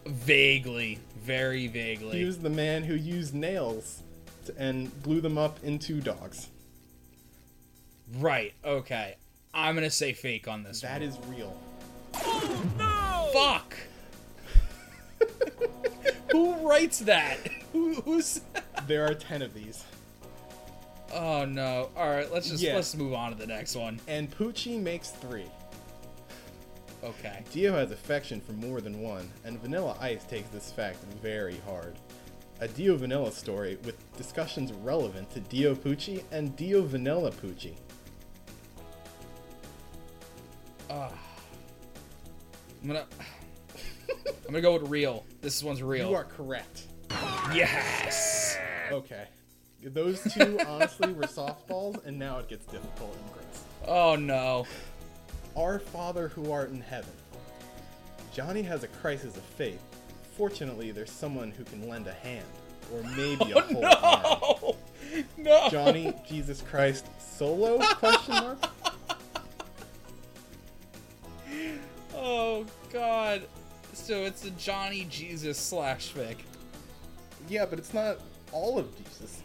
Vaguely, 0.06 1.00
very 1.22 1.68
vaguely. 1.68 2.20
He 2.20 2.26
was 2.26 2.40
the 2.40 2.50
man 2.50 2.84
who 2.84 2.96
used 2.96 3.36
nails 3.36 4.04
to, 4.46 4.56
and 4.58 5.04
blew 5.04 5.20
them 5.20 5.38
up 5.38 5.60
into 5.64 6.00
dogs. 6.00 6.50
Right. 8.18 8.54
Okay. 8.64 9.16
I'm 9.54 9.76
gonna 9.76 9.90
say 9.90 10.14
fake 10.14 10.48
on 10.48 10.64
this 10.64 10.82
That 10.82 11.02
one. 11.02 11.10
is 11.10 11.18
real. 11.28 11.60
Oh 12.16 12.62
no! 12.78 13.30
Fuck. 13.34 13.76
Who 16.32 16.68
writes 16.68 17.00
that? 17.00 17.38
Who, 17.74 17.96
who's? 18.02 18.42
There 18.88 19.06
are 19.06 19.16
ten 19.16 19.42
of 19.42 19.54
these. 19.56 19.84
oh 21.14 21.46
no. 21.46 21.90
All 21.96 22.10
right. 22.10 22.32
Let's 22.32 22.50
just 22.50 22.62
Yeah. 22.62 22.76
let's 22.76 22.94
move 22.96 23.14
on 23.14 23.32
to 23.32 23.38
the 23.38 23.48
next 23.48 23.76
one. 23.76 24.00
And 24.08 24.30
Poochie 24.30 24.80
makes 24.80 25.10
three. 25.10 25.46
Okay. 27.04 27.44
Dio 27.52 27.74
has 27.74 27.92
affection 27.92 28.42
for 28.42 28.52
more 28.54 28.82
than 28.82 29.02
one, 29.02 29.32
and 29.44 29.60
Vanilla 29.60 29.96
Ice 30.02 30.24
takes 30.26 30.50
this 30.50 30.72
fact 30.72 31.04
very 31.22 31.58
hard. 31.66 31.96
A 32.60 32.68
Dio 32.68 32.96
Vanilla 32.96 33.32
story 33.32 33.78
with 33.86 33.96
discussions 34.18 34.72
relevant 34.72 35.32
to 35.32 35.40
Dio 35.40 35.74
Poochie 35.74 36.24
and 36.32 36.56
Dio 36.56 36.84
Vanilla 36.84 37.32
Poochie. 40.90 41.12
I'm 42.82 42.88
gonna. 42.88 43.06
I'm 44.10 44.52
gonna 44.52 44.62
go 44.62 44.74
with 44.74 44.90
real. 44.90 45.26
This 45.42 45.64
one's 45.64 45.82
real. 45.82 46.10
You 46.10 46.16
are 46.16 46.26
correct. 46.26 46.84
Yes. 47.54 48.58
Okay. 48.92 49.28
Those 49.84 50.22
two 50.34 50.60
honestly 50.68 51.14
were 51.14 51.24
softballs, 51.24 52.04
and 52.06 52.18
now 52.18 52.40
it 52.40 52.48
gets 52.48 52.66
difficult 52.66 53.16
and 53.16 53.34
gross. 53.34 53.64
Oh 53.88 54.16
no. 54.16 54.66
Our 55.56 55.80
Father 55.80 56.28
who 56.28 56.52
art 56.52 56.70
in 56.72 56.82
heaven. 56.82 57.12
Johnny 58.34 58.62
has 58.64 58.84
a 58.84 58.88
crisis 58.88 59.38
of 59.38 59.44
faith. 59.44 59.82
Fortunately, 60.38 60.92
there's 60.92 61.12
someone 61.12 61.52
who 61.52 61.64
can 61.64 61.88
lend 61.88 62.08
a 62.08 62.14
hand, 62.14 62.46
or 62.94 63.02
maybe 63.16 63.52
a 63.52 63.58
oh, 63.58 63.62
whole 63.62 63.86
arm. 63.86 64.22
Oh 64.26 64.76
no. 65.38 65.70
Johnny 65.70 66.14
Jesus 66.28 66.62
Christ 66.62 67.08
solo? 67.20 67.78
Question 67.80 68.34
mark. 68.36 68.75
God. 72.96 73.44
So 73.94 74.24
it's 74.24 74.46
a 74.46 74.52
Johnny 74.52 75.06
Jesus 75.10 75.58
slash 75.58 76.14
fic. 76.14 76.38
Yeah, 77.48 77.66
but 77.66 77.80
it's 77.80 77.94
not 77.94 78.18
all 78.52 78.78
of 78.80 78.96
Jesus. 78.98 79.42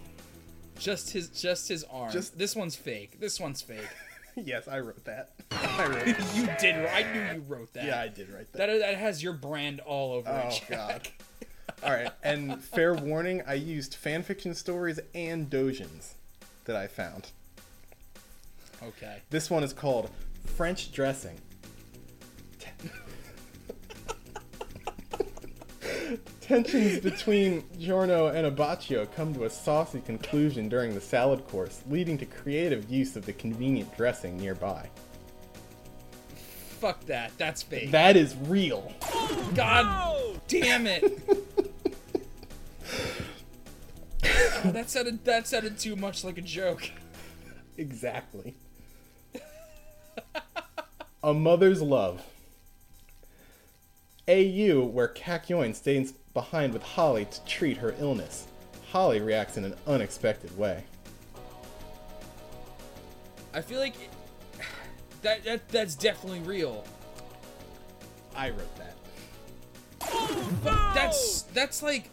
Just 0.79 1.11
his 1.11 1.29
just 1.29 1.69
his 1.69 1.85
arm. 1.85 2.11
Just- 2.11 2.39
this 2.39 2.57
one's 2.57 2.75
fake. 2.77 3.21
This 3.21 3.39
one's 3.39 3.61
fake. 3.61 3.89
yes, 4.37 4.67
I 4.69 4.81
wrote 4.81 5.05
that. 5.05 5.33
I 5.51 5.87
wrote 5.87 6.07
you 6.35 6.49
did. 6.59 6.75
I 6.87 7.13
knew 7.13 7.35
you 7.35 7.45
wrote 7.47 7.73
that. 7.75 7.85
Yeah, 7.85 8.01
I 8.01 8.09
did 8.09 8.31
write 8.31 8.51
that. 8.53 8.67
That 8.67 8.79
that 8.79 8.95
has 8.97 9.23
your 9.23 9.33
brand 9.35 9.81
all 9.81 10.13
over 10.15 10.31
Oh 10.31 10.49
it. 10.49 10.63
Oh 10.71 10.75
god. 10.75 11.09
All 11.83 11.93
right, 11.93 12.11
and 12.23 12.63
fair 12.63 12.93
warning, 12.93 13.43
I 13.47 13.55
used 13.55 13.97
fanfiction 13.97 14.55
stories 14.55 15.01
and 15.15 15.49
dojins 15.49 16.13
that 16.67 16.77
I 16.77 16.87
found. 16.89 17.29
Okay. 18.83 19.23
This 19.31 19.49
one 19.49 19.63
is 19.63 19.73
called 19.73 20.11
French 20.45 20.93
dressing. 20.93 21.39
Tensions 26.51 26.99
between 26.99 27.63
Giorno 27.79 28.27
and 28.27 28.45
Abbacchio 28.45 29.07
come 29.15 29.33
to 29.35 29.45
a 29.45 29.51
saucy 29.51 30.01
conclusion 30.01 30.69
during 30.69 30.97
the 30.97 31.01
salad 31.01 31.47
course, 31.47 31.85
leading 31.89 32.19
to 32.19 32.27
creative 32.27 32.91
use 32.91 33.15
of 33.15 33.25
the 33.25 33.33
convenient 33.33 33.97
dressing 33.97 34.37
nearby. 34.37 34.91
Fuck 36.81 37.07
that. 37.07 37.31
That's 37.39 37.63
fake. 37.63 37.93
That 37.93 38.17
is 38.17 38.35
real. 38.35 38.93
God 39.55 40.41
damn 40.49 40.89
it. 40.89 41.05
Oh, 44.25 44.61
that 44.73 44.91
sounded 44.91 45.25
that 45.27 45.47
sounded 45.47 45.79
too 45.79 45.95
much 45.95 46.25
like 46.25 46.37
a 46.37 46.43
joke. 46.43 46.91
Exactly. 47.79 48.57
a 51.23 51.33
mother's 51.33 51.81
love. 51.81 52.25
AU, 54.27 54.81
where 54.85 55.09
Kakyoin 55.09 55.77
stays 55.77 56.15
behind 56.35 56.72
with 56.72 56.83
Holly 56.83 57.24
to 57.26 57.45
treat 57.45 57.76
her 57.78 57.95
illness. 57.99 58.47
Holly 58.91 59.20
reacts 59.20 59.57
in 59.57 59.64
an 59.64 59.74
unexpected 59.87 60.57
way. 60.59 60.85
I 63.53 63.61
feel 63.61 63.81
like 63.81 63.95
it- 64.01 64.11
that, 65.22 65.45
that 65.45 65.68
that's 65.68 65.95
definitely 65.97 66.41
real. 66.41 66.85
I 68.35 68.51
wrote 68.51 68.76
that. 68.76 68.95
That's 70.95 71.43
that's 71.43 71.83
like 71.83 72.09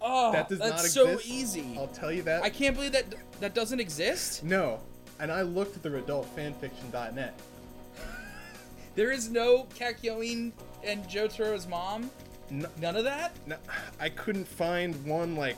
oh 0.00 0.32
that 0.32 0.48
does 0.48 0.58
that's 0.58 0.70
not 0.82 0.90
so 0.90 1.08
exist. 1.10 1.28
easy. 1.28 1.76
I'll 1.78 1.86
tell 1.88 2.10
you 2.10 2.22
that. 2.22 2.42
I 2.42 2.50
can't 2.50 2.74
believe 2.74 2.92
that 2.92 3.04
that 3.40 3.54
doesn't 3.54 3.78
exist. 3.80 4.42
No. 4.42 4.80
And 5.20 5.30
I 5.30 5.42
looked 5.42 5.76
at 5.76 5.82
the 5.82 5.90
adultfanfiction.net. 5.90 7.38
There 8.94 9.10
is 9.10 9.30
no 9.30 9.66
Kakyoin 9.78 10.52
and 10.84 11.04
Jotaro's 11.08 11.66
mom. 11.66 12.10
No, 12.52 12.68
None 12.80 12.96
of 12.96 13.04
that. 13.04 13.34
no, 13.46 13.56
I 13.98 14.08
couldn't 14.10 14.46
find 14.46 14.94
one 15.06 15.34
like 15.36 15.56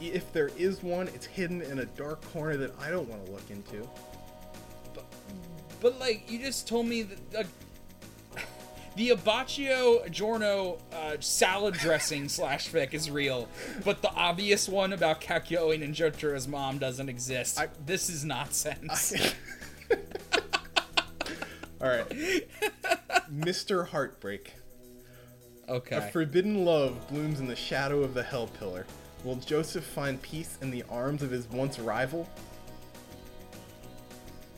if 0.00 0.32
there 0.32 0.50
is 0.58 0.82
one, 0.82 1.06
it's 1.08 1.24
hidden 1.26 1.62
in 1.62 1.78
a 1.78 1.84
dark 1.86 2.20
corner 2.32 2.56
that 2.56 2.72
I 2.80 2.90
don't 2.90 3.08
want 3.08 3.24
to 3.26 3.32
look 3.32 3.48
into. 3.50 3.88
But 5.80 6.00
like 6.00 6.30
you 6.30 6.38
just 6.40 6.66
told 6.66 6.86
me 6.86 7.02
that 7.02 7.46
uh, 8.36 8.40
the 8.96 9.10
Abbacchio 9.10 10.10
Giorno 10.10 10.78
uh, 10.92 11.16
salad 11.20 11.74
dressing 11.74 12.28
slash 12.30 12.68
fic 12.68 12.92
is 12.94 13.08
real, 13.10 13.48
but 13.84 14.02
the 14.02 14.10
obvious 14.10 14.68
one 14.68 14.92
about 14.92 15.20
Kakyoin 15.20 15.84
and 15.84 15.94
Jotaro's 15.94 16.48
mom 16.48 16.78
doesn't 16.78 17.08
exist. 17.08 17.60
I- 17.60 17.68
this 17.86 18.10
is 18.10 18.24
nonsense. 18.24 19.14
All 21.80 21.88
right. 21.90 22.08
Mr. 23.32 23.86
Heartbreak. 23.88 24.54
A 25.98 26.10
forbidden 26.10 26.64
love 26.64 27.08
blooms 27.08 27.40
in 27.40 27.46
the 27.46 27.56
shadow 27.56 28.02
of 28.02 28.14
the 28.14 28.22
Hell 28.22 28.48
Pillar. 28.58 28.86
Will 29.24 29.36
Joseph 29.36 29.84
find 29.84 30.20
peace 30.20 30.58
in 30.60 30.70
the 30.70 30.84
arms 30.90 31.22
of 31.22 31.30
his 31.30 31.48
once 31.48 31.78
rival? 31.78 32.28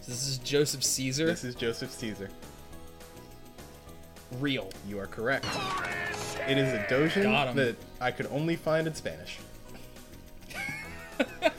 this 0.06 0.26
is 0.28 0.38
Joseph 0.38 0.84
Caesar. 0.84 1.26
This 1.26 1.42
is 1.44 1.54
Joseph 1.54 1.90
Caesar. 1.90 2.30
real. 4.38 4.70
You 4.88 4.98
are 5.00 5.06
correct. 5.06 5.46
It 6.48 6.58
is 6.58 6.72
a 6.72 6.84
dojin 6.88 7.54
that 7.54 7.76
I 8.00 8.10
could 8.12 8.26
only 8.26 8.56
find 8.56 8.86
in 8.86 8.94
Spanish. 8.94 9.38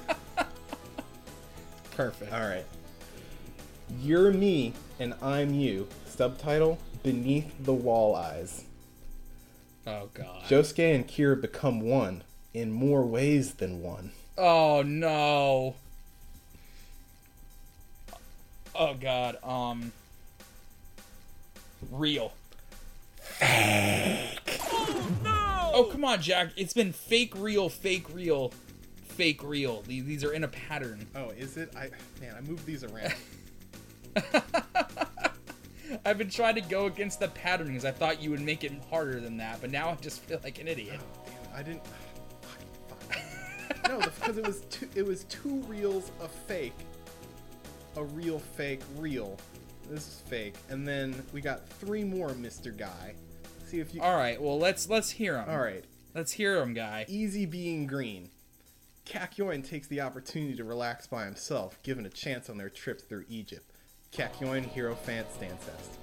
Perfect. 1.91 2.31
All 2.31 2.41
right. 2.41 2.65
You're 4.01 4.31
me 4.31 4.73
and 4.99 5.13
I'm 5.21 5.53
you. 5.53 5.87
Subtitle 6.05 6.77
Beneath 7.03 7.51
the 7.63 7.73
Wall 7.73 8.15
Eyes. 8.15 8.63
Oh 9.87 10.09
god. 10.13 10.43
Josuke 10.49 10.93
and 10.93 11.07
Kira 11.07 11.39
become 11.39 11.79
one 11.79 12.25
in 12.53 12.73
more 12.73 13.05
ways 13.05 13.53
than 13.53 13.81
one. 13.81 14.11
Oh 14.37 14.83
no. 14.85 15.75
Oh 18.75 18.93
god. 18.95 19.37
Um. 19.43 19.93
Real. 21.89 22.33
Fake. 23.21 24.59
Oh 24.69 25.07
no. 25.23 25.71
Oh 25.73 25.89
come 25.89 26.03
on, 26.03 26.21
Jack. 26.21 26.49
It's 26.57 26.73
been 26.73 26.91
fake, 26.91 27.31
real, 27.37 27.69
fake, 27.69 28.07
real, 28.13 28.51
fake, 29.05 29.41
real. 29.41 29.83
These, 29.83 30.03
these 30.03 30.23
are 30.25 30.33
in 30.33 30.43
a 30.43 30.49
pattern. 30.49 31.07
Oh, 31.15 31.29
is 31.29 31.55
it? 31.55 31.73
I 31.77 31.91
man, 32.19 32.35
I 32.37 32.41
moved 32.41 32.65
these 32.65 32.83
around. 32.83 33.13
I've 36.05 36.17
been 36.17 36.29
trying 36.29 36.55
to 36.55 36.61
go 36.61 36.85
against 36.85 37.19
the 37.19 37.27
pattern 37.29 37.67
because 37.67 37.85
I 37.85 37.91
thought 37.91 38.21
you 38.21 38.29
would 38.31 38.41
make 38.41 38.63
it 38.63 38.73
harder 38.89 39.19
than 39.19 39.37
that, 39.37 39.61
but 39.61 39.71
now 39.71 39.89
I 39.89 39.95
just 39.95 40.21
feel 40.21 40.39
like 40.43 40.59
an 40.59 40.67
idiot. 40.67 40.99
Oh, 40.99 41.25
damn 41.25 41.55
I 41.55 41.63
didn't. 41.63 41.83
No, 43.87 43.99
because 43.99 44.37
it 44.37 44.45
was 44.45 44.61
two. 44.69 44.89
It 44.95 45.05
was 45.05 45.23
two 45.25 45.61
reels 45.63 46.11
of 46.19 46.29
fake, 46.29 46.73
a 47.95 48.03
real 48.03 48.39
fake 48.39 48.81
real. 48.97 49.37
This 49.89 50.07
is 50.07 50.23
fake, 50.27 50.55
and 50.69 50.85
then 50.85 51.23
we 51.31 51.39
got 51.39 51.69
three 51.69 52.03
more, 52.03 52.33
Mister 52.33 52.71
Guy. 52.71 53.15
See 53.65 53.79
if 53.79 53.93
you. 53.95 54.01
All 54.01 54.17
right. 54.17 54.41
Well, 54.41 54.57
let's 54.57 54.89
let's 54.89 55.11
hear 55.11 55.37
him. 55.37 55.49
All 55.49 55.59
right. 55.59 55.85
Let's 56.13 56.33
hear 56.33 56.61
him, 56.61 56.73
guy. 56.73 57.05
Easy 57.07 57.45
being 57.45 57.87
green. 57.87 58.29
Kakyoin 59.05 59.65
takes 59.65 59.87
the 59.87 60.01
opportunity 60.01 60.55
to 60.55 60.63
relax 60.65 61.07
by 61.07 61.23
himself, 61.23 61.81
given 61.83 62.05
a 62.05 62.09
chance 62.09 62.49
on 62.49 62.57
their 62.57 62.69
trip 62.69 63.07
through 63.07 63.25
Egypt. 63.29 63.71
Kakyoin 64.11 64.71
Hierophant 64.73 65.27
Stancest. 65.33 65.97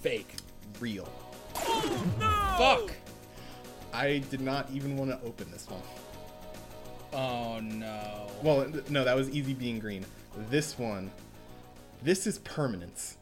Fake. 0.00 0.34
Real. 0.78 1.08
Fuck. 1.54 2.92
I 3.92 4.18
did 4.30 4.40
not 4.40 4.68
even 4.72 4.96
want 4.96 5.10
to 5.10 5.26
open 5.26 5.50
this 5.50 5.66
one. 5.68 5.82
Oh 7.12 7.60
no. 7.60 8.28
Well, 8.42 8.70
no, 8.88 9.04
that 9.04 9.16
was 9.16 9.28
easy 9.30 9.52
being 9.52 9.78
green. 9.78 10.06
This 10.48 10.78
one, 10.78 11.10
this 12.02 12.26
is 12.26 12.38
permanence. 12.38 13.16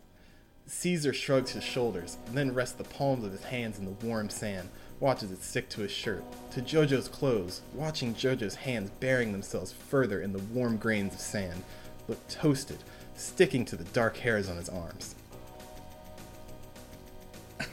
Caesar 0.66 1.14
shrugs 1.14 1.52
his 1.52 1.64
shoulders, 1.64 2.18
and 2.26 2.36
then 2.36 2.54
rests 2.54 2.76
the 2.76 2.84
palms 2.84 3.24
of 3.24 3.32
his 3.32 3.42
hands 3.42 3.78
in 3.78 3.86
the 3.86 4.06
warm 4.06 4.28
sand, 4.28 4.68
watches 5.00 5.30
it 5.30 5.42
stick 5.42 5.70
to 5.70 5.80
his 5.80 5.90
shirt, 5.90 6.22
to 6.50 6.60
Jojo's 6.60 7.08
clothes, 7.08 7.62
watching 7.72 8.14
Jojo's 8.14 8.54
hands 8.54 8.90
burying 9.00 9.32
themselves 9.32 9.72
further 9.72 10.20
in 10.20 10.32
the 10.32 10.42
warm 10.52 10.76
grains 10.76 11.14
of 11.14 11.20
sand, 11.20 11.64
look 12.06 12.28
toasted, 12.28 12.78
sticking 13.18 13.64
to 13.66 13.76
the 13.76 13.84
dark 13.84 14.16
hairs 14.16 14.48
on 14.48 14.56
his 14.56 14.68
arms. 14.68 15.14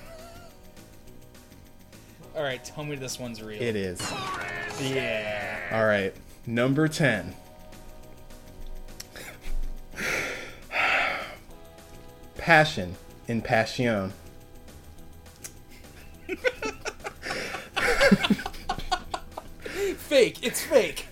All 2.35 2.43
right, 2.43 2.63
tell 2.63 2.83
me 2.83 2.95
this 2.95 3.19
one's 3.19 3.41
real. 3.41 3.61
It 3.61 3.75
is. 3.75 4.01
Yeah. 4.81 5.59
All 5.71 5.85
right, 5.85 6.13
number 6.45 6.87
10. 6.87 7.35
Passion 12.37 12.95
in 13.27 13.41
Passion. 13.41 14.13
Fake. 19.97 20.37
It's 20.43 20.63
fake. 20.63 21.07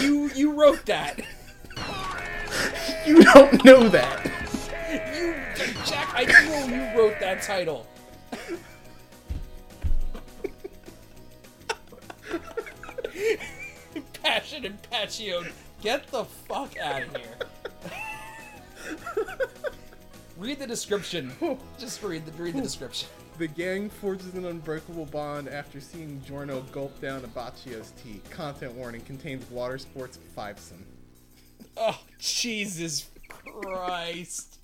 You 0.00 0.30
you 0.34 0.52
wrote 0.52 0.86
that. 0.86 1.20
You 3.08 3.24
don't 3.24 3.64
know 3.64 3.88
that. 3.88 4.26
You 4.92 5.34
Jack, 5.86 6.10
I 6.14 6.24
know 6.24 6.66
you 6.66 6.82
wrote 6.98 7.18
that 7.20 7.40
title. 7.40 7.86
Passion 14.22 14.66
and 14.66 14.82
Passion. 14.90 15.48
Get 15.80 16.06
the 16.08 16.24
fuck 16.24 16.76
out 16.76 17.04
of 17.04 17.16
here. 17.16 17.38
read 20.36 20.58
the 20.58 20.66
description. 20.66 21.32
Just 21.78 22.02
read 22.02 22.26
the 22.26 22.32
read 22.32 22.56
the 22.56 22.60
description. 22.60 23.08
The 23.38 23.48
gang 23.48 23.88
forges 23.88 24.34
an 24.34 24.44
unbreakable 24.44 25.06
bond 25.06 25.48
after 25.48 25.80
seeing 25.80 26.20
Giorno 26.26 26.60
gulp 26.72 27.00
down 27.00 27.22
Abbacchio's 27.22 27.94
tea. 28.04 28.20
Content 28.28 28.74
warning 28.74 29.00
contains 29.00 29.50
water 29.50 29.78
sports 29.78 30.18
fivesome. 30.36 30.84
Oh 31.78 32.00
Jesus 32.18 33.08
Christ. 33.28 34.58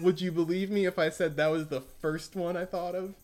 Would 0.00 0.20
you 0.20 0.32
believe 0.32 0.70
me 0.70 0.86
if 0.86 0.98
I 0.98 1.10
said 1.10 1.36
that 1.36 1.48
was 1.48 1.68
the 1.68 1.80
first 1.80 2.34
one 2.34 2.56
I 2.56 2.64
thought 2.64 2.94
of? 2.94 3.14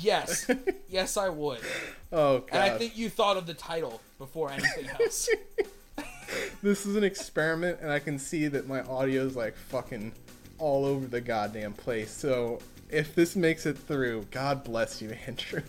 Yes. 0.00 0.50
Yes, 0.92 1.16
I 1.16 1.28
would. 1.28 1.60
Oh 2.12 2.40
god. 2.40 2.48
And 2.50 2.62
I 2.64 2.76
think 2.76 2.98
you 2.98 3.08
thought 3.08 3.36
of 3.36 3.46
the 3.46 3.54
title 3.54 4.00
before 4.18 4.50
anything 4.50 4.88
else. 4.88 5.28
this 6.64 6.84
is 6.84 6.96
an 6.96 7.04
experiment 7.04 7.78
and 7.80 7.92
I 7.92 8.00
can 8.00 8.18
see 8.18 8.48
that 8.48 8.66
my 8.66 8.82
audio 8.82 9.24
is 9.24 9.36
like 9.36 9.54
fucking 9.54 10.10
all 10.58 10.84
over 10.84 11.06
the 11.06 11.20
goddamn 11.20 11.74
place. 11.74 12.10
So 12.10 12.58
if 12.88 13.14
this 13.14 13.36
makes 13.36 13.66
it 13.66 13.78
through, 13.78 14.26
God 14.32 14.64
bless 14.64 15.00
you, 15.00 15.10
Andrew. 15.28 15.62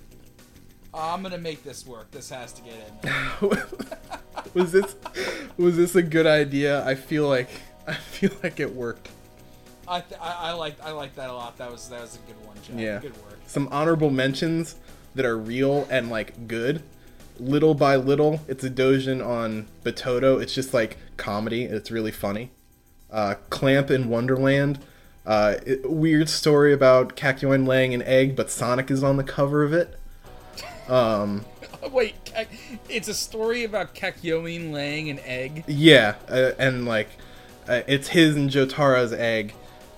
I'm 0.92 1.22
gonna 1.22 1.38
make 1.38 1.64
this 1.64 1.86
work. 1.86 2.10
This 2.10 2.30
has 2.32 2.54
to 2.54 2.62
get 2.64 2.74
in. 3.04 3.50
was 4.54 4.72
this 4.72 4.96
was 5.58 5.78
this 5.78 5.96
a 5.96 6.02
good 6.04 6.28
idea? 6.28 6.86
I 6.86 6.96
feel 6.96 7.28
like 7.28 7.50
I 7.88 7.94
feel 7.94 8.32
like 8.44 8.60
it 8.60 8.74
worked. 8.76 9.10
I, 9.88 10.00
th- 10.02 10.20
I 10.22 10.50
I 10.50 10.52
like 10.54 10.76
I 10.84 10.92
like 10.92 11.16
that 11.16 11.30
a 11.30 11.34
lot. 11.34 11.58
That 11.58 11.72
was 11.72 11.90
that 11.90 12.02
was 12.02 12.16
a 12.16 12.20
good 12.20 12.46
one, 12.46 12.56
Jack. 12.64 12.76
Yeah. 12.78 13.00
Good 13.00 13.16
work. 13.24 13.40
Some 13.48 13.68
honorable 13.72 14.10
mentions 14.10 14.76
that 15.16 15.26
are 15.26 15.38
real 15.38 15.88
and 15.90 16.10
like 16.10 16.48
good. 16.48 16.84
Little 17.40 17.74
by 17.74 17.96
little, 17.96 18.40
it's 18.48 18.64
a 18.64 18.70
dojin 18.70 19.26
on 19.26 19.68
Batoto. 19.84 20.40
It's 20.42 20.54
just 20.54 20.74
like 20.74 20.98
comedy. 21.18 21.64
It's 21.64 21.90
really 21.90 22.12
funny. 22.12 22.52
Uh, 23.10 23.36
Clamp 23.50 23.90
in 23.90 24.10
Wonderland. 24.10 24.80
Uh, 25.26 25.56
it- 25.66 25.90
weird 25.90 26.30
story 26.30 26.72
about 26.74 27.16
Kakyoin 27.16 27.68
laying 27.68 27.94
an 27.94 28.02
egg, 28.04 28.36
but 28.36 28.52
Sonic 28.52 28.92
is 28.92 29.04
on 29.04 29.18
the 29.18 29.24
cover 29.24 29.64
of 29.64 29.74
it. 29.74 29.98
Um, 30.88 31.46
wait, 31.92 32.16
it's 32.90 33.08
a 33.08 33.14
story 33.14 33.64
about 33.64 33.96
Kakyoin 33.96 34.72
laying 34.72 35.10
an 35.10 35.20
egg. 35.20 35.64
Yeah, 35.68 36.16
uh, 36.30 36.52
and 36.58 36.86
like 36.86 37.10
uh, 37.68 37.82
it's 37.88 38.10
his 38.10 38.36
and 38.36 38.50
Jotaro's 38.50 39.14
egg, 39.14 39.54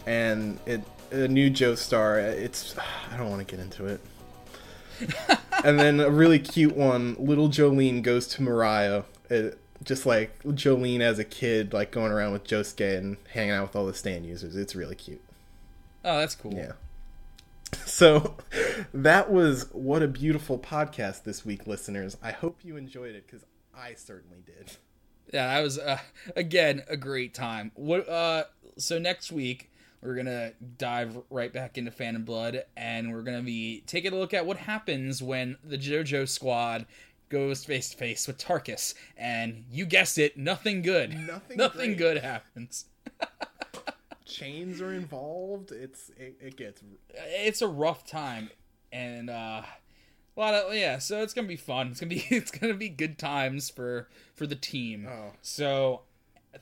and 0.05 0.59
it 0.65 0.81
a 1.11 1.27
new 1.27 1.49
Joestar. 1.49 2.19
It's 2.19 2.75
I 3.11 3.17
don't 3.17 3.29
want 3.29 3.47
to 3.47 3.55
get 3.55 3.63
into 3.63 3.85
it. 3.85 4.01
and 5.63 5.79
then 5.79 5.99
a 5.99 6.09
really 6.09 6.39
cute 6.39 6.75
one, 6.75 7.15
little 7.19 7.49
Jolyne 7.49 8.01
goes 8.01 8.27
to 8.29 8.41
Morioh. 8.41 9.05
It, 9.29 9.59
just 9.83 10.05
like 10.05 10.39
Jolyne 10.53 11.01
as 11.01 11.19
a 11.19 11.23
kid, 11.23 11.73
like 11.73 11.91
going 11.91 12.11
around 12.11 12.31
with 12.31 12.45
Josuke 12.45 12.97
and 12.97 13.17
hanging 13.33 13.51
out 13.51 13.67
with 13.67 13.75
all 13.75 13.85
the 13.85 13.93
stand 13.93 14.25
users. 14.25 14.55
It's 14.55 14.75
really 14.75 14.95
cute. 14.95 15.21
Oh, 16.05 16.19
that's 16.19 16.35
cool. 16.35 16.53
Yeah. 16.53 16.73
So 17.85 18.37
that 18.93 19.31
was 19.31 19.69
what 19.71 20.01
a 20.03 20.07
beautiful 20.07 20.57
podcast 20.57 21.23
this 21.23 21.45
week, 21.45 21.67
listeners. 21.67 22.17
I 22.21 22.31
hope 22.31 22.59
you 22.63 22.75
enjoyed 22.75 23.15
it 23.15 23.25
because 23.27 23.45
I 23.75 23.93
certainly 23.93 24.39
did. 24.45 24.71
Yeah, 25.31 25.47
that 25.55 25.61
was 25.61 25.79
uh, 25.79 25.99
again 26.35 26.83
a 26.89 26.97
great 26.97 27.33
time. 27.33 27.71
What? 27.75 28.07
Uh, 28.09 28.45
so 28.77 28.99
next 28.99 29.31
week 29.31 29.71
we're 30.01 30.15
gonna 30.15 30.53
dive 30.77 31.17
right 31.29 31.53
back 31.53 31.77
into 31.77 31.91
Phantom 31.91 32.23
Blood, 32.25 32.63
and 32.75 33.11
we're 33.13 33.21
gonna 33.21 33.41
be 33.41 33.83
taking 33.87 34.11
a 34.13 34.17
look 34.17 34.33
at 34.33 34.45
what 34.45 34.57
happens 34.57 35.21
when 35.21 35.57
the 35.63 35.77
JoJo 35.77 36.27
Squad 36.27 36.85
goes 37.29 37.63
face 37.65 37.89
to 37.91 37.97
face 37.97 38.27
with 38.27 38.37
Tarkus, 38.37 38.93
and 39.17 39.65
you 39.71 39.85
guessed 39.85 40.17
it, 40.17 40.37
nothing 40.37 40.81
good. 40.81 41.11
Nothing 41.13 41.57
nothing 41.57 41.89
great. 41.91 41.97
good 41.97 42.17
happens. 42.17 42.85
chains 44.25 44.81
are 44.81 44.93
involved. 44.93 45.71
It's 45.71 46.09
it, 46.17 46.37
it 46.39 46.57
gets 46.57 46.81
It's 47.09 47.61
a 47.61 47.67
rough 47.67 48.05
time, 48.05 48.49
and 48.91 49.29
uh, 49.29 49.63
a 50.35 50.39
lot 50.39 50.53
of 50.53 50.73
yeah. 50.73 50.99
So 50.99 51.21
it's 51.21 51.33
gonna 51.33 51.47
be 51.47 51.55
fun. 51.55 51.89
It's 51.89 51.99
gonna 51.99 52.09
be 52.09 52.25
it's 52.29 52.51
gonna 52.51 52.73
be 52.73 52.89
good 52.89 53.17
times 53.17 53.69
for 53.69 54.07
for 54.35 54.47
the 54.47 54.55
team. 54.55 55.07
Oh. 55.09 55.31
So 55.41 56.01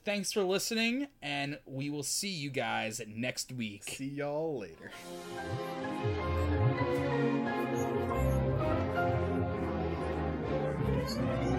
thanks 0.05 0.31
for 0.31 0.43
listening, 0.43 1.07
and 1.21 1.59
we 1.65 1.89
will 1.89 2.03
see 2.03 2.29
you 2.29 2.49
guys 2.49 3.01
next 3.07 3.51
week. 3.51 3.83
see 3.83 4.05
y'all 4.05 4.59
later. 4.59 4.91
Thank 11.03 11.45